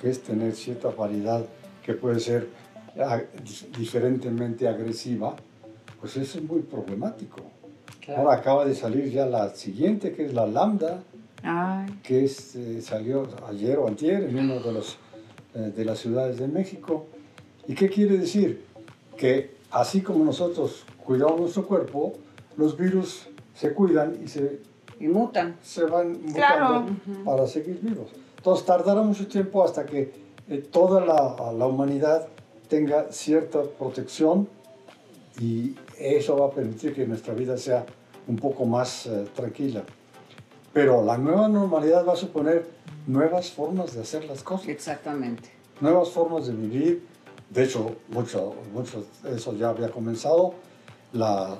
que 0.00 0.10
es 0.10 0.22
tener 0.22 0.54
cierta 0.54 0.88
variedad 0.88 1.44
que 1.84 1.94
puede 1.94 2.18
ser 2.20 2.48
ah, 2.98 3.20
dif- 3.44 3.70
diferentemente 3.76 4.66
agresiva, 4.66 5.36
pues 6.00 6.16
eso 6.16 6.38
es 6.38 6.44
muy 6.44 6.60
problemático. 6.62 7.42
Ahora 8.16 8.34
acaba 8.34 8.64
de 8.64 8.74
salir 8.74 9.10
ya 9.10 9.26
la 9.26 9.50
siguiente, 9.54 10.12
que 10.12 10.24
es 10.26 10.34
la 10.34 10.46
lambda, 10.46 11.02
Ay, 11.42 11.86
que 12.02 12.24
es, 12.24 12.56
eh, 12.56 12.82
salió 12.82 13.28
ayer 13.48 13.78
o 13.78 13.86
antier 13.86 14.24
en 14.24 14.36
una 14.38 14.54
de, 14.56 14.72
los, 14.72 14.98
eh, 15.54 15.72
de 15.76 15.84
las 15.84 15.98
ciudades 16.00 16.38
de 16.38 16.48
México. 16.48 17.06
¿Y 17.68 17.74
qué 17.74 17.88
quiere 17.88 18.18
decir? 18.18 18.64
Que 19.16 19.54
así 19.70 20.00
como 20.02 20.24
nosotros 20.24 20.84
cuidamos 21.04 21.40
nuestro 21.40 21.66
cuerpo, 21.66 22.14
los 22.56 22.76
virus 22.76 23.26
se 23.54 23.72
cuidan 23.72 24.18
y 24.22 24.28
se, 24.28 24.60
Y 24.98 25.08
mutan. 25.08 25.56
se 25.62 25.84
van 25.84 26.12
mutando 26.12 26.34
Claro. 26.34 26.86
para 27.24 27.46
seguir 27.46 27.80
vivos. 27.80 28.08
Entonces 28.36 28.64
tardará 28.66 29.02
mucho 29.02 29.26
tiempo 29.28 29.62
hasta 29.64 29.84
que 29.86 30.12
eh, 30.48 30.58
toda 30.70 31.00
la, 31.04 31.52
la 31.52 31.66
humanidad 31.66 32.26
tenga 32.68 33.10
cierta 33.12 33.62
protección 33.62 34.48
y 35.40 35.74
eso 35.98 36.36
va 36.36 36.46
a 36.46 36.50
permitir 36.50 36.94
que 36.94 37.06
nuestra 37.06 37.34
vida 37.34 37.56
sea 37.56 37.84
un 38.28 38.36
poco 38.36 38.64
más 38.64 39.06
eh, 39.06 39.26
tranquila. 39.34 39.82
Pero 40.72 41.04
la 41.04 41.18
nueva 41.18 41.48
normalidad 41.48 42.06
va 42.06 42.12
a 42.12 42.16
suponer 42.16 42.66
nuevas 43.06 43.50
formas 43.50 43.94
de 43.94 44.02
hacer 44.02 44.24
las 44.24 44.42
cosas, 44.42 44.68
Exactamente. 44.68 45.50
nuevas 45.80 46.10
formas 46.10 46.46
de 46.46 46.52
vivir. 46.54 47.06
De 47.50 47.64
hecho, 47.64 47.96
mucho, 48.08 48.54
mucho 48.72 49.04
eso 49.34 49.54
ya 49.54 49.68
había 49.70 49.90
comenzado. 49.90 50.54
La- 51.12 51.58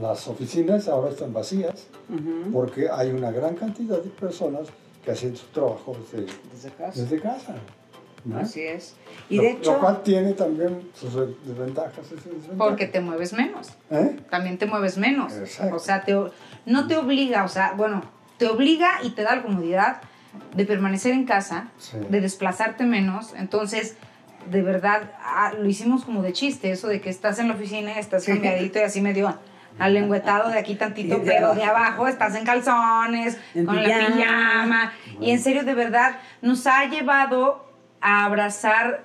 las 0.00 0.26
oficinas 0.26 0.88
ahora 0.88 1.10
están 1.10 1.32
vacías 1.32 1.86
porque 2.52 2.88
hay 2.90 3.10
una 3.10 3.30
gran 3.30 3.54
cantidad 3.54 3.98
de 4.02 4.10
personas 4.10 4.66
que 5.04 5.12
hacen 5.12 5.36
su 5.36 5.46
trabajo 5.46 5.96
desde, 6.12 6.26
Desde 6.52 6.70
casa. 6.70 7.00
desde 7.00 7.20
casa. 7.20 7.54
¿no? 8.24 8.38
Así 8.38 8.60
es. 8.62 8.94
Y 9.30 9.36
lo, 9.36 9.42
de 9.44 9.50
hecho, 9.52 9.72
lo 9.74 9.80
cual 9.80 10.02
tiene 10.02 10.32
también 10.34 10.90
sus 10.94 11.14
desventajas 11.46 12.04
y 12.06 12.08
sus 12.16 12.24
desventajas. 12.24 12.56
porque 12.58 12.86
te 12.86 13.00
mueves 13.00 13.32
menos. 13.32 13.68
¿Eh? 13.90 14.16
También 14.28 14.58
te 14.58 14.66
mueves 14.66 14.98
menos. 14.98 15.32
Exacto. 15.34 15.76
O 15.76 15.78
sea, 15.78 16.02
te, 16.04 16.12
no 16.66 16.86
te 16.88 16.96
obliga, 16.96 17.44
o 17.44 17.48
sea, 17.48 17.72
bueno, 17.76 18.02
te 18.38 18.48
obliga 18.48 18.98
y 19.04 19.10
te 19.10 19.22
da 19.22 19.36
la 19.36 19.42
comodidad 19.42 20.02
de 20.54 20.64
permanecer 20.66 21.12
en 21.12 21.24
casa, 21.26 21.70
Sí. 21.78 21.96
de 22.10 22.20
desplazarte 22.20 22.84
menos. 22.84 23.32
Entonces, 23.34 23.96
de 24.46 24.62
verdad, 24.62 25.12
ah, 25.22 25.52
lo 25.58 25.68
hicimos 25.68 26.04
como 26.04 26.22
de 26.22 26.32
chiste, 26.32 26.70
eso 26.70 26.88
de 26.88 27.00
que 27.00 27.10
estás 27.10 27.38
en 27.38 27.48
la 27.48 27.54
oficina, 27.54 27.98
estás 27.98 28.24
cambiadito 28.24 28.78
y 28.78 28.82
así 28.82 29.00
medio 29.00 29.36
alengüetado 29.78 30.50
de 30.50 30.58
aquí 30.58 30.74
tantito, 30.74 31.18
de 31.18 31.24
pero 31.24 31.46
abajo. 31.46 31.60
de 31.60 31.64
abajo 31.64 32.08
estás 32.08 32.34
en 32.34 32.44
calzones, 32.44 33.38
En 33.54 33.66
con 33.66 33.76
la 33.76 33.82
pijama. 33.82 34.92
Y 35.20 35.30
en 35.30 35.40
serio, 35.40 35.64
de 35.64 35.74
verdad, 35.74 36.18
nos 36.42 36.66
ha 36.66 36.84
llevado 36.86 37.64
a 38.00 38.24
abrazar, 38.24 39.04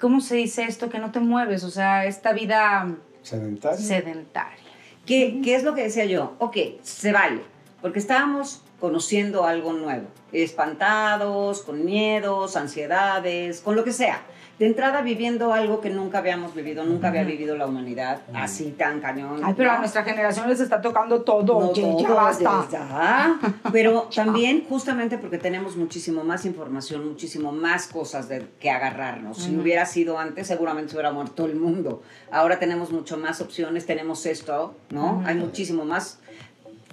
¿cómo 0.00 0.20
se 0.20 0.36
dice 0.36 0.64
esto? 0.64 0.90
Que 0.90 0.98
no 0.98 1.12
te 1.12 1.20
mueves, 1.20 1.64
o 1.64 1.70
sea, 1.70 2.06
esta 2.06 2.32
vida 2.32 2.88
sedentaria. 3.22 4.58
¿qué, 5.06 5.40
qué 5.42 5.54
es 5.54 5.62
lo 5.62 5.74
que 5.74 5.82
decía 5.84 6.04
yo? 6.04 6.34
Ok, 6.38 6.56
se 6.82 7.12
vale. 7.12 7.42
Porque 7.80 7.98
estábamos 7.98 8.62
conociendo 8.80 9.44
algo 9.46 9.72
nuevo. 9.72 10.06
Espantados, 10.32 11.62
con 11.62 11.84
miedos, 11.84 12.56
ansiedades, 12.56 13.60
con 13.60 13.76
lo 13.76 13.84
que 13.84 13.92
sea. 13.92 14.20
De 14.58 14.66
entrada 14.66 15.02
viviendo 15.02 15.52
algo 15.52 15.80
que 15.80 15.88
nunca 15.88 16.18
habíamos 16.18 16.54
vivido, 16.54 16.84
nunca 16.84 17.08
había 17.08 17.22
vivido 17.22 17.56
la 17.56 17.66
humanidad 17.66 18.22
así 18.34 18.74
tan 18.76 19.00
cañón. 19.00 19.40
Ay, 19.44 19.54
pero 19.56 19.70
¿no? 19.70 19.76
a 19.76 19.78
nuestra 19.78 20.02
generación 20.02 20.48
les 20.48 20.58
está 20.58 20.80
tocando 20.80 21.22
todo. 21.22 21.60
No 21.60 21.70
oye, 21.70 21.82
todo, 21.82 22.00
ya 22.00 22.12
basta. 22.12 23.38
Pero 23.70 24.08
también, 24.14 24.64
justamente 24.68 25.16
porque 25.18 25.38
tenemos 25.38 25.76
muchísimo 25.76 26.24
más 26.24 26.44
información, 26.44 27.06
muchísimo 27.06 27.52
más 27.52 27.86
cosas 27.86 28.28
de 28.28 28.48
que 28.58 28.70
agarrarnos. 28.70 29.38
Si 29.38 29.56
hubiera 29.56 29.86
sido 29.86 30.18
antes, 30.18 30.48
seguramente 30.48 30.90
se 30.90 30.96
hubiera 30.96 31.12
muerto 31.12 31.44
el 31.46 31.54
mundo. 31.54 32.02
Ahora 32.32 32.58
tenemos 32.58 32.90
mucho 32.90 33.16
más 33.16 33.40
opciones, 33.40 33.86
tenemos 33.86 34.26
esto, 34.26 34.74
¿no? 34.90 35.22
Hay 35.24 35.36
muchísimo 35.36 35.84
más 35.84 36.18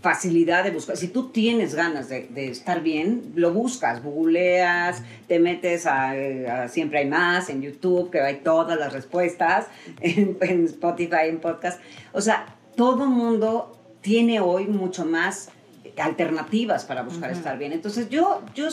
facilidad 0.06 0.64
de 0.64 0.70
buscar. 0.70 0.98
Si 0.98 1.08
tú 1.08 1.30
tienes 1.30 1.74
ganas 1.74 2.10
de, 2.10 2.28
de 2.28 2.52
estar 2.52 2.84
bien, 2.84 3.34
lo 3.34 3.52
buscas, 3.52 4.04
googleas, 4.04 5.02
te 5.28 5.40
metes 5.40 5.88
a, 5.88 6.12
a 6.12 6.68
Siempre 6.68 7.00
hay 7.00 7.08
más, 7.08 7.50
en 7.50 7.64
YouTube, 7.64 8.12
que 8.12 8.22
hay 8.22 8.36
todas 8.36 8.78
las 8.78 8.94
respuestas, 8.94 9.66
en, 10.02 10.38
en 10.42 10.66
Spotify, 10.66 11.24
en 11.24 11.40
podcast. 11.40 11.82
O 12.14 12.22
sea, 12.22 12.46
todo 12.76 13.08
mundo 13.08 13.82
tiene 14.02 14.40
hoy 14.40 14.68
mucho 14.68 15.06
más 15.06 15.50
alternativas 15.98 16.86
para 16.86 17.02
buscar 17.02 17.32
estar 17.32 17.58
bien. 17.58 17.74
Entonces, 17.74 18.08
yo, 18.10 18.44
yo, 18.54 18.68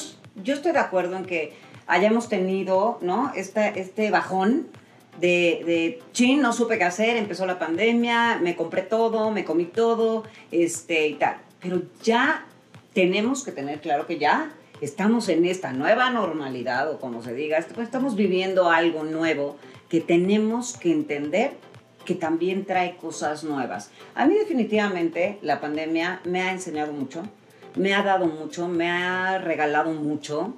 yo 0.44 0.52
estoy 0.52 0.72
de 0.72 0.80
acuerdo 0.80 1.16
en 1.16 1.24
que 1.24 1.54
hayamos 1.86 2.28
tenido, 2.28 2.98
¿no? 3.00 3.32
Este, 3.34 3.80
este 3.80 4.10
bajón 4.10 4.66
de, 5.20 5.62
de, 5.66 6.02
chin, 6.12 6.40
no 6.40 6.52
supe 6.52 6.78
qué 6.78 6.84
hacer, 6.84 7.16
empezó 7.16 7.46
la 7.46 7.58
pandemia, 7.58 8.38
me 8.42 8.56
compré 8.56 8.82
todo, 8.82 9.30
me 9.30 9.44
comí 9.44 9.66
todo, 9.66 10.24
este 10.50 11.08
y 11.08 11.14
tal. 11.14 11.36
Pero 11.60 11.82
ya 12.02 12.46
tenemos 12.92 13.44
que 13.44 13.52
tener 13.52 13.80
claro 13.80 14.06
que 14.06 14.18
ya 14.18 14.52
estamos 14.80 15.28
en 15.28 15.46
esta 15.46 15.72
nueva 15.72 16.10
normalidad, 16.10 16.90
o 16.90 16.98
como 16.98 17.22
se 17.22 17.34
diga, 17.34 17.64
pues 17.74 17.86
estamos 17.86 18.16
viviendo 18.16 18.70
algo 18.70 19.04
nuevo 19.04 19.56
que 19.88 20.00
tenemos 20.00 20.76
que 20.76 20.90
entender 20.90 21.52
que 22.04 22.14
también 22.14 22.64
trae 22.64 22.96
cosas 22.96 23.44
nuevas. 23.44 23.90
A 24.14 24.26
mí 24.26 24.34
definitivamente 24.34 25.38
la 25.42 25.60
pandemia 25.60 26.20
me 26.24 26.42
ha 26.42 26.50
enseñado 26.50 26.92
mucho, 26.92 27.22
me 27.76 27.94
ha 27.94 28.02
dado 28.02 28.26
mucho, 28.26 28.68
me 28.68 28.90
ha 28.90 29.38
regalado 29.38 29.92
mucho. 29.92 30.54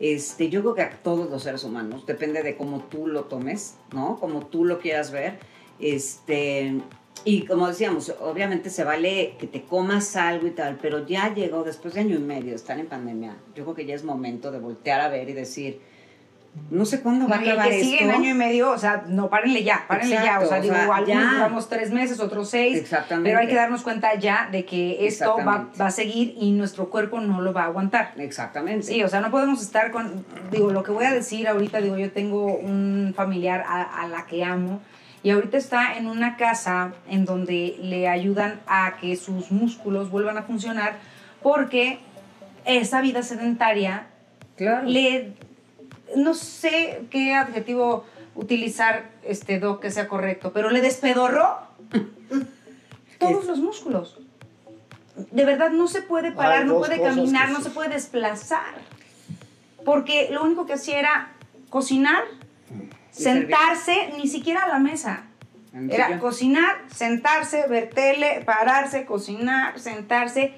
Este, 0.00 0.48
yo 0.48 0.60
creo 0.60 0.74
que 0.74 0.82
a 0.82 0.90
todos 1.02 1.28
los 1.30 1.42
seres 1.42 1.64
humanos, 1.64 2.06
depende 2.06 2.42
de 2.42 2.56
cómo 2.56 2.84
tú 2.90 3.06
lo 3.06 3.24
tomes, 3.24 3.76
¿no? 3.92 4.18
Como 4.20 4.46
tú 4.46 4.64
lo 4.64 4.78
quieras 4.78 5.10
ver. 5.10 5.38
Este, 5.80 6.80
y 7.24 7.42
como 7.46 7.68
decíamos, 7.68 8.14
obviamente 8.20 8.70
se 8.70 8.84
vale 8.84 9.34
que 9.38 9.46
te 9.46 9.62
comas 9.62 10.14
algo 10.16 10.46
y 10.46 10.52
tal, 10.52 10.78
pero 10.80 11.06
ya 11.06 11.34
llegó, 11.34 11.64
después 11.64 11.94
de 11.94 12.00
año 12.00 12.16
y 12.16 12.20
medio 12.20 12.54
estar 12.54 12.78
en 12.78 12.86
pandemia, 12.86 13.36
yo 13.54 13.64
creo 13.64 13.74
que 13.74 13.86
ya 13.86 13.94
es 13.94 14.04
momento 14.04 14.52
de 14.52 14.60
voltear 14.60 15.00
a 15.00 15.08
ver 15.08 15.28
y 15.28 15.32
decir, 15.32 15.80
no 16.70 16.84
sé 16.84 17.00
cuándo 17.00 17.28
va 17.28 17.36
a 17.36 17.40
No, 17.40 17.50
acabar 17.50 17.68
que 17.68 17.80
sigue 17.80 18.04
esto. 18.04 18.16
año 18.16 18.30
y 18.30 18.34
medio, 18.34 18.70
o 18.70 18.78
sea, 18.78 19.04
no, 19.06 19.30
párenle 19.30 19.62
ya, 19.62 19.84
párenle 19.88 20.16
ya. 20.16 20.40
O 20.40 20.46
sea, 20.46 20.58
o 20.58 20.60
digo, 20.60 20.74
sea, 20.74 20.94
algunos 20.94 21.32
duramos 21.32 21.68
tres 21.68 21.90
meses, 21.90 22.20
otros 22.20 22.50
seis. 22.50 22.76
Exactamente. 22.76 23.30
Pero 23.30 23.40
hay 23.40 23.46
que 23.46 23.54
darnos 23.54 23.82
cuenta 23.82 24.14
ya 24.16 24.48
de 24.50 24.64
que 24.64 25.06
esto 25.06 25.36
va, 25.46 25.68
va 25.80 25.86
a 25.86 25.90
seguir 25.90 26.34
y 26.38 26.50
nuestro 26.52 26.90
cuerpo 26.90 27.20
no 27.20 27.40
lo 27.40 27.52
va 27.52 27.62
a 27.62 27.66
aguantar. 27.66 28.12
Exactamente. 28.16 28.86
Sí, 28.86 29.02
o 29.02 29.08
sea, 29.08 29.20
no 29.20 29.30
podemos 29.30 29.62
estar 29.62 29.90
con, 29.90 30.26
digo, 30.50 30.70
lo 30.70 30.82
que 30.82 30.90
voy 30.90 31.04
a 31.04 31.12
decir 31.12 31.48
ahorita, 31.48 31.80
digo, 31.80 31.96
yo 31.96 32.10
tengo 32.12 32.46
un 32.46 33.12
familiar 33.16 33.64
a, 33.66 34.02
a 34.02 34.08
la 34.08 34.26
que 34.26 34.44
amo 34.44 34.80
y 35.22 35.30
ahorita 35.30 35.56
está 35.56 35.96
en 35.96 36.06
una 36.06 36.36
casa 36.36 36.92
en 37.08 37.24
donde 37.24 37.76
le 37.80 38.08
ayudan 38.08 38.60
a 38.66 38.96
que 39.00 39.16
sus 39.16 39.50
músculos 39.50 40.10
vuelvan 40.10 40.38
a 40.38 40.42
funcionar 40.42 40.96
porque 41.42 41.98
esa 42.64 43.00
vida 43.00 43.22
sedentaria 43.22 44.06
claro. 44.56 44.86
le, 44.86 45.32
no 46.16 46.34
sé 46.34 47.02
qué 47.10 47.34
adjetivo 47.34 48.04
utilizar, 48.34 49.10
este, 49.22 49.58
Doc, 49.58 49.80
que 49.80 49.90
sea 49.90 50.08
correcto, 50.08 50.52
pero 50.52 50.70
le 50.70 50.80
despedorró 50.80 51.58
todos 53.18 53.44
los 53.46 53.58
músculos. 53.58 54.18
De 55.32 55.44
verdad 55.44 55.70
no 55.70 55.88
se 55.88 56.02
puede 56.02 56.30
parar, 56.30 56.62
Hay 56.62 56.68
no 56.68 56.78
puede 56.78 57.00
caminar, 57.00 57.50
no 57.50 57.60
se 57.60 57.70
puede 57.70 57.90
desplazar. 57.90 58.74
Porque 59.84 60.28
lo 60.30 60.44
único 60.44 60.66
que 60.66 60.74
hacía 60.74 61.00
era 61.00 61.32
cocinar, 61.70 62.22
sentarse, 63.10 64.12
ni 64.16 64.28
siquiera 64.28 64.62
a 64.62 64.68
la 64.68 64.78
mesa. 64.78 65.24
Era 65.90 66.06
silla. 66.06 66.18
cocinar, 66.20 66.76
sentarse, 66.94 67.66
ver 67.68 67.90
tele, 67.90 68.42
pararse, 68.44 69.04
cocinar, 69.04 69.78
sentarse. 69.78 70.54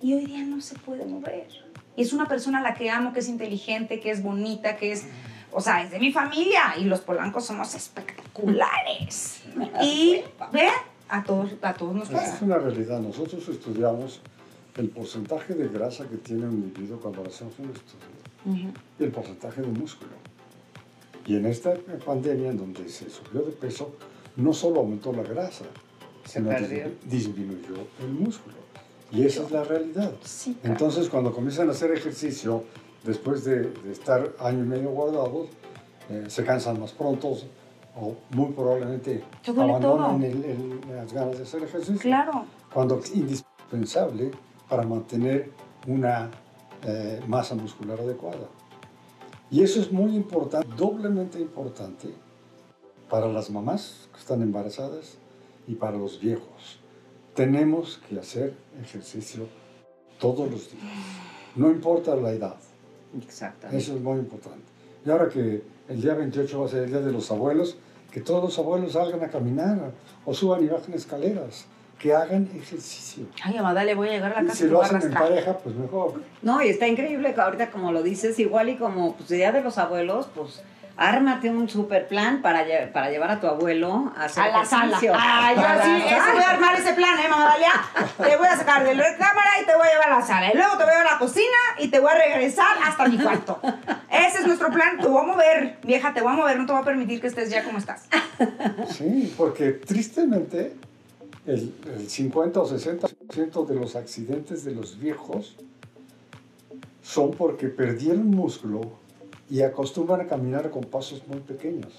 Y 0.00 0.14
hoy 0.14 0.26
día 0.26 0.44
no 0.44 0.60
se 0.60 0.76
puede 0.78 1.04
mover. 1.04 1.61
Y 1.96 2.02
es 2.02 2.12
una 2.12 2.26
persona 2.26 2.58
a 2.58 2.62
la 2.62 2.74
que 2.74 2.90
amo, 2.90 3.12
que 3.12 3.20
es 3.20 3.28
inteligente, 3.28 4.00
que 4.00 4.10
es 4.10 4.22
bonita, 4.22 4.76
que 4.76 4.92
es... 4.92 5.04
O 5.54 5.60
sea, 5.60 5.82
es 5.82 5.90
de 5.90 5.98
mi 6.00 6.10
familia 6.12 6.74
y 6.78 6.84
los 6.84 7.00
polancos 7.00 7.44
somos 7.44 7.74
espectaculares. 7.74 9.42
Y 9.82 10.22
ve, 10.52 10.68
a 11.08 11.22
todos, 11.22 11.50
a 11.60 11.74
todos 11.74 11.94
nos 11.94 12.08
pasa. 12.08 12.34
es 12.36 12.42
una 12.42 12.56
realidad. 12.58 13.00
Nosotros 13.00 13.46
estudiamos 13.48 14.20
el 14.76 14.88
porcentaje 14.88 15.52
de 15.54 15.68
grasa 15.68 16.08
que 16.08 16.16
tiene 16.16 16.46
un 16.46 16.54
individuo 16.54 16.98
cuando 17.00 17.22
hacemos 17.26 17.52
un 17.58 17.66
estudio 17.66 18.72
y 18.98 19.04
el 19.04 19.10
porcentaje 19.10 19.60
de 19.60 19.66
músculo. 19.68 20.10
Y 21.26 21.36
en 21.36 21.46
esta 21.46 21.74
pandemia, 22.04 22.50
en 22.50 22.56
donde 22.56 22.88
se 22.88 23.08
subió 23.10 23.42
de 23.42 23.52
peso, 23.52 23.94
no 24.36 24.52
solo 24.54 24.80
aumentó 24.80 25.12
la 25.12 25.22
grasa, 25.22 25.66
sino 26.24 26.48
perdió. 26.48 26.86
dismi- 26.86 26.92
disminuyó 27.04 27.86
el 28.00 28.08
músculo. 28.08 28.56
Y 29.12 29.24
esa 29.26 29.42
es 29.42 29.50
la 29.50 29.62
realidad. 29.64 30.12
Sí, 30.24 30.54
claro. 30.54 30.72
Entonces, 30.74 31.08
cuando 31.08 31.32
comienzan 31.32 31.68
a 31.68 31.72
hacer 31.72 31.92
ejercicio, 31.92 32.64
después 33.04 33.44
de, 33.44 33.70
de 33.70 33.92
estar 33.92 34.32
año 34.38 34.64
y 34.64 34.66
medio 34.66 34.90
guardados, 34.90 35.48
eh, 36.08 36.24
se 36.28 36.44
cansan 36.44 36.80
más 36.80 36.92
pronto 36.92 37.36
o 37.94 38.14
muy 38.30 38.52
probablemente 38.52 39.22
abandonan 39.46 39.80
todo. 40.20 40.26
el- 40.26 40.44
el- 40.44 40.80
las 40.96 41.12
ganas 41.12 41.36
de 41.36 41.42
hacer 41.42 41.62
ejercicio. 41.62 42.00
Claro. 42.00 42.46
Cuando 42.72 42.98
es 42.98 43.14
indispensable 43.14 44.30
para 44.68 44.82
mantener 44.84 45.50
una 45.86 46.30
eh, 46.84 47.20
masa 47.28 47.54
muscular 47.54 48.00
adecuada. 48.00 48.48
Y 49.52 49.62
eso 49.62 49.80
es 49.80 49.92
muy 49.92 50.16
importante, 50.16 50.66
doblemente 50.76 51.38
importante 51.38 52.08
para 53.10 53.28
las 53.28 53.50
mamás 53.50 54.08
que 54.12 54.18
están 54.18 54.42
embarazadas 54.42 55.18
y 55.68 55.74
para 55.74 55.96
los 55.98 56.18
viejos. 56.18 56.80
Tenemos 57.34 58.00
que 58.08 58.18
hacer 58.18 58.54
ejercicio 58.82 59.46
todos 60.18 60.50
los 60.50 60.70
días, 60.70 60.84
no 61.56 61.70
importa 61.70 62.14
la 62.14 62.30
edad. 62.30 62.56
Exactamente. 63.26 63.82
Eso 63.82 63.94
es 63.94 64.00
muy 64.00 64.18
importante. 64.18 64.64
Y 65.04 65.10
ahora 65.10 65.28
que 65.28 65.62
el 65.88 66.00
día 66.00 66.14
28 66.14 66.60
va 66.60 66.66
a 66.66 66.68
ser 66.68 66.84
el 66.84 66.90
día 66.90 67.00
de 67.00 67.12
los 67.12 67.30
abuelos, 67.30 67.76
que 68.10 68.20
todos 68.20 68.42
los 68.42 68.58
abuelos 68.58 68.92
salgan 68.92 69.22
a 69.22 69.28
caminar 69.28 69.92
o 70.24 70.34
suban 70.34 70.62
y 70.62 70.68
bajen 70.68 70.94
escaleras, 70.94 71.66
que 71.98 72.14
hagan 72.14 72.48
ejercicio. 72.54 73.26
Ay, 73.42 73.56
Amada, 73.56 73.84
le 73.84 73.94
voy 73.94 74.08
a 74.08 74.12
llegar 74.12 74.32
a 74.32 74.36
la 74.36 74.42
Y 74.42 74.46
casa 74.48 74.64
si 74.64 74.68
lo 74.68 74.82
hacen 74.82 75.02
en 75.02 75.12
pareja, 75.12 75.58
pues 75.58 75.74
mejor. 75.74 76.22
No, 76.42 76.62
y 76.62 76.68
está 76.68 76.86
increíble 76.86 77.34
que 77.34 77.40
ahorita 77.40 77.70
como 77.70 77.92
lo 77.92 78.02
dices, 78.02 78.38
igual 78.38 78.68
y 78.68 78.76
como 78.76 79.14
pues 79.16 79.30
día 79.30 79.52
de 79.52 79.62
los 79.62 79.78
abuelos, 79.78 80.28
pues 80.34 80.62
ármate 80.96 81.50
un 81.50 81.68
super 81.68 82.06
plan 82.06 82.42
para, 82.42 82.66
lle- 82.66 82.92
para 82.92 83.10
llevar 83.10 83.30
a 83.30 83.40
tu 83.40 83.46
abuelo 83.46 84.12
a 84.16 84.24
hacer 84.24 84.44
A 84.44 84.48
la 84.58 84.64
sala. 84.64 84.98
Ay, 85.00 85.56
yo 85.56 85.62
sí, 85.62 86.08
sala. 86.08 86.32
voy 86.34 86.42
a 86.42 86.50
armar 86.50 86.74
ese 86.78 86.92
plan, 86.94 87.18
¿eh, 87.18 87.28
mamá 87.28 87.44
Dalia? 87.44 87.72
Te 88.18 88.36
voy 88.36 88.46
a 88.46 88.56
sacar 88.56 88.84
de 88.84 88.94
la 88.94 89.16
cámara 89.16 89.50
y 89.62 89.66
te 89.66 89.74
voy 89.74 89.86
a 89.88 89.90
llevar 89.92 90.12
a 90.12 90.18
la 90.20 90.26
sala. 90.26 90.52
Y 90.52 90.56
luego 90.56 90.72
te 90.76 90.84
voy 90.84 90.92
a 90.92 90.96
llevar 90.98 91.06
a 91.06 91.12
la 91.14 91.18
cocina 91.18 91.58
y 91.78 91.88
te 91.88 91.98
voy 92.00 92.10
a 92.10 92.14
regresar 92.14 92.76
hasta 92.84 93.08
mi 93.08 93.18
cuarto. 93.18 93.58
Ese 94.10 94.38
es 94.40 94.46
nuestro 94.46 94.70
plan. 94.70 94.98
Te 94.98 95.06
voy 95.08 95.22
a 95.22 95.26
mover, 95.26 95.78
vieja, 95.82 96.12
te 96.14 96.20
voy 96.20 96.32
a 96.32 96.36
mover. 96.36 96.58
No 96.58 96.66
te 96.66 96.72
voy 96.72 96.82
a 96.82 96.84
permitir 96.84 97.20
que 97.20 97.26
estés 97.28 97.50
ya 97.50 97.64
como 97.64 97.78
estás. 97.78 98.06
Sí, 98.90 99.32
porque 99.36 99.72
tristemente 99.72 100.74
el, 101.46 101.74
el 101.96 102.08
50 102.08 102.60
o 102.60 102.68
60% 102.68 103.66
de 103.66 103.74
los 103.74 103.96
accidentes 103.96 104.64
de 104.64 104.72
los 104.72 104.98
viejos 104.98 105.56
son 107.02 107.32
porque 107.32 107.66
perdieron 107.68 108.26
músculo 108.30 109.00
y 109.52 109.60
acostumbran 109.60 110.22
a 110.22 110.26
caminar 110.26 110.70
con 110.70 110.82
pasos 110.84 111.22
muy 111.28 111.40
pequeños. 111.40 111.92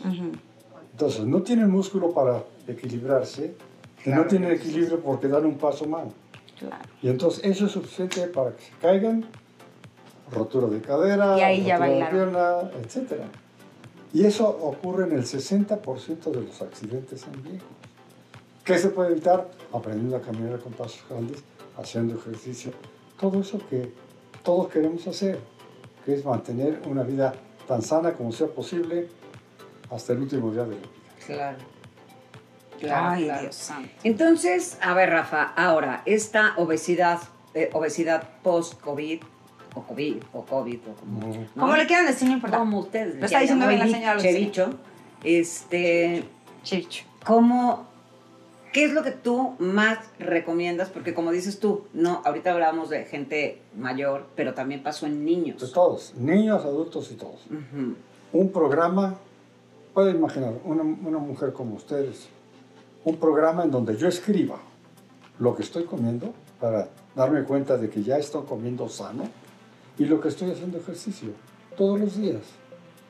Entonces, 0.91 1.24
no 1.24 1.43
tienen 1.43 1.70
músculo 1.70 2.12
para 2.12 2.43
equilibrarse 2.68 3.54
y 4.04 4.10
no 4.10 4.26
tienen 4.26 4.54
equilibrio 4.54 4.99
porque 4.99 5.28
dan 5.28 5.45
un 5.45 5.60
paso 5.60 5.86
mal. 5.86 6.08
Claro. 6.58 6.84
Y 7.04 7.10
entonces 7.10 7.43
eso 7.43 7.68
es 7.68 7.72
suficiente 7.72 8.26
para 8.26 8.56
que 8.56 8.64
se 8.64 8.72
caigan, 8.82 9.26
rotura 10.32 10.66
de 10.66 10.82
cadera, 10.82 11.38
Y 11.38 11.41
ahí 11.41 11.64
ya 11.64 11.78
rotura 11.78 11.93
de 11.93 11.99
bailaron. 12.01 12.32
pierna, 12.32 12.72
etc. 12.82 13.22
Y 14.14 14.26
eso 14.26 14.49
ocurre 14.49 15.06
en 15.06 15.12
el 15.12 15.24
60% 15.24 16.32
de 16.32 16.41
los 16.41 16.60
accidentes 16.60 17.24
en 17.32 17.43
viejos. 17.43 17.70
¿Qué 18.66 18.80
se 18.80 18.89
puede 18.89 19.12
evitar? 19.12 19.47
Aprendiendo 19.72 20.18
a 20.18 20.22
caminar 20.22 20.58
con 20.58 20.74
pasos 20.74 21.04
grandes, 21.08 21.43
haciendo 21.78 22.16
ejercicio. 22.16 22.72
Todo 23.20 23.41
eso 23.41 23.60
que 23.70 23.93
todos 24.43 24.70
queremos 24.70 25.06
hacer, 25.06 25.38
que 26.06 26.14
es 26.14 26.26
mantener 26.26 26.82
una 26.86 27.04
vida 27.04 27.34
tan 27.68 27.82
sana 27.82 28.14
como 28.14 28.32
sea 28.32 28.47
posible 28.47 29.08
hasta 29.89 30.14
el 30.14 30.20
último 30.20 30.51
día 30.51 30.64
de 30.64 30.70
la 30.70 30.76
vida. 30.76 30.89
Claro. 31.26 31.58
Claro, 32.80 33.10
Ay, 33.10 33.24
claro. 33.26 33.41
Dios 33.41 33.56
santo. 33.56 33.89
Entonces, 34.04 34.78
a 34.82 34.93
ver, 34.93 35.10
Rafa, 35.10 35.54
ahora, 35.56 36.01
esta 36.06 36.54
obesidad, 36.58 37.20
eh, 37.54 37.70
obesidad 37.74 38.28
post-COVID, 38.41 39.22
o 39.76 39.84
COVID, 39.84 40.18
o 40.34 40.45
COVID, 40.45 40.80
o 40.88 40.93
como, 40.95 41.28
¿no? 41.56 41.62
Como 41.62 41.76
le 41.76 41.88
quieran 41.88 42.06
decir, 42.06 42.28
no 42.28 42.34
importa. 42.36 42.58
Como 42.58 42.80
ustedes. 42.80 43.16
Lo 43.16 43.26
está 43.26 43.39
diciendo 43.39 43.68
bien 43.68 43.80
la 43.80 43.88
señora. 43.88 44.20
Chevicho. 44.20 44.80
Este, 45.24 46.26
Chicho. 46.64 47.06
¿cómo, 47.26 47.88
qué 48.74 48.86
es 48.86 48.93
lo 48.93 49.03
que 49.03 49.11
tú 49.11 49.55
más 49.59 49.99
recomiendas? 50.19 50.89
Porque 50.89 51.13
como 51.13 51.32
dices 51.32 51.59
tú, 51.59 51.86
no, 51.93 52.21
ahorita 52.26 52.51
hablábamos 52.51 52.89
de 52.89 53.05
gente 53.05 53.61
mayor, 53.78 54.26
pero 54.36 54.53
también 54.53 54.84
pasó 54.84 55.05
en 55.05 55.19
De 55.19 55.32
niños. 55.32 55.71
todos, 55.71 56.13
niños, 56.17 56.65
adultos 56.65 57.11
y 57.11 57.15
todos. 57.15 57.39
Un 58.34 58.51
programa, 58.51 59.15
pueden 59.93 60.17
imaginar, 60.17 60.53
una, 60.65 60.84
una 60.84 61.19
mujer 61.19 61.53
como 61.53 61.76
ustedes, 61.76 62.28
un 63.05 63.17
programa 63.17 63.63
en 63.63 63.71
donde 63.71 63.95
yo 63.95 64.07
escriba 64.07 64.57
lo 65.39 65.55
que 65.55 65.61
estoy 65.61 65.86
comiendo 65.86 66.34
para 66.59 66.89
darme 67.15 67.43
cuenta 67.43 67.78
de 67.78 67.89
que 67.89 68.01
ya 68.03 68.17
estoy 68.17 68.43
comiendo 68.45 68.89
sano 68.89 69.24
y 69.97 70.05
lo 70.05 70.19
que 70.19 70.30
estoy 70.30 70.51
haciendo 70.51 70.80
ejercicio 70.80 71.30
todos 71.78 71.99
los 71.99 72.17
días. 72.17 72.41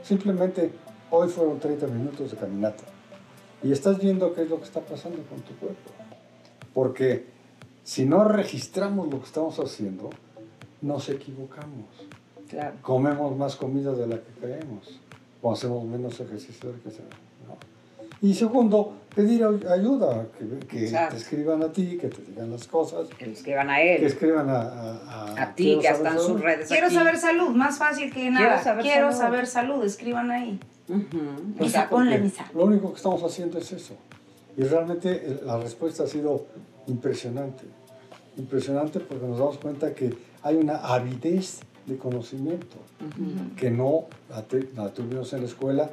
Simplemente 0.03 0.72
hoy 1.09 1.30
fueron 1.30 1.59
30 1.59 1.88
minutos 1.88 2.32
de 2.32 2.38
caminata 2.38 2.84
y 3.64 3.72
estás 3.72 3.99
viendo 3.99 4.34
qué 4.34 4.43
es 4.43 4.49
lo 4.49 4.57
que 4.57 4.66
está 4.66 4.80
pasando 4.82 5.18
con 5.30 5.39
tu 5.41 5.55
cuerpo. 5.55 5.91
Porque 6.74 7.26
si 7.84 8.05
no 8.05 8.24
registramos 8.26 9.07
lo 9.11 9.20
que 9.20 9.26
estamos 9.26 9.59
haciendo, 9.59 10.09
nos 10.82 11.09
equivocamos 11.09 11.86
Claro. 12.49 12.76
comemos 12.82 13.36
más 13.38 13.55
comida 13.55 13.93
de 13.93 14.05
la 14.07 14.16
que 14.18 14.32
creemos 14.39 14.99
o 15.41 15.51
hacemos 15.51 15.84
menos 15.86 16.20
ejercicio 16.20 16.72
del 16.72 16.80
que 16.82 16.91
se 16.91 16.99
¿no? 17.01 17.57
Y 18.22 18.34
segundo, 18.36 18.93
pedir 19.16 19.43
ay- 19.43 19.66
ayuda, 19.80 20.28
que, 20.38 20.66
que 20.68 20.88
te 20.88 21.18
escriban 21.18 21.61
a 21.64 21.72
ti, 21.72 21.97
que 21.97 22.07
te 22.09 22.22
digan 22.22 22.51
las 22.51 22.68
cosas, 22.68 23.07
Que 23.18 23.26
les 23.26 23.39
escriban 23.39 23.70
a 23.70 23.78
que 23.78 23.95
él, 23.95 24.03
escriban 24.05 24.49
a, 24.49 24.61
a, 24.61 25.41
a 25.43 25.55
ti, 25.55 25.64
Quiero 25.64 25.82
que 25.82 25.88
están 25.88 26.18
sus 26.18 26.28
salud. 26.28 26.41
redes 26.41 26.68
Quiero 26.70 26.86
aquí. 26.88 26.95
saber 26.95 27.18
salud, 27.18 27.49
más 27.49 27.78
fácil 27.78 28.14
que 28.14 28.30
nada. 28.30 28.61
saber 28.64 28.84
Quiero 28.84 29.11
salud. 29.11 29.20
saber 29.22 29.47
salud, 29.47 29.84
escriban 29.84 30.32
ahí. 30.32 30.59
Ponle 31.89 32.19
misa. 32.19 32.45
Lo 32.53 32.65
único 32.65 32.89
que 32.91 32.97
estamos 32.97 33.23
haciendo 33.23 33.57
es 33.57 33.71
eso. 33.71 33.93
Y 34.57 34.63
realmente 34.63 35.11
eh, 35.11 35.39
la 35.45 35.57
respuesta 35.57 36.03
ha 36.03 36.07
sido 36.07 36.45
impresionante. 36.88 37.63
Impresionante 38.38 38.99
porque 38.99 39.25
nos 39.27 39.38
damos 39.38 39.57
cuenta 39.57 39.93
que 39.93 40.13
hay 40.41 40.55
una 40.55 40.77
avidez 40.77 41.59
de 41.86 41.97
conocimiento 41.97 42.77
que 43.57 43.69
no 43.69 44.05
la, 44.29 44.41
te- 44.43 44.69
la 44.75 44.89
tuvimos 44.93 45.31
en 45.34 45.41
la 45.41 45.45
escuela 45.47 45.89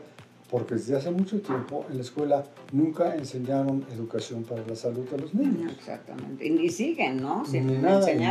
porque 0.50 0.74
desde 0.74 0.96
hace 0.96 1.10
mucho 1.10 1.40
tiempo 1.40 1.86
en 1.88 1.96
la 1.96 2.02
escuela 2.02 2.44
nunca 2.72 3.14
enseñaron 3.14 3.86
educación 3.92 4.42
para 4.42 4.66
la 4.66 4.74
salud 4.74 5.08
de 5.08 5.18
los 5.18 5.32
niños. 5.32 5.72
Exactamente. 5.78 6.44
Y, 6.44 6.66
y 6.66 6.70
siguen, 6.70 7.22
¿no? 7.22 7.44
Sin 7.44 7.68
Ni 7.68 7.78
nada, 7.78 8.12
ni. 8.12 8.24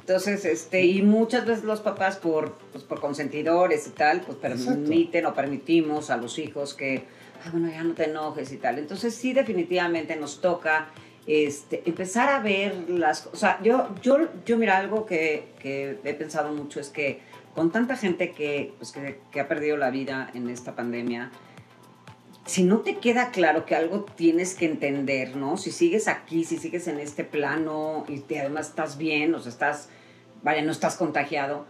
Entonces, 0.00 0.44
este, 0.46 0.84
y 0.86 1.02
muchas 1.02 1.44
veces 1.44 1.64
los 1.64 1.80
papás 1.80 2.16
por, 2.16 2.54
pues, 2.72 2.82
por 2.82 3.00
consentidores 3.00 3.86
y 3.86 3.90
tal, 3.90 4.22
pues 4.22 4.38
permiten 4.38 5.26
o 5.26 5.34
permitimos 5.34 6.08
a 6.08 6.16
los 6.16 6.38
hijos 6.38 6.72
que, 6.72 7.04
ah, 7.44 7.50
bueno, 7.52 7.68
ya 7.68 7.84
no 7.84 7.92
te 7.92 8.04
enojes 8.04 8.50
y 8.52 8.56
tal. 8.56 8.78
Entonces, 8.78 9.14
sí, 9.14 9.34
definitivamente 9.34 10.16
nos 10.16 10.40
toca 10.40 10.88
este, 11.26 11.82
empezar 11.84 12.30
a 12.30 12.40
ver 12.40 12.88
las 12.88 13.20
cosas. 13.20 13.34
O 13.34 13.36
sea, 13.36 13.62
yo, 13.62 13.88
yo, 14.00 14.16
yo 14.46 14.56
mira, 14.56 14.78
algo 14.78 15.04
que, 15.04 15.48
que 15.60 15.98
he 16.02 16.14
pensado 16.14 16.54
mucho 16.54 16.80
es 16.80 16.88
que 16.88 17.20
con 17.58 17.72
tanta 17.72 17.96
gente 17.96 18.30
que, 18.30 18.72
pues, 18.78 18.92
que, 18.92 19.18
que 19.32 19.40
ha 19.40 19.48
perdido 19.48 19.76
la 19.76 19.90
vida 19.90 20.30
en 20.32 20.48
esta 20.48 20.76
pandemia, 20.76 21.32
si 22.46 22.62
no 22.62 22.78
te 22.78 22.98
queda 22.98 23.32
claro 23.32 23.66
que 23.66 23.74
algo 23.74 24.04
tienes 24.04 24.54
que 24.54 24.64
entender, 24.66 25.34
¿no? 25.36 25.56
Si 25.56 25.72
sigues 25.72 26.06
aquí, 26.06 26.44
si 26.44 26.56
sigues 26.56 26.86
en 26.86 27.00
este 27.00 27.24
plano 27.24 28.04
y 28.08 28.20
te, 28.20 28.38
además 28.38 28.68
estás 28.68 28.96
bien, 28.96 29.34
o 29.34 29.40
sea, 29.40 29.50
estás, 29.50 29.88
vaya, 30.44 30.62
no 30.62 30.70
estás 30.70 30.94
contagiado, 30.94 31.66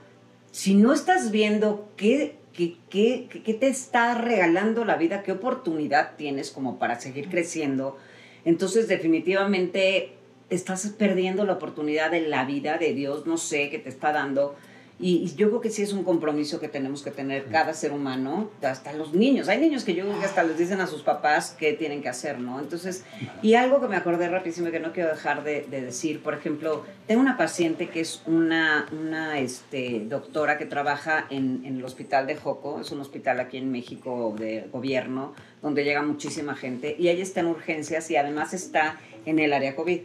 si 0.53 0.75
no 0.75 0.93
estás 0.93 1.31
viendo 1.31 1.89
qué, 1.97 2.37
qué, 2.53 2.77
qué, 2.91 3.27
qué- 3.31 3.43
qué 3.43 3.55
te 3.55 3.69
está 3.69 4.15
regalando 4.15 4.85
la 4.85 4.97
vida, 4.97 5.23
qué 5.23 5.33
oportunidad 5.33 6.17
tienes 6.17 6.51
como 6.51 6.79
para 6.79 7.01
seguir 7.01 7.31
creciendo, 7.31 7.97
entonces 8.45 8.89
definitivamente 8.89 10.13
estás 10.51 10.87
perdiendo 10.99 11.45
la 11.45 11.55
oportunidad 11.55 12.11
de 12.11 12.21
la 12.21 12.45
vida 12.45 12.77
de 12.77 12.93
Dios, 12.93 13.25
no 13.27 13.39
sé, 13.39 13.71
que 13.71 13.79
te 13.79 13.89
está 13.89 14.13
dando. 14.13 14.55
Y, 15.01 15.17
y 15.17 15.35
yo 15.37 15.49
creo 15.49 15.61
que 15.61 15.71
sí 15.71 15.83
es 15.83 15.93
un 15.93 16.03
compromiso 16.03 16.59
que 16.59 16.69
tenemos 16.69 17.03
que 17.03 17.11
tener 17.11 17.47
cada 17.47 17.73
ser 17.73 17.93
humano, 17.93 18.51
hasta 18.63 18.93
los 18.93 19.15
niños. 19.15 19.49
Hay 19.49 19.59
niños 19.59 19.85
que 19.85 19.95
yo 19.95 20.05
creo 20.05 20.19
que 20.19 20.25
hasta 20.25 20.43
les 20.43 20.59
dicen 20.59 20.81
a 20.81 20.87
sus 20.87 21.03
papás 21.03 21.55
qué 21.59 21.73
tienen 21.73 22.03
que 22.03 22.09
hacer, 22.09 22.41
¿no? 22.41 22.59
Entonces, 22.59 23.05
y 23.43 23.55
algo 23.55 23.81
que 23.81 23.89
me 23.89 23.97
acordé 23.97 24.29
rapidísimo 24.29 24.71
que 24.71 24.81
no 24.81 24.93
quiero 24.93 25.11
dejar 25.11 25.45
de, 25.45 25.67
de 25.71 25.83
decir, 25.83 26.21
por 26.23 26.35
ejemplo, 26.35 26.85
tengo 27.07 27.21
una 27.21 27.37
paciente 27.37 27.89
que 27.89 28.01
es 28.01 28.23
una, 28.27 28.89
una 28.93 29.39
este, 29.39 30.03
doctora 30.09 30.59
que 30.59 30.67
trabaja 30.67 31.27
en, 31.31 31.65
en 31.65 31.77
el 31.77 31.85
hospital 31.85 32.27
de 32.27 32.37
Joco, 32.37 32.81
es 32.81 32.91
un 32.91 33.01
hospital 33.01 33.39
aquí 33.41 33.59
en 33.59 33.71
México 33.71 34.35
de 34.39 34.69
gobierno, 34.73 35.33
donde 35.63 35.85
llega 35.85 36.03
muchísima 36.03 36.55
gente, 36.55 36.97
y 36.99 37.09
ella 37.09 37.23
está 37.23 37.41
en 37.41 37.47
urgencias 37.47 38.11
y 38.11 38.17
además 38.17 38.53
está 38.53 38.99
en 39.27 39.39
el 39.39 39.53
área 39.53 39.77
COVID. 39.77 40.01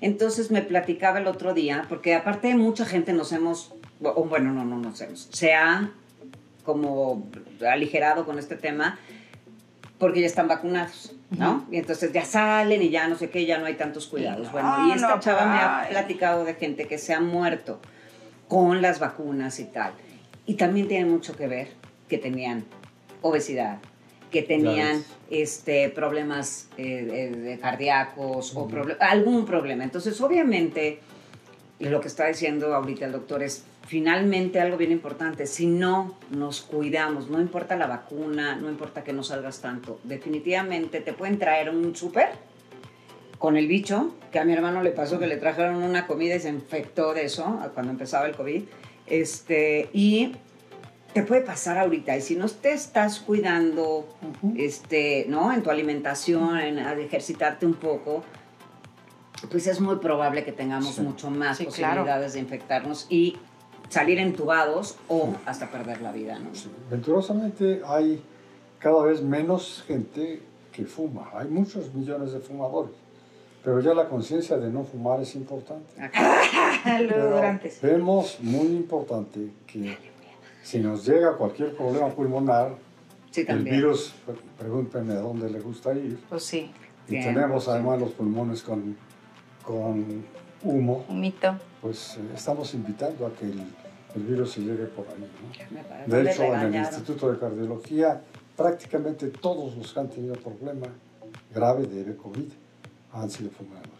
Entonces 0.00 0.50
me 0.50 0.60
platicaba 0.60 1.18
el 1.18 1.26
otro 1.26 1.54
día, 1.54 1.86
porque 1.88 2.14
aparte 2.14 2.48
de 2.48 2.56
mucha 2.56 2.84
gente 2.84 3.12
nos 3.12 3.32
hemos, 3.32 3.74
bueno, 4.00 4.52
no, 4.52 4.64
no 4.64 4.78
nos 4.78 5.00
hemos, 5.00 5.28
se 5.32 5.54
ha 5.54 5.90
como 6.64 7.28
aligerado 7.66 8.24
con 8.24 8.38
este 8.38 8.56
tema 8.56 8.98
porque 9.98 10.20
ya 10.20 10.26
están 10.26 10.48
vacunados, 10.48 11.12
¿no? 11.30 11.66
Y 11.70 11.76
entonces 11.76 12.12
ya 12.12 12.24
salen 12.24 12.82
y 12.82 12.90
ya 12.90 13.06
no 13.08 13.16
sé 13.16 13.30
qué, 13.30 13.46
ya 13.46 13.58
no 13.58 13.66
hay 13.66 13.74
tantos 13.74 14.06
cuidados. 14.06 14.50
Bueno, 14.50 14.88
y 14.88 14.92
esta 14.92 15.14
no, 15.14 15.20
chava 15.20 15.46
me 15.46 15.58
ha 15.58 15.88
platicado 15.88 16.44
de 16.44 16.54
gente 16.54 16.86
que 16.86 16.98
se 16.98 17.14
ha 17.14 17.20
muerto 17.20 17.80
con 18.48 18.82
las 18.82 18.98
vacunas 18.98 19.60
y 19.60 19.64
tal. 19.64 19.92
Y 20.46 20.54
también 20.54 20.88
tiene 20.88 21.06
mucho 21.06 21.36
que 21.36 21.46
ver 21.46 21.68
que 22.08 22.18
tenían 22.18 22.64
obesidad, 23.22 23.78
que 24.30 24.42
tenían 24.42 25.02
este, 25.30 25.88
problemas 25.88 26.68
eh, 26.76 27.30
de 27.34 27.58
cardíacos 27.58 28.54
o 28.56 28.68
algún 29.00 29.46
problema. 29.46 29.84
Entonces, 29.84 30.20
obviamente, 30.20 31.00
lo 31.78 32.00
que 32.00 32.08
está 32.08 32.26
diciendo 32.26 32.74
ahorita 32.74 33.06
el 33.06 33.12
doctor 33.12 33.42
es 33.42 33.64
finalmente 33.86 34.60
algo 34.60 34.76
bien 34.76 34.92
importante. 34.92 35.46
Si 35.46 35.66
no 35.66 36.16
nos 36.30 36.62
cuidamos, 36.62 37.28
no 37.28 37.40
importa 37.40 37.76
la 37.76 37.86
vacuna, 37.86 38.56
no 38.56 38.68
importa 38.70 39.04
que 39.04 39.12
no 39.12 39.22
salgas 39.22 39.60
tanto, 39.60 40.00
definitivamente 40.04 41.00
te 41.00 41.12
pueden 41.12 41.38
traer 41.38 41.70
un 41.70 41.94
súper 41.94 42.28
con 43.38 43.56
el 43.58 43.66
bicho, 43.68 44.14
que 44.32 44.38
a 44.38 44.44
mi 44.44 44.54
hermano 44.54 44.82
le 44.82 44.90
pasó 44.90 45.18
que 45.18 45.26
le 45.26 45.36
trajeron 45.36 45.82
una 45.82 46.06
comida 46.06 46.34
y 46.34 46.40
se 46.40 46.48
infectó 46.48 47.12
de 47.12 47.24
eso 47.26 47.58
cuando 47.74 47.92
empezaba 47.92 48.26
el 48.26 48.34
COVID. 48.34 48.62
Este, 49.06 49.90
y 49.92 50.32
te 51.12 51.22
puede 51.24 51.42
pasar 51.42 51.76
ahorita. 51.76 52.16
Y 52.16 52.22
si 52.22 52.36
no 52.36 52.48
te 52.48 52.72
estás 52.72 53.20
cuidando, 53.20 54.08
este, 54.56 55.26
¿no? 55.28 55.52
En 55.52 55.62
tu 55.62 55.70
alimentación, 55.70 56.58
en 56.58 56.78
ejercitarte 56.78 57.66
un 57.66 57.74
poco, 57.74 58.24
pues 59.50 59.66
es 59.66 59.78
muy 59.78 59.96
probable 59.96 60.42
que 60.42 60.52
tengamos 60.52 60.94
Sí. 60.94 61.02
mucho 61.02 61.28
más 61.30 61.58
Sí, 61.58 61.66
claro. 61.66 61.96
posibilidades 62.00 62.32
de 62.32 62.40
infectarnos 62.40 63.06
y 63.10 63.36
salir 63.94 64.18
entubados 64.18 64.96
o 65.08 65.34
hasta 65.46 65.70
perder 65.70 66.00
la 66.02 66.10
vida, 66.12 66.38
¿no? 66.38 66.50
Venturosamente 66.90 67.80
hay 67.86 68.22
cada 68.78 69.02
vez 69.04 69.22
menos 69.22 69.84
gente 69.86 70.42
que 70.72 70.84
fuma. 70.84 71.30
Hay 71.34 71.48
muchos 71.48 71.94
millones 71.94 72.32
de 72.32 72.40
fumadores. 72.40 72.92
Pero 73.62 73.80
ya 73.80 73.94
la 73.94 74.08
conciencia 74.08 74.58
de 74.58 74.68
no 74.70 74.84
fumar 74.84 75.20
es 75.22 75.34
importante. 75.36 75.94
Durantes. 77.08 77.80
vemos 77.80 78.38
muy 78.40 78.66
importante 78.66 79.50
que 79.66 79.96
si 80.62 80.80
nos 80.80 81.06
llega 81.06 81.36
cualquier 81.36 81.76
problema 81.76 82.08
pulmonar, 82.08 82.72
Sí, 83.30 83.44
el 83.48 83.64
virus, 83.64 84.12
pregúntenme 84.58 85.14
a 85.14 85.20
dónde 85.20 85.50
le 85.50 85.58
gusta 85.60 85.92
ir. 85.92 86.20
Pues 86.28 86.44
sí, 86.44 86.70
Y 87.08 87.12
Bien, 87.12 87.34
tenemos 87.34 87.64
sí. 87.64 87.70
además 87.70 87.98
los 88.00 88.12
pulmones 88.12 88.62
con, 88.62 88.96
con 89.64 90.24
humo, 90.62 91.04
un 91.08 91.20
mito. 91.20 91.52
pues 91.82 92.16
eh, 92.16 92.20
estamos 92.32 92.72
invitando 92.74 93.26
a 93.26 93.32
que 93.34 93.46
el, 93.46 93.60
el 94.14 94.22
virus 94.22 94.52
se 94.52 94.60
llegue 94.60 94.84
por 94.86 95.06
ahí. 95.08 95.14
¿no? 96.08 96.16
De 96.16 96.30
hecho, 96.30 96.44
en 96.44 96.60
el. 96.60 96.74
Instituto 96.76 97.32
de 97.32 97.38
Cardiología, 97.38 98.20
prácticamente 98.56 99.28
todos 99.28 99.76
los 99.76 99.92
que 99.92 100.00
han 100.00 100.08
tenido 100.08 100.34
problema 100.34 100.86
grave 101.54 101.86
de 101.86 102.16
COVID 102.16 102.48
han 103.12 103.30
sido 103.30 103.50
fumadores. 103.50 103.90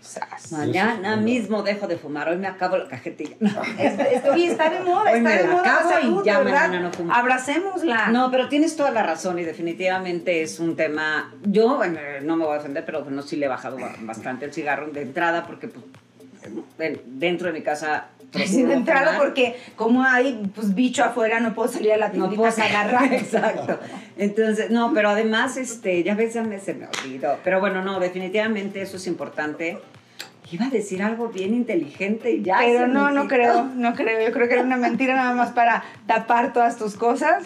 Sas. 0.00 0.52
Mañana 0.52 1.16
mismo 1.16 1.62
dejo 1.62 1.86
de 1.86 1.96
fumar. 1.96 2.28
Hoy 2.28 2.36
me 2.36 2.46
acabo 2.46 2.76
la 2.76 2.86
cajetilla. 2.86 3.36
Es- 3.78 4.24
Oye, 4.28 4.48
está 4.48 4.68
de 4.68 4.80
moda, 4.80 5.10
Hoy 5.12 5.16
está 5.18 5.30
de 5.30 5.44
la 5.46 5.50
moda 5.50 5.62
la 5.64 5.72
acabo 5.76 5.90
y 5.90 5.92
salud, 5.94 6.24
ya 6.24 6.38
verdad. 6.40 6.68
mañana 6.68 6.80
no 6.88 6.92
fumo. 6.92 7.14
Abracémosla. 7.14 8.08
No, 8.08 8.30
pero 8.30 8.48
tienes 8.50 8.76
toda 8.76 8.90
la 8.90 9.02
razón 9.02 9.38
y 9.38 9.44
definitivamente 9.44 10.42
es 10.42 10.60
un 10.60 10.76
tema. 10.76 11.32
Yo 11.44 11.76
bueno, 11.76 11.98
no 12.22 12.36
me 12.36 12.44
voy 12.44 12.52
a 12.54 12.56
defender, 12.58 12.84
pero 12.84 13.02
no 13.08 13.22
sí 13.22 13.36
le 13.36 13.46
he 13.46 13.48
bajado 13.48 13.78
ba- 13.78 13.94
bastante 14.02 14.44
el 14.44 14.52
cigarro 14.52 14.88
de 14.90 15.00
entrada 15.02 15.46
porque 15.46 15.68
pues, 15.68 15.84
de- 16.76 17.02
dentro 17.06 17.46
de 17.46 17.54
mi 17.54 17.62
casa. 17.62 18.08
De 18.34 18.74
entrada 18.74 19.18
porque 19.18 19.56
como 19.76 20.02
hay 20.02 20.50
pues 20.54 20.74
bicho 20.74 21.04
afuera 21.04 21.40
no 21.40 21.54
puedo 21.54 21.70
salir 21.70 21.92
a 21.92 21.96
la 21.96 22.08
no 22.08 22.28
tiendita 22.28 22.36
puedo 22.36 22.62
a 22.62 22.66
agarrar. 22.66 23.12
Exacto. 23.12 23.78
Entonces, 24.16 24.70
no, 24.70 24.92
pero 24.94 25.10
además, 25.10 25.56
este, 25.56 26.02
ya 26.02 26.14
ves, 26.14 26.34
ya 26.34 26.42
me, 26.42 26.58
se 26.58 26.74
me 26.74 26.86
olvidó. 26.86 27.38
Pero 27.44 27.60
bueno, 27.60 27.82
no, 27.82 28.00
definitivamente 28.00 28.82
eso 28.82 28.96
es 28.96 29.06
importante. 29.06 29.78
Iba 30.50 30.66
a 30.66 30.70
decir 30.70 31.02
algo 31.02 31.28
bien 31.28 31.54
inteligente 31.54 32.30
y 32.30 32.42
ya. 32.42 32.58
Pero 32.58 32.86
no, 32.86 33.10
no 33.10 33.26
creo, 33.26 33.64
no 33.64 33.94
creo. 33.94 34.24
Yo 34.24 34.32
creo 34.32 34.46
que 34.46 34.54
era 34.54 34.62
una 34.62 34.76
mentira 34.76 35.14
nada 35.14 35.34
más 35.34 35.52
para 35.52 35.82
tapar 36.06 36.52
todas 36.52 36.76
tus 36.76 36.96
cosas. 36.96 37.44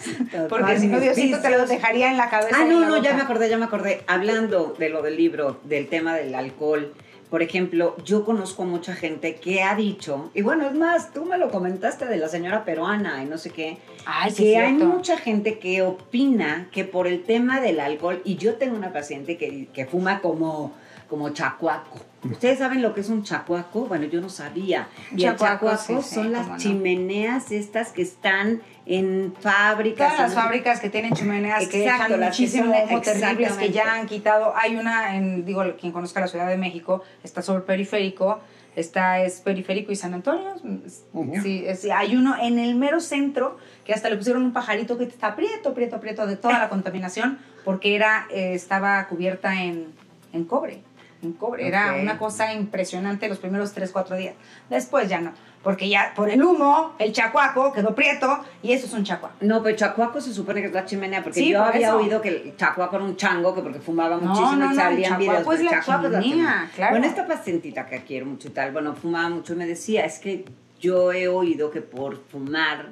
Porque 0.49 0.79
si 0.79 0.87
no, 0.87 0.99
Diosito 0.99 1.39
te 1.39 1.49
lo 1.49 1.65
dejaría 1.65 2.11
en 2.11 2.17
la 2.17 2.29
cabeza. 2.29 2.57
Ah, 2.59 2.65
no, 2.65 2.85
no, 2.85 3.01
ya 3.01 3.13
me 3.13 3.21
acordé, 3.21 3.49
ya 3.49 3.57
me 3.57 3.65
acordé. 3.65 4.01
Hablando 4.07 4.75
de 4.77 4.89
lo 4.89 5.01
del 5.01 5.15
libro, 5.15 5.59
del 5.63 5.87
tema 5.87 6.15
del 6.15 6.35
alcohol, 6.35 6.93
por 7.29 7.43
ejemplo, 7.43 7.95
yo 8.03 8.25
conozco 8.25 8.63
mucha 8.63 8.95
gente 8.95 9.35
que 9.35 9.61
ha 9.61 9.75
dicho, 9.75 10.31
y 10.33 10.41
bueno, 10.41 10.67
es 10.67 10.73
más, 10.73 11.13
tú 11.13 11.25
me 11.25 11.37
lo 11.37 11.51
comentaste 11.51 12.05
de 12.05 12.17
la 12.17 12.27
señora 12.27 12.65
peruana 12.65 13.23
y 13.23 13.27
no 13.27 13.37
sé 13.37 13.51
qué, 13.51 13.77
Ay, 14.05 14.31
sí, 14.31 14.43
que 14.43 14.57
hay 14.57 14.73
mucha 14.73 15.17
gente 15.17 15.59
que 15.59 15.83
opina 15.83 16.69
que 16.71 16.85
por 16.85 17.05
el 17.05 17.23
tema 17.23 17.61
del 17.61 17.79
alcohol, 17.79 18.21
y 18.25 18.37
yo 18.37 18.55
tengo 18.55 18.75
una 18.75 18.91
paciente 18.91 19.37
que, 19.37 19.67
que 19.71 19.85
fuma 19.85 20.21
como, 20.21 20.73
como 21.09 21.29
chacuaco. 21.29 21.97
¿Ustedes 22.23 22.59
saben 22.59 22.81
lo 22.81 22.93
que 22.93 23.01
es 23.01 23.09
un 23.09 23.23
chacuaco? 23.23 23.85
Bueno, 23.85 24.05
yo 24.05 24.19
no 24.21 24.29
sabía. 24.29 24.87
Y 25.15 25.23
el 25.23 25.35
Chacuaco, 25.37 25.75
sí, 25.77 25.95
son 26.01 26.31
las 26.33 26.47
no. 26.47 26.57
chimeneas 26.57 27.51
estas 27.51 27.91
que 27.93 28.01
están 28.01 28.61
en 28.85 29.33
fábricas. 29.39 30.11
Todas 30.13 30.27
las 30.29 30.35
no 30.35 30.41
fábricas 30.43 30.79
que 30.81 30.89
tienen 30.89 31.13
chimeneas 31.13 31.67
que 31.67 31.83
Exacto, 31.85 32.15
que 32.17 32.25
muchísimo 32.25 32.71
humo 32.83 33.01
terribles 33.01 33.53
que 33.53 33.71
ya 33.71 33.93
han 33.95 34.05
quitado. 34.05 34.53
Hay 34.55 34.75
una, 34.75 35.15
en, 35.15 35.45
digo, 35.45 35.63
quien 35.79 35.91
conozca 35.93 36.19
la 36.19 36.27
Ciudad 36.27 36.47
de 36.47 36.57
México, 36.57 37.01
está 37.23 37.41
sobre 37.41 37.59
el 37.59 37.63
periférico, 37.65 38.39
está 38.75 39.21
es 39.21 39.39
periférico 39.39 39.91
y 39.93 39.95
San 39.95 40.13
Antonio. 40.13 40.55
Sí, 41.41 41.63
es- 41.65 41.85
hay 41.89 42.15
uno 42.17 42.35
en 42.41 42.59
el 42.59 42.75
mero 42.75 42.99
centro 42.99 43.57
que 43.85 43.93
hasta 43.93 44.09
le 44.09 44.17
pusieron 44.17 44.43
un 44.43 44.51
pajarito 44.53 44.97
que 44.97 45.05
está 45.05 45.35
prieto, 45.37 45.73
prieto, 45.73 45.99
prieto 46.01 46.27
de 46.27 46.35
toda 46.35 46.59
la 46.59 46.67
contaminación 46.69 47.39
porque 47.63 47.95
era, 47.95 48.27
eh, 48.29 48.53
estaba 48.53 49.07
cubierta 49.07 49.61
en, 49.63 49.87
en 50.33 50.43
cobre. 50.45 50.83
En 51.21 51.33
cobre. 51.33 51.67
Era 51.67 51.95
una 52.01 52.17
cosa 52.17 52.53
impresionante 52.53 53.27
los 53.27 53.39
primeros 53.39 53.73
3, 53.73 53.91
4 53.91 54.15
días. 54.15 54.35
Después 54.69 55.09
ya 55.09 55.19
no. 55.19 55.33
Porque 55.63 55.89
ya 55.89 56.13
por 56.15 56.29
el 56.29 56.41
humo, 56.41 56.93
el 56.99 57.11
chacuaco 57.11 57.73
quedó 57.73 57.93
prieto 57.93 58.39
y 58.63 58.71
eso 58.71 58.85
es 58.85 58.93
un 58.93 59.03
chacuaco. 59.03 59.35
No, 59.41 59.61
pero 59.61 59.75
chacuaco 59.75 60.21
se 60.21 60.33
supone 60.33 60.61
que 60.61 60.67
es 60.67 60.73
la 60.73 60.85
chimenea, 60.85 61.21
porque 61.21 61.41
Sí, 61.41 61.49
yo 61.49 61.59
por 61.59 61.67
había 61.73 61.87
eso. 61.89 61.97
oído 61.97 62.21
que 62.21 62.29
el 62.29 62.55
chacuaco 62.55 62.95
era 62.95 63.03
un 63.03 63.17
chango, 63.17 63.53
que 63.53 63.61
porque 63.61 63.79
fumaba 63.79 64.15
No, 64.15 64.21
muchísimo 64.27 64.55
no, 64.55 64.65
y 64.65 64.69
no, 64.69 64.75
salían 64.75 65.11
el 65.13 65.19
videos. 65.19 65.37
chacuaco 65.39 65.51
es 65.53 65.59
pero 65.59 65.71
la 65.71 65.79
chacuaco 65.83 66.07
es 66.15 66.23
chimenea, 66.23 66.71
claro. 66.73 66.91
Bueno, 66.91 67.05
esta 67.07 67.27
pacientita 67.27 67.85
que 67.85 68.03
quiero 68.03 68.25
mucho 68.27 68.47
y 68.47 68.51
tal, 68.51 68.71
bueno, 68.71 68.95
fumaba 68.95 69.27
mucho 69.27 69.51
y 69.51 69.55
me 69.57 69.65
decía, 69.65 70.05
es 70.05 70.19
que 70.19 70.45
yo 70.79 71.11
he 71.11 71.27
oído 71.27 71.69
que 71.71 71.81
por 71.81 72.23
fumar 72.29 72.91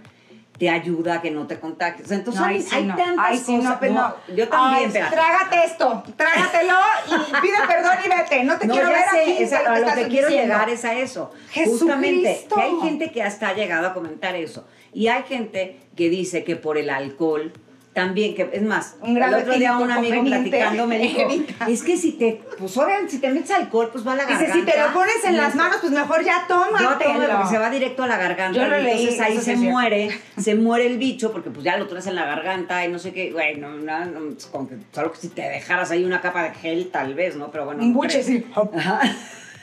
te 0.58 0.70
ayuda 0.70 1.16
a 1.16 1.22
que 1.22 1.30
no 1.32 1.46
te 1.46 1.60
contagies. 1.60 2.10
Entonces, 2.12 2.42
No, 2.42 2.48
hay, 2.48 2.56
ahí 2.56 2.62
sí 2.64 2.76
hay 2.76 2.84
no. 2.86 2.96
tantas 2.96 3.26
Ahí 3.26 3.38
sí 3.38 3.58
no, 3.58 3.80
cosas. 3.80 4.14
Yo 4.36 4.48
también, 4.50 4.92
Ay. 4.96 5.10
Trágate 5.12 5.66
esto, 5.66 6.04
trágatelo 6.16 6.74
y 7.06 7.42
pide 7.42 7.58
perdón 7.68 7.94
y 8.04 8.10
vete. 8.10 8.44
No 8.44 8.58
te 8.58 8.68
quiero 8.68 8.88
ver 8.90 9.04
sé, 9.12 9.22
aquí. 9.22 9.44
esa- 9.44 9.60
a 9.72 9.80
lo 9.80 9.94
que 9.94 10.08
quiero 10.08 10.30
llegar 10.30 10.70
es 10.70 10.84
a 10.86 10.94
eso. 10.96 11.32
¡Jesucristo! 11.52 11.86
Justamente, 11.86 12.48
que 12.56 12.62
hay 12.62 12.76
gente 12.82 13.12
que 13.12 13.22
hasta 13.24 13.50
ha 13.50 13.54
llegado 13.54 13.88
a 13.88 13.94
comentar 13.94 14.36
eso. 14.36 14.66
Y 14.94 15.08
hay 15.10 15.24
gente 15.24 15.80
que 15.96 16.10
dice 16.10 16.44
que 16.44 16.56
por 16.56 16.78
el 16.78 16.90
alcohol 16.90 17.54
también, 17.98 18.36
que 18.36 18.48
es 18.54 18.62
más, 18.62 18.96
Un 19.02 19.16
grado 19.16 19.38
el 19.38 19.42
otro 19.42 19.56
día 19.58 19.76
un 19.76 19.90
amigo 19.90 20.24
platicando 20.24 20.86
me 20.86 21.00
dijo, 21.00 21.22
evita. 21.22 21.66
es 21.68 21.82
que 21.82 21.98
si 21.98 22.12
te, 22.12 22.40
pues 22.60 22.78
obviamente, 22.78 23.14
si 23.14 23.18
te 23.18 23.30
metes 23.32 23.50
alcohol, 23.50 23.90
pues 23.92 24.06
va 24.06 24.12
a 24.12 24.18
la 24.18 24.26
garganta. 24.26 24.46
Dice, 24.54 24.60
si 24.60 24.66
te 24.72 24.80
lo 24.80 24.94
pones 24.94 25.16
en 25.26 25.36
las 25.36 25.48
esto- 25.48 25.58
manos, 25.58 25.78
pues 25.82 25.92
mejor 25.92 26.24
ya 26.24 26.42
no, 26.42 26.48
toma, 26.48 26.78
tómatelo. 26.78 27.34
porque 27.38 27.50
se 27.50 27.58
va 27.58 27.72
directo 27.72 28.04
a 28.04 28.08
la 28.08 28.18
garganta. 28.18 28.56
Yo 28.60 28.68
lo 28.68 28.78
leí, 28.78 29.00
entonces 29.10 29.20
ahí 29.20 29.38
se 29.40 29.56
muere, 29.56 30.10
se 30.38 30.54
muere 30.54 30.86
el 30.86 31.00
bicho, 31.00 31.32
porque 31.32 31.50
pues 31.50 31.64
ya 31.66 31.76
lo 31.76 31.88
traes 31.88 32.06
en 32.06 32.14
la 32.14 32.26
garganta 32.26 32.86
y 32.86 32.90
no 32.92 33.00
sé 33.00 33.14
qué, 33.14 33.32
güey, 33.32 33.56
no, 33.58 33.70
no, 33.72 34.06
no, 34.06 34.32
es 34.38 34.46
como 34.46 34.70
que 34.70 34.76
solo 34.92 35.12
que 35.12 35.18
si 35.18 35.30
te 35.30 35.42
dejaras 35.42 35.90
ahí 35.90 36.06
una 36.06 36.22
capa 36.22 36.44
de 36.44 36.52
gel, 36.54 36.90
tal 36.92 37.16
vez, 37.16 37.36
¿no? 37.36 37.50
Pero 37.50 37.66
bueno. 37.66 37.82
Un 37.82 37.94
no 37.94 37.96
buche, 37.96 38.22
sí. 38.22 38.46
Ajá. 38.56 39.02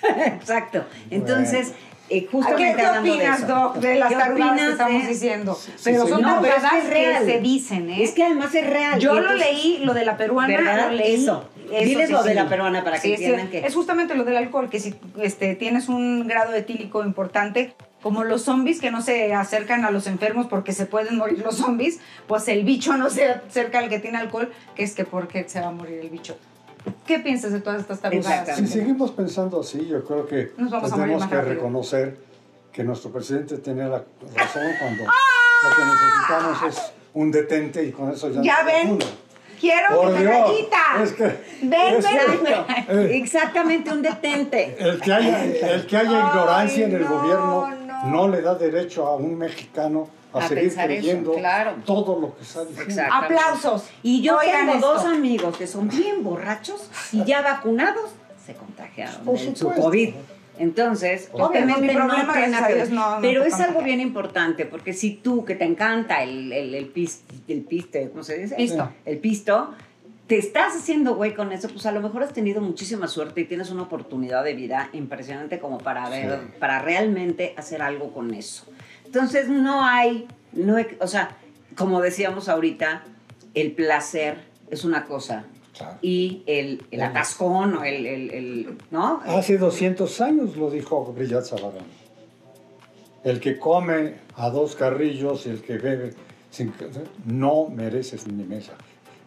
Exacto. 0.27 0.85
Entonces, 1.11 1.73
eh, 2.11 2.27
¿A 2.29 2.31
justamente 2.31 2.75
¿Qué, 2.77 2.83
de 2.83 2.99
opinas, 2.99 3.39
eso. 3.39 3.47
Doc, 3.49 3.77
de 3.77 3.95
las 3.97 4.09
¿Qué 4.11 4.15
tarugadas 4.17 4.53
que 4.55 4.61
opinas 4.61 4.71
estamos 4.73 5.09
diciendo? 5.09 5.55
sí, 5.55 5.73
pero 5.85 6.05
sí, 6.05 6.09
son 6.11 6.23
no, 6.23 6.41
pero 6.43 6.55
es 6.57 6.63
que 7.23 7.25
se 7.25 7.41
dicen, 7.41 7.91
¿eh? 7.91 8.03
Es 8.05 8.11
que 8.13 8.25
además 8.25 8.55
es 8.55 8.67
real. 8.69 8.99
Yo 9.01 9.15
lo 9.21 9.35
leí, 9.35 9.79
lo 9.85 9.95
de 9.95 10.05
la 10.05 10.17
peruana, 10.17 10.57
¿Verdad? 10.57 10.91
lo 10.91 10.97
leí. 10.97 11.15
Eso. 11.23 11.49
Diles 11.71 12.11
lo 12.11 12.23
de 12.23 12.35
la 12.35 12.47
peruana 12.49 12.85
para 12.85 12.97
que 13.01 13.09
Sí, 13.09 13.15
entiendan 13.15 13.49
que- 13.49 13.61
Es 13.67 13.75
justamente 13.75 14.15
lo 14.15 14.25
del 14.25 14.37
alcohol, 14.37 14.69
que 14.69 14.81
si 14.81 14.95
este, 15.21 15.55
tienes 15.57 15.89
un 15.89 16.29
grado 16.29 16.53
etílico 16.55 17.03
importante, 17.05 17.75
como 18.03 18.23
los 18.23 18.43
zombies 18.43 18.81
que 18.83 18.91
no 18.91 19.01
se 19.01 19.33
acercan 19.33 19.87
a 19.87 19.91
los 19.91 20.07
enfermos 20.07 20.47
porque 20.47 20.73
se 20.73 20.85
pueden 20.85 21.17
morir 21.17 21.39
los 21.39 21.57
zombies, 21.57 22.01
pues 22.27 22.47
el 22.49 22.63
bicho 22.65 22.99
no 22.99 23.09
se 23.09 23.31
acerca 23.31 23.79
al 23.79 23.89
que 23.89 23.99
tiene 23.99 24.19
alcohol, 24.19 24.53
que 24.77 24.83
es 24.85 24.95
que 24.95 25.07
porque 25.07 25.49
se 25.49 25.59
va 25.63 25.69
a 25.69 25.73
morir 25.73 26.01
el 26.03 26.11
bicho. 26.11 26.37
¿Qué 27.07 27.19
piensas 27.19 27.53
de 27.53 27.61
todas 27.61 27.81
estas 27.81 28.01
tarugadas? 28.01 28.57
Si 28.57 28.67
seguimos 28.67 29.11
pensando 29.11 29.61
así, 29.61 29.87
yo 29.87 30.05
creo 30.05 30.27
que 30.27 30.53
Nos 30.57 30.71
vamos 30.71 30.93
a 30.93 30.97
morir 30.97 31.13
tenemos 31.13 31.29
que 31.31 31.37
rápido. 31.37 31.55
reconocer 31.55 32.17
que 32.73 32.85
nuestro 32.85 33.11
presidente 33.11 33.59
tiene 33.59 33.85
la 33.89 34.03
razón 34.35 34.63
cuando 34.81 35.05
¡Ah! 35.07 35.69
lo 35.69 35.77
que 35.77 35.83
necesitamos 35.85 36.63
es 36.77 36.93
un 37.15 37.31
detente 37.31 37.85
y 37.85 37.93
con 37.93 38.11
eso 38.11 38.31
ya, 38.31 38.43
Ya 38.43 38.63
no 38.63 38.67
ven, 38.67 38.99
quiero 39.61 39.97
Por 39.97 40.13
mi 40.13 40.19
Dios, 40.19 40.31
medallita. 40.33 40.79
es 41.03 41.13
que- 41.13 41.23
Ven, 41.63 41.95
es 41.97 42.07
que- 42.07 42.17
ven. 42.43 42.99
Eh. 42.99 43.17
Exactamente, 43.23 43.91
un 43.93 44.03
detente. 44.03 44.77
El 44.79 45.01
que 45.01 45.13
haya, 45.13 45.45
el 45.45 45.87
que 45.87 45.97
haya 45.97 46.11
Ay, 46.11 46.29
ignorancia 46.29 46.85
en 46.87 46.95
el 46.97 47.03
no, 47.03 47.09
gobierno 47.21 47.71
no. 47.87 48.11
no. 48.11 48.29
le 48.29 48.43
da 48.43 48.55
derecho 48.57 49.07
a 49.07 49.17
un 49.17 49.39
mexicano 49.39 50.09
a, 50.41 50.45
A 50.45 50.49
seguir 50.49 50.65
pensar 50.65 50.91
eso, 50.91 51.01
creyendo 51.03 51.33
claro. 51.35 51.75
todo 51.85 52.21
lo 52.21 52.37
que 52.37 52.43
está 52.43 52.65
diciendo. 52.65 52.91
Exacto. 52.91 53.15
Aplausos. 53.15 53.85
Y 54.03 54.23
yo 54.23 54.39
Oigan 54.39 54.61
tengo 54.67 54.75
esto. 54.75 54.95
dos 54.95 55.05
amigos 55.05 55.57
que 55.57 55.67
son 55.67 55.89
bien 55.89 56.23
borrachos 56.25 56.89
y 57.13 57.25
ya 57.25 57.43
vacunados 57.43 58.11
se 58.45 58.55
contagiaron 58.55 59.25
Por 59.25 59.39
de 59.39 59.57
su. 59.57 59.71
COVID. 59.71 60.15
Entonces, 60.59 61.31
obviamente 61.33 61.93
no 61.95 62.07
problema, 62.07 62.33
tiene 62.33 62.49
gracias 62.49 62.51
nada 62.51 62.65
a 62.65 62.69
que 62.69 62.75
Dios, 62.77 62.89
ver. 62.89 62.97
no- 62.97 63.15
no 63.17 63.21
Pero 63.21 63.43
te 63.43 63.49
es 63.49 63.55
algo 63.61 63.83
bien 63.83 64.01
importante, 64.01 64.67
porque 64.67 64.93
si 64.93 65.11
tú, 65.17 65.45
que 65.45 65.57
te 65.57 65.65
encanta 65.65 66.23
el, 66.23 66.53
el, 66.53 66.75
el, 66.77 66.87
pis- 66.87 67.23
el 67.49 67.63
piste, 67.63 68.09
¿cómo 68.11 68.23
se 68.23 68.39
dice? 68.39 68.55
Pisto. 68.55 68.89
El 69.05 69.19
pisto, 69.19 69.71
te 70.29 70.39
estás 70.39 70.77
haciendo 70.77 71.17
güey 71.17 71.35
con 71.35 71.51
eso, 71.53 71.69
pues 71.69 71.85
a 71.87 71.93
lo 71.93 72.01
mejor 72.01 72.23
has 72.23 72.33
tenido 72.33 72.61
muchísima 72.61 73.09
suerte 73.09 73.41
y 73.41 73.45
tienes 73.47 73.71
una 73.71 73.83
oportunidad 73.83 74.45
de 74.45 74.55
vida 74.55 74.91
impresionante 74.93 75.59
como 75.59 75.79
para 75.79 76.09
ver, 76.09 76.31
Sí. 76.41 76.53
para 76.61 76.79
realmente 76.79 77.53
hacer 77.57 77.83
algo 77.83 78.13
con 78.13 78.33
eso. 78.33 78.65
Entonces 79.15 79.49
no 79.49 79.85
hay, 79.85 80.27
no 80.53 80.75
hay- 80.77 80.97
o 81.01 81.07
sea, 81.07 81.37
como 81.77 82.01
decíamos 82.01 82.49
ahorita, 82.49 83.05
el 83.55 83.71
placer 83.73 84.39
es 84.71 84.85
una 84.85 85.05
cosa 85.05 85.45
Claro. 85.77 85.99
y 86.03 86.43
el, 86.47 86.85
el 86.91 87.01
atascón 87.01 87.77
o 87.77 87.85
el, 87.85 88.07
el- 88.07 88.31
el- 88.33 88.79
¿no? 88.91 89.21
Hace 89.25 89.57
200 89.57 90.21
años 90.21 90.57
lo 90.57 90.69
dijo 90.71 91.05
Brillat 91.13 91.45
Zabarán. 91.45 91.85
El 93.23 93.39
que 93.39 93.57
come 93.59 94.15
a 94.37 94.51
dos 94.51 94.75
carrillos 94.75 95.47
y 95.47 95.51
el 95.51 95.63
que 95.63 95.79
bebe 95.79 96.13
sin, 96.51 96.73
no 97.25 97.69
mereces 97.69 98.27
ni 98.27 98.43
mesa. 98.43 98.73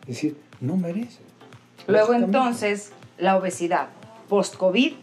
Es 0.02 0.08
decir, 0.08 0.38
no 0.60 0.76
merece. 0.76 1.20
Luego 1.88 2.14
entonces, 2.14 2.92
la 3.18 3.38
obesidad 3.38 3.88
post-COVID 4.28 4.94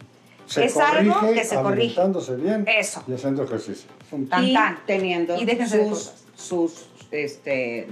Se 0.45 0.65
es 0.65 0.77
algo 0.77 1.13
corrige 1.13 1.33
que 1.33 1.45
se 1.45 1.55
corrige. 1.55 1.81
alimentándose 1.99 2.35
bien 2.35 2.65
Eso. 2.67 3.03
y 3.07 3.13
haciendo 3.13 3.43
ejercicio. 3.43 3.89
Tan, 4.29 4.43
y 4.43 4.53
tan. 4.53 4.77
teniendo 4.85 5.37
Y 5.37 5.45
déjense 5.45 5.77
de 5.77 5.89
sus, 5.89 5.93
cosas. 5.93 6.25
sus, 6.35 6.85
este, 7.11 7.87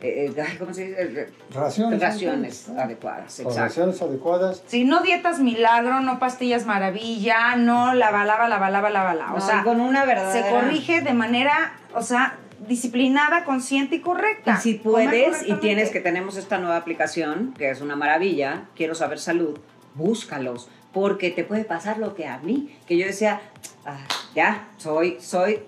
eh, 0.00 0.32
eh, 0.36 0.56
¿cómo 0.58 0.74
se 0.74 0.88
dice? 0.88 1.28
Raciones. 1.52 2.00
Raciones 2.00 2.68
¿no? 2.68 2.80
adecuadas, 2.80 3.36
Con 3.36 3.46
exacto. 3.46 3.60
raciones 3.60 4.02
adecuadas. 4.02 4.62
Sí, 4.66 4.84
no 4.84 5.02
dietas 5.02 5.38
milagro, 5.40 6.00
no 6.00 6.18
pastillas 6.18 6.66
maravilla, 6.66 7.56
no 7.56 7.94
la 7.94 8.10
balaba, 8.10 8.48
la 8.48 8.58
balaba, 8.58 8.90
la 8.90 9.02
balaba. 9.02 9.34
O 9.34 9.40
sea, 9.40 9.62
con 9.62 9.80
una 9.80 10.04
verdadera... 10.04 10.46
se 10.46 10.52
corrige 10.52 11.00
de 11.00 11.14
manera, 11.14 11.78
o 11.94 12.02
sea, 12.02 12.38
disciplinada, 12.68 13.44
consciente 13.44 13.96
y 13.96 14.00
correcta. 14.00 14.56
Y 14.58 14.62
si 14.62 14.74
puedes 14.74 15.48
y 15.48 15.54
tienes 15.54 15.90
que 15.90 16.00
tenemos 16.00 16.36
esta 16.36 16.58
nueva 16.58 16.76
aplicación, 16.76 17.54
que 17.56 17.70
es 17.70 17.80
una 17.80 17.96
maravilla, 17.96 18.64
quiero 18.74 18.94
saber 18.94 19.18
salud, 19.18 19.58
búscalos, 19.94 20.68
porque 20.96 21.30
te 21.30 21.44
puede 21.44 21.64
pasar 21.64 21.98
lo 21.98 22.14
que 22.14 22.24
a 22.26 22.38
mí, 22.38 22.74
que 22.86 22.96
yo 22.96 23.04
decía, 23.04 23.42
"Ah, 23.84 23.98
ya, 24.34 24.70
soy, 24.78 25.18
soy 25.20 25.60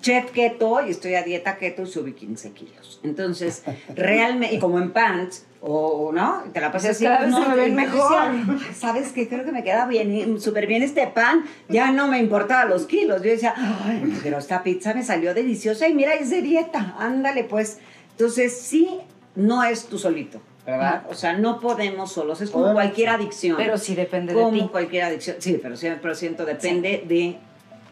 chef 0.00 0.32
keto 0.32 0.84
y 0.84 0.90
estoy 0.90 1.14
a 1.14 1.22
dieta 1.22 1.58
keto 1.58 1.82
y 1.82 1.86
subí 1.86 2.12
15 2.12 2.50
kilos. 2.50 2.98
Entonces, 3.04 3.62
realmente, 3.94 4.56
y 4.56 4.58
como 4.58 4.80
en 4.80 4.90
pants, 4.92 5.46
o 5.60 6.10
no, 6.12 6.42
te 6.52 6.60
la 6.60 6.72
cada 6.72 6.88
vez 6.88 6.98
se 6.98 7.08
me 7.08 7.54
ven 7.54 7.76
mejor. 7.76 8.32
decía, 8.32 8.74
¿Sabes 8.74 9.12
qué? 9.12 9.28
Creo 9.28 9.44
que 9.44 9.52
me 9.52 9.62
queda 9.62 9.86
bien, 9.86 10.40
súper 10.40 10.66
bien 10.66 10.82
este 10.82 11.06
pan. 11.06 11.44
Ya 11.68 11.92
no 11.92 12.08
me 12.08 12.18
importaba 12.18 12.64
los 12.64 12.86
kilos. 12.86 13.22
Yo 13.22 13.30
decía, 13.30 13.54
"Ay, 13.56 14.12
pero 14.24 14.38
esta 14.38 14.64
pizza 14.64 14.92
me 14.92 15.04
salió 15.04 15.34
deliciosa 15.34 15.86
y 15.86 15.94
mira, 15.94 16.14
es 16.14 16.30
de 16.30 16.42
dieta. 16.42 16.96
Ándale, 16.98 17.44
pues. 17.44 17.78
Entonces, 18.10 18.60
sí, 18.60 18.98
no 19.36 19.62
es 19.62 19.86
tú 19.86 19.98
solito, 19.98 20.40
¿verdad? 20.66 21.04
O 21.10 21.14
sea, 21.14 21.34
no 21.34 21.60
podemos 21.60 22.12
solos. 22.12 22.40
Es 22.40 22.50
como 22.50 22.72
cualquier 22.72 23.10
adicción. 23.10 23.56
Pero 23.56 23.76
sí 23.78 23.94
depende 23.94 24.32
de 24.34 24.40
como 24.42 24.62
ti. 24.64 24.68
cualquier 24.70 25.04
adicción. 25.04 25.36
Sí, 25.40 25.58
pero 25.62 25.74
100% 25.76 26.44
depende 26.44 27.04
de 27.06 27.36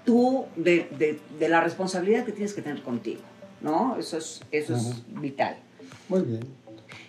tú, 0.04 0.46
de, 0.56 0.88
de- 0.98 1.20
de 1.38 1.48
la 1.48 1.60
responsabilidad 1.60 2.24
que 2.24 2.32
tienes 2.32 2.54
que 2.54 2.62
tener 2.62 2.82
contigo, 2.82 3.20
¿no? 3.60 3.96
Eso 3.98 4.16
es, 4.18 4.40
eso 4.50 4.74
es 4.76 5.02
vital. 5.08 5.56
Muy 6.08 6.22
bien. 6.22 6.40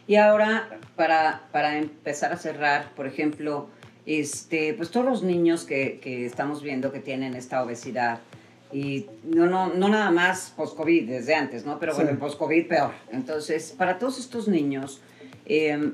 Y 0.05 0.16
ahora, 0.16 0.70
para, 0.95 1.43
para 1.51 1.78
empezar 1.78 2.34
a 2.34 2.38
cerrar, 2.38 2.91
por 2.95 3.07
ejemplo, 3.07 3.68
este, 4.05 4.74
pues 4.74 4.91
todos 4.91 5.05
los 5.05 5.24
niños 5.24 5.64
que, 5.64 5.99
que 6.01 6.26
estamos 6.26 6.61
viendo 6.61 6.91
que 6.91 6.99
tienen 6.99 7.36
esta 7.36 7.64
obesidad, 7.64 8.20
y 8.72 9.05
no, 9.24 9.45
no, 9.45 9.68
no 9.74 9.88
nada 9.88 10.09
más 10.11 10.51
post-COVID, 10.57 11.07
desde 11.07 11.36
antes, 11.36 11.64
¿no? 11.64 11.80
Pero 11.80 11.93
bueno, 11.95 12.09
Sí. 12.11 12.18
post-COVID 12.18 12.68
peor. 12.68 12.91
Entonces, 13.11 13.74
para 13.78 13.97
todos 13.99 14.18
estos 14.20 14.47
niños, 14.47 14.99
eh, 15.45 15.93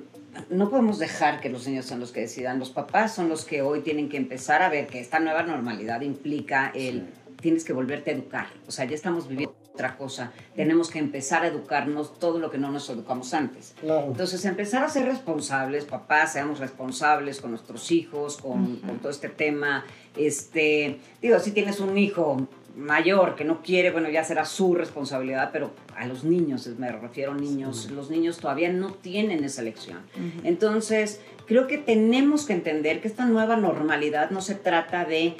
no 0.49 0.69
podemos 0.69 0.99
dejar 0.99 1.41
que 1.41 1.49
los 1.49 1.67
niños 1.67 1.85
sean 1.85 1.99
los 1.99 2.11
que 2.11 2.21
decidan. 2.21 2.59
Los 2.59 2.69
papás 2.69 3.13
son 3.13 3.29
los 3.29 3.45
que 3.45 3.61
hoy 3.61 3.81
tienen 3.81 4.09
que 4.09 4.17
empezar 4.17 4.61
a 4.61 4.69
ver 4.69 4.87
que 4.87 4.99
esta 4.99 5.19
nueva 5.19 5.43
normalidad 5.43 6.01
implica 6.01 6.71
el 6.73 7.07
tienes 7.41 7.63
que 7.63 7.73
volverte 7.73 8.11
a 8.11 8.13
educar. 8.13 8.47
O 8.67 8.71
sea, 8.71 8.85
ya 8.85 8.95
estamos 8.95 9.27
viviendo 9.27 9.55
otra 9.73 9.95
cosa. 9.97 10.31
Tenemos 10.55 10.89
que 10.89 10.99
empezar 10.99 11.43
a 11.43 11.47
educarnos 11.47 12.19
todo 12.19 12.39
lo 12.39 12.51
que 12.51 12.57
no 12.57 12.71
nos 12.71 12.89
educamos 12.89 13.33
antes. 13.33 13.75
Claro. 13.79 14.07
Entonces, 14.07 14.43
empezar 14.45 14.83
a 14.83 14.89
ser 14.89 15.05
responsables, 15.05 15.85
papás, 15.85 16.33
seamos 16.33 16.59
responsables 16.59 17.39
con 17.39 17.51
nuestros 17.51 17.91
hijos, 17.91 18.37
con, 18.37 18.77
con 18.77 18.99
todo 18.99 19.09
este 19.09 19.29
tema. 19.29 19.85
Este, 20.17 20.99
digo, 21.21 21.39
si 21.39 21.51
tienes 21.51 21.79
un 21.79 21.97
hijo 21.97 22.47
mayor 22.79 23.35
que 23.35 23.43
no 23.45 23.61
quiere, 23.61 23.91
bueno, 23.91 24.09
ya 24.09 24.23
será 24.23 24.45
su 24.45 24.73
responsabilidad, 24.75 25.49
pero 25.51 25.71
a 25.95 26.05
los 26.07 26.23
niños, 26.23 26.67
me 26.77 26.91
refiero 26.91 27.33
a 27.33 27.35
niños, 27.35 27.91
los 27.91 28.09
niños 28.09 28.37
todavía 28.37 28.71
no 28.71 28.91
tienen 28.93 29.43
esa 29.43 29.61
elección. 29.61 29.99
Entonces, 30.43 31.21
creo 31.45 31.67
que 31.67 31.77
tenemos 31.77 32.45
que 32.45 32.53
entender 32.53 33.01
que 33.01 33.07
esta 33.07 33.25
nueva 33.25 33.55
normalidad 33.55 34.29
no 34.31 34.41
se 34.41 34.55
trata 34.55 35.05
de 35.05 35.35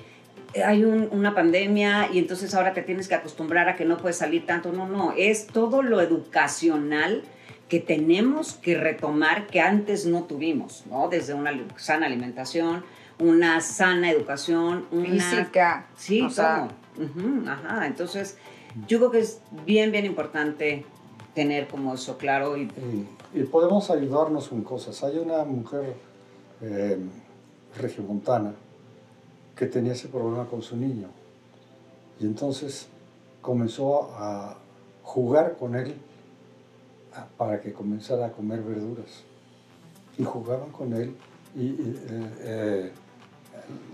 eh, 0.55 0.63
hay 0.63 0.83
un- 0.83 1.09
una 1.11 1.35
pandemia 1.35 2.09
y 2.11 2.17
entonces 2.17 2.55
ahora 2.55 2.73
te 2.73 2.81
tienes 2.81 3.07
que 3.07 3.13
acostumbrar 3.13 3.69
a 3.69 3.75
que 3.75 3.85
no 3.85 3.97
puedes 3.97 4.17
salir 4.17 4.47
tanto. 4.47 4.71
No, 4.71 4.87
no, 4.87 5.13
es 5.15 5.45
todo 5.45 5.83
lo 5.83 6.01
educacional 6.01 7.21
que 7.67 7.79
tenemos 7.79 8.53
que 8.53 8.75
retomar 8.75 9.45
que 9.45 9.61
antes 9.61 10.07
no 10.07 10.23
tuvimos, 10.23 10.85
¿no? 10.89 11.07
Desde 11.07 11.35
una 11.35 11.51
sana 11.77 12.07
alimentación, 12.07 12.83
una 13.19 13.61
sana 13.61 14.09
educación, 14.09 14.85
una... 14.91 15.05
Física. 15.23 15.85
Sí, 15.95 16.21
o 16.21 16.29
sea, 16.31 16.67
Ujú, 16.99 17.49
ajá, 17.49 17.87
entonces 17.87 18.37
yo 18.87 18.97
creo 18.99 19.11
que 19.11 19.19
es 19.19 19.39
bien, 19.65 19.91
bien 19.91 20.05
importante 20.05 20.85
tener 21.33 21.67
como 21.67 21.93
eso 21.93 22.17
claro 22.17 22.57
y 22.57 22.69
Y, 23.33 23.43
podemos 23.43 23.89
ayudarnos 23.89 24.47
con 24.49 24.63
cosas. 24.63 25.03
Hay 25.03 25.17
una 25.17 25.43
mujer 25.45 25.93
eh, 26.61 26.97
regiomontana 27.77 28.53
que 29.55 29.65
tenía 29.67 29.93
ese 29.93 30.07
problema 30.07 30.45
con 30.45 30.61
su 30.61 30.75
niño. 30.75 31.07
Y 32.19 32.25
entonces 32.25 32.87
comenzó 33.41 34.11
a 34.15 34.57
jugar 35.03 35.55
con 35.57 35.75
él 35.75 35.93
a- 37.13 37.25
para 37.37 37.61
que 37.61 37.71
comenzara 37.71 38.25
a 38.27 38.31
comer 38.31 38.61
verduras. 38.61 39.23
Y 40.17 40.23
jugaban 40.23 40.71
con 40.71 40.93
él 40.93 41.15
y, 41.55 41.61
y, 41.61 41.99
eh, 42.09 42.33
eh, 42.41 42.91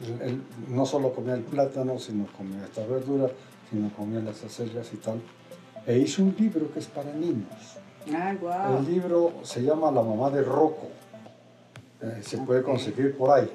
él- 0.05 0.21
él 0.21 0.41
no 0.69 0.85
solo 0.85 1.11
comía 1.13 1.33
el 1.35 1.41
plátano, 1.41 1.99
sino 1.99 2.25
comía 2.37 2.63
esta 2.65 2.85
verdura, 2.85 3.29
sino 3.69 3.89
comía 3.93 4.19
las 4.21 4.43
acelgas 4.43 4.91
y 4.93 4.97
tal. 4.97 5.21
E 5.87 5.97
hizo 5.97 6.23
un 6.23 6.35
libro 6.37 6.71
que 6.71 6.79
es 6.79 6.87
para 6.87 7.11
niños. 7.13 7.47
Ay, 8.13 8.37
wow. 8.37 8.77
El 8.79 8.85
libro 8.93 9.33
se 9.43 9.61
llama 9.63 9.91
La 9.91 10.01
mamá 10.01 10.29
de 10.29 10.41
Rocco. 10.43 10.87
Eh, 12.01 12.21
se 12.21 12.37
puede 12.39 12.61
conseguir 12.61 13.15
por 13.17 13.31
ahí. 13.31 13.49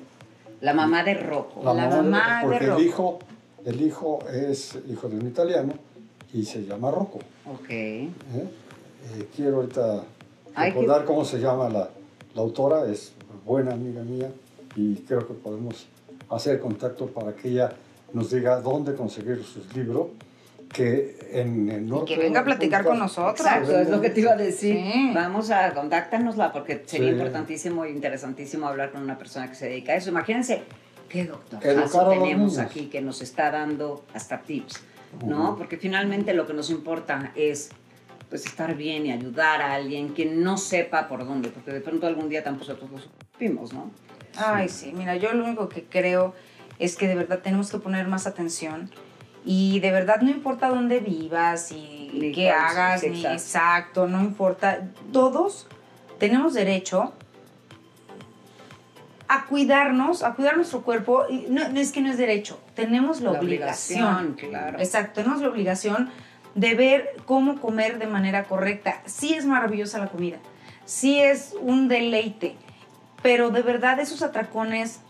La 0.61 0.75
mamá 0.75 1.03
de 1.03 1.15
Rocco. 1.15 1.63
La 1.65 1.73
mamá 1.75 2.41
de 2.43 2.47
porque 2.49 2.67
Rocco. 2.67 2.79
el 2.81 2.87
hijo, 2.87 3.19
el 3.65 3.81
hijo 3.83 4.19
es 4.33 4.79
hijo 4.89 5.09
de 5.09 5.17
un 5.17 5.27
italiano 5.27 5.73
y 6.33 6.45
se 6.45 6.65
llama 6.65 6.91
Rocco. 6.91 7.19
Ok. 7.47 7.71
¿eh? 7.71 8.09
Eh, 9.15 9.29
quiero 9.35 9.57
ahorita 9.57 10.05
Ay, 10.55 10.73
qué- 10.73 10.81
recordar 10.81 11.05
cómo 11.05 11.25
se 11.25 11.39
llama 11.39 11.69
la, 11.69 11.91
la 12.35 12.43
autora, 12.43 12.87
es 12.91 13.13
buena 13.47 13.73
amiga 13.73 14.03
mía 14.03 14.31
y 14.77 14.97
creo 14.97 15.27
que 15.27 15.35
podemos 15.35 15.87
hacer 16.31 16.61
contacto 16.61 17.07
para 17.09 17.35
que 17.35 17.49
ella 17.49 17.73
nos 18.13 18.31
diga 18.31 18.61
dónde 18.61 18.95
conseguir 18.95 19.43
sus 19.45 19.75
libros, 19.75 20.09
que 20.73 21.19
en 21.33 21.69
el 21.69 21.89
norte... 21.89 22.15
que 22.15 22.21
venga 22.21 22.41
a 22.41 22.45
platicar 22.45 22.85
con 22.85 22.99
nosotros. 22.99 23.41
Exacto, 23.41 23.79
es 23.79 23.91
lo 23.91 24.01
que 24.01 24.11
te 24.11 24.21
iba 24.21 24.33
a 24.33 24.37
decir. 24.37 24.77
Sí. 24.77 25.11
Vamos 25.13 25.51
a 25.51 25.75
contáctanosla 25.75 26.53
porque 26.53 26.83
sería 26.87 27.09
Sí. 27.09 27.15
importantísimo 27.15 27.85
e 27.85 27.91
interesantísimo 27.91 28.69
hablar 28.69 28.93
con 28.93 29.03
una 29.03 29.19
persona 29.19 29.49
que 29.49 29.57
se 29.57 29.69
dedica 29.69 29.93
a 29.93 29.97
eso. 29.97 30.11
Imagínense 30.11 30.63
qué 31.09 31.25
doctor 31.25 31.61
tenemos 31.61 32.59
aquí 32.59 32.87
que 32.87 33.01
nos 33.01 33.21
está 33.21 33.51
dando 33.51 34.05
hasta 34.15 34.43
tips, 34.43 34.81
¿no? 35.27 35.57
Porque 35.57 35.77
finalmente 35.77 36.35
lo 36.35 36.47
que 36.47 36.55
nos 36.55 36.71
importa 36.71 37.33
es 37.35 37.71
pues 38.29 38.47
estar 38.47 38.77
bien 38.77 39.07
y 39.07 39.13
ayudar 39.13 39.61
a 39.61 39.75
alguien 39.75 40.15
que 40.15 40.25
no 40.25 40.57
sepa 40.57 41.09
por 41.09 41.27
dónde, 41.27 41.49
porque 41.49 41.73
de 41.73 41.81
pronto 41.81 42.07
algún 42.07 42.29
día 42.29 42.45
tampoco 42.45 42.71
nosotros 42.71 42.91
lo 42.93 42.99
supimos, 42.99 43.73
¿no? 43.73 43.91
Ay, 44.37 44.69
sí, 44.69 44.93
mira, 44.95 45.17
yo 45.17 45.33
lo 45.33 45.45
único 45.45 45.69
que 45.69 45.85
creo 45.85 46.35
es 46.79 46.97
que 46.97 47.09
de 47.09 47.15
verdad 47.15 47.41
tenemos 47.41 47.71
que 47.71 47.79
poner 47.79 48.07
más 48.09 48.27
atención 48.27 48.91
y 49.45 49.81
de 49.81 49.91
verdad 49.91 50.21
no 50.21 50.31
importa 50.31 50.69
dónde 50.69 51.01
vivas 51.01 51.73
y 51.73 52.11
Ni 52.15 52.33
qué 52.33 52.51
hagas, 52.51 53.01
sí, 53.03 53.11
ni 53.11 53.17
exacto. 53.21 53.37
exacto, 53.37 54.09
no 54.09 54.21
importa, 54.21 54.89
todos 55.13 55.67
tenemos 56.19 56.55
derecho 56.55 57.13
a 59.29 59.47
cuidarnos, 59.47 60.23
a 60.25 60.35
cuidar 60.35 60.57
nuestro 60.57 60.83
cuerpo, 60.83 61.25
no, 61.49 61.69
no 61.69 61.79
es 61.81 61.93
que 61.93 62.01
no 62.01 62.11
es 62.11 62.19
derecho, 62.19 62.61
tenemos 62.75 63.21
la, 63.21 63.33
La 63.33 63.39
obligación. 63.41 64.03
obligación, 64.03 64.51
claro. 64.51 64.79
Exacto, 64.81 65.13
tenemos 65.23 65.41
la 65.41 65.49
obligación 65.49 66.11
de 66.57 66.75
ver 66.75 67.15
cómo 67.27 67.61
comer 67.61 67.99
de 68.01 68.09
manera 68.09 68.45
correcta. 68.45 69.03
Sí 69.07 69.35
es 69.35 69.47
maravillosa 69.47 69.99
la 69.99 70.09
comida, 70.09 70.39
sí 70.85 71.21
es 71.21 71.55
un 71.61 71.87
deleite, 71.87 72.57
pero 73.23 73.51
de 73.51 73.63
verdad 73.63 73.99
esos 74.01 74.23
atracones 74.23 75.01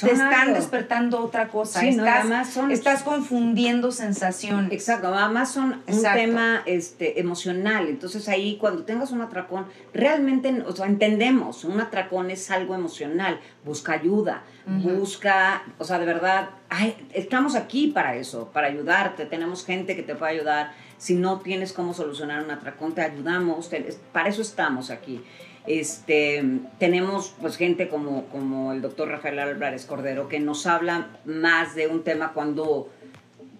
te 0.00 0.10
están 0.10 0.52
despertando 0.52 1.20
otra 1.24 1.46
cosa. 1.48 1.78
Sí, 1.80 1.88
estás, 1.90 2.20
además 2.20 2.50
son- 2.50 2.70
estás 2.72 3.02
confundiendo 3.04 3.92
sensaciones. 3.92 4.72
Exacto, 4.72 5.14
además 5.14 5.52
son 5.52 5.74
un 5.74 5.82
tema 6.16 6.62
este, 6.66 7.20
emocional, 7.20 7.86
entonces 7.88 8.28
ahí 8.28 8.56
cuando 8.60 8.82
tengas 8.82 9.12
un 9.12 9.22
atracón, 9.22 9.66
realmente 9.94 10.62
o 10.66 10.74
sea, 10.74 10.86
entendemos, 10.86 11.62
un 11.64 11.80
atracón 11.80 12.30
es 12.32 12.50
algo 12.50 12.74
emocional, 12.74 13.38
busca 13.64 13.92
ayuda, 13.92 14.42
busca, 14.66 15.62
o 15.78 15.84
sea, 15.84 15.98
de 16.00 16.06
verdad, 16.06 16.50
ay, 16.68 16.96
estamos 17.12 17.54
aquí 17.54 17.86
para 17.86 18.16
eso, 18.16 18.50
para 18.52 18.66
ayudarte, 18.66 19.24
tenemos 19.24 19.64
gente 19.64 19.94
que 19.94 20.02
te 20.02 20.16
puede 20.16 20.32
ayudar, 20.32 20.72
si 20.98 21.14
no 21.14 21.38
tienes 21.40 21.72
cómo 21.72 21.94
solucionar 21.94 22.42
un 22.42 22.50
atracón, 22.50 22.92
te 22.94 23.02
ayudamos, 23.02 23.70
te- 23.70 23.94
para 24.12 24.28
eso 24.28 24.42
estamos 24.42 24.90
aquí. 24.90 25.22
Este, 25.66 26.44
tenemos 26.78 27.34
pues 27.40 27.56
gente 27.56 27.88
como, 27.88 28.24
como 28.26 28.72
el 28.72 28.82
doctor 28.82 29.08
Rafael 29.08 29.38
Álvarez 29.38 29.84
Cordero 29.84 30.28
que 30.28 30.38
nos 30.40 30.66
habla 30.66 31.08
más 31.24 31.74
de 31.74 31.88
un 31.88 32.02
tema 32.04 32.32
cuando 32.32 32.88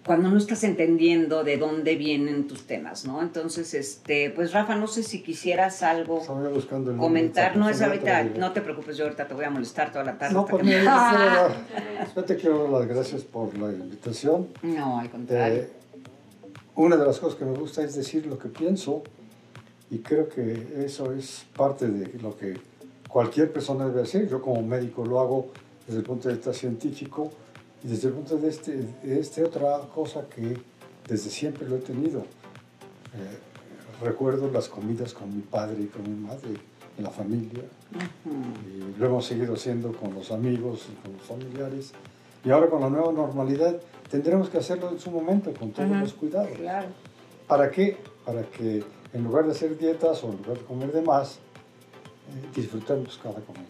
cuando 0.05 0.29
no 0.29 0.37
estás 0.37 0.63
entendiendo 0.63 1.43
de 1.43 1.57
dónde 1.57 1.97
vienen 1.97 2.47
tus 2.47 2.65
temas, 2.65 3.03
¿no? 3.03 3.21
Entonces, 3.21 3.73
este, 3.73 4.29
pues 4.29 4.53
Rafa, 4.53 4.77
no 4.77 4.87
sé 4.87 5.03
si 5.03 5.21
quisieras 5.21 5.83
algo 5.83 6.21
el 6.91 6.97
comentar, 6.97 7.57
no 7.57 7.67
es 7.67 7.81
ahorita, 7.81 8.23
no 8.23 8.53
te 8.53 8.61
preocupes, 8.61 8.95
yo 8.95 9.03
ahorita 9.03 9.27
te 9.27 9.33
voy 9.33 9.43
a 9.43 9.49
molestar 9.49 9.91
toda 9.91 10.05
la 10.05 10.17
tarde. 10.17 10.33
No, 10.33 10.39
hasta 10.45 10.51
pues 10.51 10.63
que 10.65 10.81
dar- 10.81 11.51
yo 12.15 12.23
te 12.23 12.37
quiero 12.37 12.63
dar 12.63 12.71
las 12.71 12.87
gracias 12.87 13.23
por 13.23 13.55
la 13.57 13.69
invitación. 13.69 14.47
No, 14.63 14.97
al 14.97 15.09
contrario. 15.09 15.63
Eh, 15.63 15.69
una 16.75 16.95
de 16.95 17.05
las 17.05 17.19
cosas 17.19 17.37
que 17.37 17.43
me 17.43 17.57
gusta 17.57 17.83
es 17.83 17.93
decir 17.95 18.27
lo 18.27 18.39
que 18.39 18.47
pienso 18.47 19.03
y 19.89 19.99
creo 19.99 20.27
que 20.27 20.83
eso 20.85 21.13
es 21.13 21.45
parte 21.55 21.87
de 21.87 22.19
lo 22.19 22.37
que 22.37 22.55
cualquier 23.07 23.51
persona 23.51 23.87
debe 23.87 24.01
hacer. 24.01 24.27
Yo 24.27 24.41
como 24.41 24.61
médico 24.61 25.05
lo 25.05 25.19
hago 25.19 25.47
desde 25.85 25.99
el 25.99 26.05
punto 26.05 26.27
de 26.27 26.35
vista 26.35 26.53
científico 26.53 27.31
y 27.83 27.87
desde 27.87 28.09
el 28.09 28.13
punto 28.13 28.37
de 28.37 28.49
este, 28.49 28.77
de 29.03 29.19
este 29.19 29.43
otra 29.43 29.79
cosa 29.93 30.25
que 30.27 30.57
desde 31.07 31.29
siempre 31.29 31.67
lo 31.67 31.77
he 31.77 31.79
tenido. 31.79 32.19
Eh, 32.19 34.03
recuerdo 34.03 34.51
las 34.51 34.67
comidas 34.67 35.13
con 35.13 35.35
mi 35.35 35.41
padre 35.41 35.83
y 35.83 35.85
con 35.85 36.03
mi 36.03 36.27
madre 36.27 36.49
en 36.97 37.03
la 37.03 37.09
familia 37.09 37.63
y 38.65 38.99
lo 38.99 39.05
hemos 39.05 39.25
seguido 39.25 39.53
haciendo 39.53 39.91
con 39.91 40.13
los 40.13 40.31
amigos 40.31 40.87
y 40.91 40.95
con 41.01 41.13
los 41.13 41.21
familiares 41.21 41.93
y 42.43 42.49
ahora 42.49 42.67
con 42.67 42.81
la 42.81 42.89
nueva 42.89 43.11
normalidad 43.11 43.79
tendremos 44.09 44.49
que 44.49 44.57
hacerlo 44.57 44.89
en 44.91 44.99
su 44.99 45.11
momento 45.11 45.53
con 45.53 45.71
todos 45.71 45.89
los 45.89 46.13
cuidados. 46.13 46.49
Claro. 46.57 46.87
¿Para 47.47 47.71
qué? 47.71 47.97
Para 48.25 48.43
que 48.43 48.83
en 49.13 49.23
lugar 49.23 49.45
de 49.45 49.51
hacer 49.51 49.77
dietas 49.77 50.23
o 50.23 50.31
en 50.31 50.37
lugar 50.37 50.57
de 50.59 50.63
comer 50.65 50.91
de 50.91 51.01
más, 51.01 51.35
eh, 51.35 52.47
disfrutemos 52.55 53.19
cada 53.21 53.35
comida. 53.35 53.63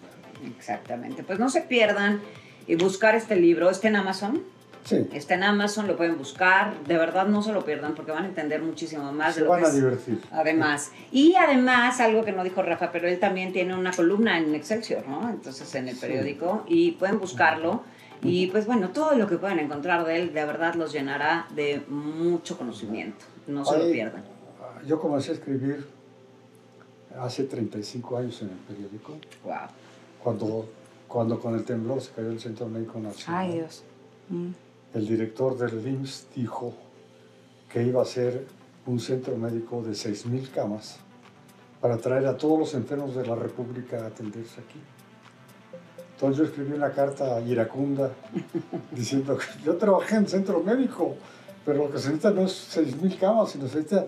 Exactamente. 0.58 1.24
Pues 1.24 1.40
no 1.40 1.50
se 1.50 1.62
pierdan 1.62 2.22
y 2.68 2.76
buscar 2.76 3.16
este 3.16 3.36
libro. 3.36 3.70
¿Está 3.70 3.88
en 3.88 3.96
Amazon? 3.98 4.42
Sí, 4.84 5.06
Está 5.12 5.34
en 5.34 5.44
Amazon, 5.44 5.86
lo 5.86 5.98
pueden 5.98 6.18
buscar. 6.18 6.74
De 6.86 6.98
verdad 6.98 7.28
no 7.28 7.42
se 7.44 7.52
lo 7.52 7.66
pierdan 7.66 7.94
porque 7.94 8.12
van 8.12 8.24
a 8.24 8.28
entender 8.28 8.62
muchísimo 8.62 9.12
más 9.12 9.34
se 9.34 9.42
de 9.42 9.46
lo 9.46 9.52
van 9.52 9.60
que 9.62 9.66
a 9.66 9.70
es- 9.70 9.76
divertir. 9.76 10.22
Además, 10.32 10.92
y 11.12 11.36
además, 11.36 12.00
algo 12.00 12.24
que 12.24 12.32
no 12.32 12.42
dijo 12.44 12.62
Rafa, 12.62 12.90
pero 12.94 13.08
él 13.10 13.20
también 13.20 13.52
tiene 13.52 13.76
una 13.76 13.92
columna 13.92 14.38
en 14.38 14.56
Excelsior, 14.56 15.06
¿no? 15.08 15.30
Entonces, 15.30 15.74
en 15.76 15.90
el 15.90 15.96
Sí. 15.96 16.02
periódico, 16.02 16.64
y 16.70 16.92
pueden 16.92 17.20
buscarlo. 17.20 17.82
Y 18.24 18.48
pues 18.48 18.66
bueno, 18.66 18.90
todo 18.90 19.16
lo 19.16 19.28
que 19.28 19.38
pueden 19.38 19.60
encontrar 19.60 20.06
de 20.06 20.16
él, 20.22 20.34
de 20.34 20.46
verdad 20.46 20.74
los 20.76 20.94
llenará 20.94 21.48
de 21.54 21.82
mucho 21.90 22.58
conocimiento. 22.58 23.26
No 23.46 23.66
se 23.66 23.78
lo 23.78 23.92
pierdan. 23.92 24.24
Yo 24.88 25.00
comencé 25.00 25.32
a 25.32 25.34
escribir 25.34 25.86
hace 27.20 27.44
35 27.44 28.18
años 28.18 28.42
en 28.42 28.50
el 28.50 28.56
periódico, 28.56 29.14
Wow. 29.44 29.54
cuando, 30.24 30.66
cuando 31.08 31.40
con 31.40 31.56
el 31.56 31.66
temblor 31.66 32.00
se 32.02 32.12
cayó 32.12 32.30
el 32.30 32.40
Centro 32.40 32.68
Médico 32.70 32.98
Nacional. 33.00 33.42
Ay, 33.46 33.54
Dios. 33.56 33.84
Mm. 34.30 34.50
el 34.94 35.08
director 35.08 35.58
del 35.58 35.86
IMSS 35.88 36.28
dijo 36.36 36.74
que 37.72 37.84
iba 37.84 38.02
a 38.02 38.06
ser 38.06 38.46
un 38.86 39.00
centro 39.00 39.36
médico 39.38 39.82
de 39.84 39.92
6.000 39.92 40.50
camas 40.52 40.98
para 41.82 41.98
traer 41.98 42.26
a 42.28 42.38
todos 42.38 42.58
los 42.60 42.74
enfermos 42.74 43.14
de 43.16 43.26
la 43.26 43.36
República 43.36 44.04
a 44.04 44.08
atenderse 44.08 44.62
aquí. 44.62 44.80
Entonces 46.14 46.38
yo 46.40 46.44
escribí 46.46 46.74
una 46.74 46.92
carta 46.92 47.40
iracunda 47.42 48.12
diciendo 48.92 49.38
que 49.38 49.46
yo 49.66 49.76
trabajé 49.78 50.16
en 50.16 50.28
centro 50.28 50.62
médico, 50.64 51.16
pero 51.66 51.80
lo 51.86 51.92
que 51.92 52.00
se 52.00 52.08
necesita 52.10 52.32
no 52.32 52.46
es 52.46 52.78
6.000 52.78 53.18
camas, 53.20 53.52
sino 53.52 53.68
se 53.68 53.78
necesita 53.78 54.08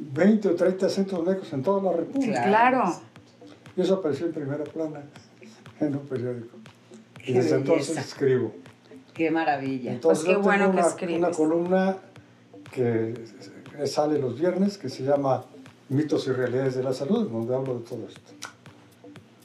20 0.00 0.48
o 0.48 0.54
30 0.54 0.88
centros 0.88 1.24
médicos 1.24 1.52
en 1.52 1.62
toda 1.62 1.82
la 1.92 1.96
República. 1.98 2.42
Claro. 2.44 2.84
Y 3.76 3.80
eso 3.82 3.94
apareció 3.94 4.26
en 4.26 4.32
primera 4.32 4.64
plana 4.64 5.02
en 5.80 5.94
un 5.96 6.06
periódico. 6.06 6.56
Y 7.24 7.32
desde 7.34 7.56
entonces 7.56 7.96
escribo. 7.96 8.52
Qué 9.14 9.30
maravilla. 9.30 9.92
Entonces 9.92 10.24
Pues 10.24 10.34
qué 10.36 10.40
yo 10.40 10.42
bueno 10.42 10.64
tengo 10.66 10.72
que 10.72 10.78
una, 10.80 10.88
escribes. 10.88 11.18
una 11.18 11.30
columna 11.30 11.96
que 12.72 13.14
sale 13.86 14.18
los 14.18 14.38
viernes 14.40 14.78
que 14.78 14.88
se 14.88 15.02
llama 15.04 15.44
Mitos 15.90 16.26
y 16.28 16.32
Realidades 16.32 16.76
de 16.76 16.82
la 16.82 16.92
Salud, 16.94 17.28
donde 17.28 17.54
hablo 17.54 17.78
de 17.80 17.84
todo 17.84 18.06
esto. 18.08 18.32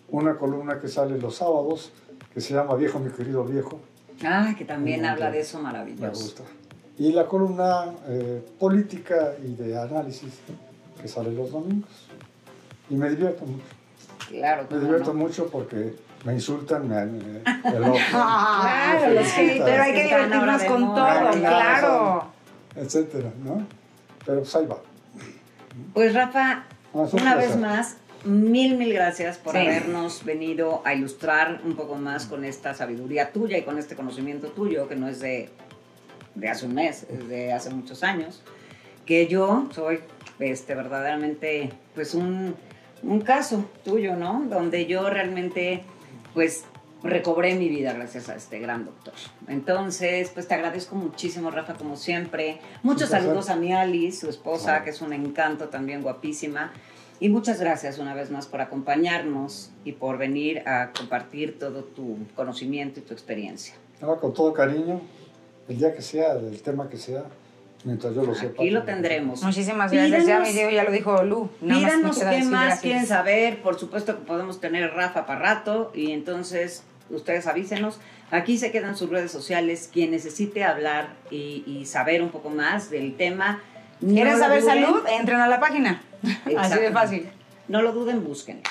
Una 0.09 0.37
columna 0.37 0.79
que 0.79 0.87
sale 0.87 1.17
los 1.19 1.35
sábados 1.35 1.91
que 2.33 2.39
se 2.41 2.53
llama 2.53 2.75
Viejo, 2.75 2.99
mi 2.99 3.11
querido 3.11 3.43
viejo, 3.43 3.79
Ah, 4.23 4.53
que 4.57 4.63
también 4.63 5.01
Me 5.01 5.09
habla 5.09 5.29
de 5.29 5.41
eso 5.41 5.57
me 5.57 5.63
maravilloso. 5.65 6.09
gusta. 6.23 6.43
Y 6.97 7.11
la 7.11 7.25
columna 7.25 7.85
eh, 8.07 8.41
política 8.59 9.33
y 9.43 9.53
de 9.55 9.77
análisis 9.77 10.33
que 11.01 11.07
sale 11.07 11.31
los 11.31 11.51
domingos. 11.51 11.89
Y 12.89 12.95
me 12.95 13.09
divierto 13.09 13.45
mucho. 13.45 13.63
Claro, 14.29 14.67
Me 14.69 14.79
divierto 14.79 15.13
no. 15.13 15.19
mucho 15.19 15.47
porque 15.49 15.95
me 16.23 16.33
insultan, 16.33 16.87
me, 16.87 17.05
me 17.05 17.39
elogian, 17.75 18.09
Claro, 18.11 19.13
los 19.13 19.27
felicitan. 19.27 19.65
Pero 19.67 19.83
hay 19.83 19.93
que 19.93 20.03
divertirnos 20.03 20.63
con 20.63 20.81
todo, 20.85 20.95
Claro, 20.95 21.31
claro. 21.39 22.25
etcétera, 22.75 23.31
¿no? 23.43 23.65
Pero 24.25 24.39
pues 24.39 24.55
ahí 24.55 24.65
va. 24.65 24.77
Pues 25.93 26.13
Rafa, 26.13 26.63
Ah, 26.93 26.99
una 27.11 27.33
placer. 27.33 27.37
vez 27.37 27.57
más, 27.57 27.97
mil, 28.23 28.77
mil 28.77 28.93
gracias 28.93 29.37
por 29.37 29.51
Sí. 29.53 29.59
habernos 29.59 30.23
venido 30.23 30.81
a 30.85 30.93
ilustrar 30.93 31.59
un 31.65 31.75
poco 31.75 31.95
más 31.95 32.25
con 32.25 32.45
esta 32.45 32.73
sabiduría 32.73 33.33
tuya 33.33 33.57
y 33.57 33.63
con 33.63 33.77
este 33.77 33.95
conocimiento 33.97 34.47
tuyo, 34.47 34.87
que 34.87 34.95
no 34.95 35.09
es 35.09 35.19
de, 35.19 35.49
de 36.35 36.49
hace 36.49 36.65
un 36.65 36.75
mes, 36.75 37.05
es 37.09 37.27
de 37.27 37.53
hace 37.53 37.69
muchos 37.71 38.03
años, 38.03 38.41
que 39.05 39.27
yo 39.27 39.67
soy 39.73 39.99
este, 40.39 40.75
verdaderamente 40.75 41.71
pues 41.93 42.13
un, 42.13 42.55
un 43.03 43.21
caso 43.21 43.65
tuyo, 43.83 44.15
¿no? 44.15 44.45
Donde 44.49 44.85
yo 44.85 45.09
realmente 45.09 45.83
pues 46.33 46.65
recobré 47.05 47.55
mi 47.55 47.69
vida 47.69 47.93
gracias 47.93 48.29
a 48.29 48.35
este 48.35 48.59
gran 48.59 48.85
doctor. 48.85 49.13
Entonces, 49.47 50.31
pues 50.33 50.47
te 50.47 50.55
agradezco 50.55 50.95
muchísimo, 50.95 51.51
Rafa, 51.51 51.75
como 51.75 51.95
siempre. 51.95 52.59
Muchos 52.83 53.09
saludos 53.09 53.49
a 53.49 53.55
mi 53.55 53.73
Alice, 53.73 54.21
su 54.21 54.29
esposa, 54.29 54.83
que 54.83 54.89
es 54.89 55.01
un 55.01 55.13
encanto 55.13 55.69
también 55.69 56.01
guapísima. 56.01 56.73
Y 57.19 57.29
muchas 57.29 57.61
gracias 57.61 57.97
una 57.99 58.13
vez 58.13 58.29
más 58.29 58.47
por 58.47 58.59
acompañarnos 58.59 59.71
y 59.85 59.93
por 59.93 60.17
venir 60.17 60.67
a 60.67 60.91
compartir 60.91 61.57
todo 61.57 61.83
tu 61.83 62.17
conocimiento 62.35 62.99
y 62.99 63.03
tu 63.03 63.13
experiencia. 63.13 63.75
Ahora, 64.01 64.19
con 64.19 64.33
todo 64.33 64.51
cariño, 64.51 64.99
el 65.67 65.77
día 65.77 65.93
que 65.95 66.01
sea, 66.01 66.35
del 66.35 66.61
tema 66.61 66.89
que 66.89 66.97
sea, 66.97 67.23
mientras 67.83 68.13
yo 68.15 68.23
lo 68.23 68.35
sepa. 68.35 68.61
Aquí 68.61 68.69
lo 68.71 68.83
tendremos. 68.83 69.43
Muchísimas 69.43 69.91
gracias. 69.91 70.25
Ya, 70.25 70.37
Pídanos- 70.39 70.47
mi 70.47 70.53
Diego 70.53 70.69
ya 70.71 70.83
lo 70.83 70.91
dijo 70.91 71.23
Lu. 71.23 71.49
Nada 71.61 71.81
más 71.81 71.91
Pídanos 71.91 72.17
queda 72.19 72.29
qué 72.31 72.43
más 72.43 72.49
gracias. 72.61 72.79
quieren 72.81 73.05
saber. 73.07 73.61
Por 73.61 73.79
supuesto 73.79 74.17
que 74.17 74.25
podemos 74.25 74.59
tener 74.61 74.91
Rafa 74.93 75.25
para 75.25 75.39
rato 75.39 75.91
y 75.95 76.11
entonces 76.11 76.83
ustedes 77.09 77.47
avísenos. 77.47 77.99
Aquí 78.31 78.57
se 78.57 78.71
quedan 78.71 78.95
sus 78.97 79.09
redes 79.09 79.31
sociales. 79.31 79.89
Quien 79.93 80.11
necesite 80.11 80.63
hablar 80.63 81.09
y, 81.29 81.63
y 81.67 81.85
saber 81.85 82.21
un 82.23 82.29
poco 82.29 82.49
más 82.49 82.89
del 82.89 83.15
tema. 83.15 83.61
no 84.01 84.13
¿Quieren 84.13 84.37
saber 84.39 84.61
duden. 84.61 84.83
salud? 84.83 85.03
Entren 85.19 85.39
a 85.39 85.47
la 85.47 85.59
página. 85.59 86.01
Así 86.57 86.79
de 86.79 86.91
fácil. 86.91 87.29
No 87.67 87.81
lo 87.81 87.91
duden, 87.93 88.23
busquen. 88.23 88.61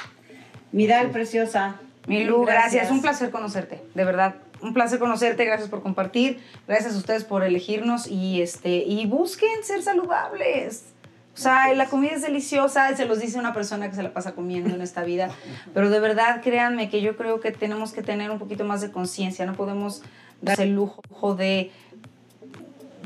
Miral, 0.72 1.11
preciosa. 1.11 1.76
Mi 2.07 2.24
Lu, 2.24 2.45
gracias. 2.45 2.90
Un 2.90 3.01
placer 3.01 3.30
conocerte, 3.30 3.80
de 3.95 4.05
verdad. 4.05 4.34
Un 4.64 4.72
placer 4.72 4.98
conocerte, 4.98 5.44
gracias 5.44 5.68
por 5.68 5.82
compartir, 5.82 6.40
gracias 6.66 6.94
a 6.94 6.98
ustedes 6.98 7.24
por 7.24 7.44
elegirnos 7.44 8.06
y 8.06 8.40
este 8.40 8.76
y 8.76 9.04
busquen 9.06 9.62
ser 9.62 9.82
saludables. 9.82 10.86
O 11.34 11.36
sea, 11.36 11.74
la 11.74 11.86
comida 11.86 12.12
es 12.12 12.22
deliciosa, 12.22 12.96
se 12.96 13.04
los 13.04 13.20
dice 13.20 13.38
una 13.38 13.52
persona 13.52 13.90
que 13.90 13.96
se 13.96 14.02
la 14.02 14.14
pasa 14.14 14.32
comiendo 14.34 14.74
en 14.74 14.80
esta 14.80 15.04
vida, 15.04 15.30
pero 15.74 15.90
de 15.90 16.00
verdad 16.00 16.40
créanme 16.42 16.88
que 16.88 17.02
yo 17.02 17.16
creo 17.16 17.40
que 17.40 17.50
tenemos 17.50 17.92
que 17.92 18.02
tener 18.02 18.30
un 18.30 18.38
poquito 18.38 18.64
más 18.64 18.80
de 18.80 18.90
conciencia, 18.90 19.44
no 19.44 19.54
podemos 19.54 20.02
dar 20.40 20.60
el 20.60 20.74
lujo 20.74 21.34
de 21.34 21.70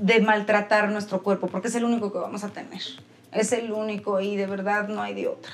de 0.01 0.21
maltratar 0.21 0.91
nuestro 0.91 1.23
cuerpo, 1.23 1.49
porque 1.49 1.69
es 1.69 1.75
el 1.75 1.85
único 1.85 2.13
que 2.13 2.19
vamos 2.19 2.45
a 2.45 2.51
tener. 2.51 2.83
Es 3.33 3.53
el 3.53 3.73
único 3.73 4.21
y 4.21 4.37
de 4.37 4.47
verdad 4.47 4.89
no 4.89 5.03
hay 5.03 5.15
de 5.15 5.29
otra. 5.29 5.53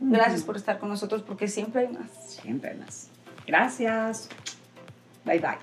Gracias 0.00 0.42
por 0.42 0.56
estar 0.56 0.78
con 0.78 0.88
nosotros 0.88 1.22
porque 1.22 1.48
siempre 1.48 1.86
hay 1.86 1.88
más. 1.88 2.10
Siempre 2.42 2.74
más. 2.74 3.08
Gracias. 3.46 4.28
Bye 5.28 5.38
bye. 5.40 5.58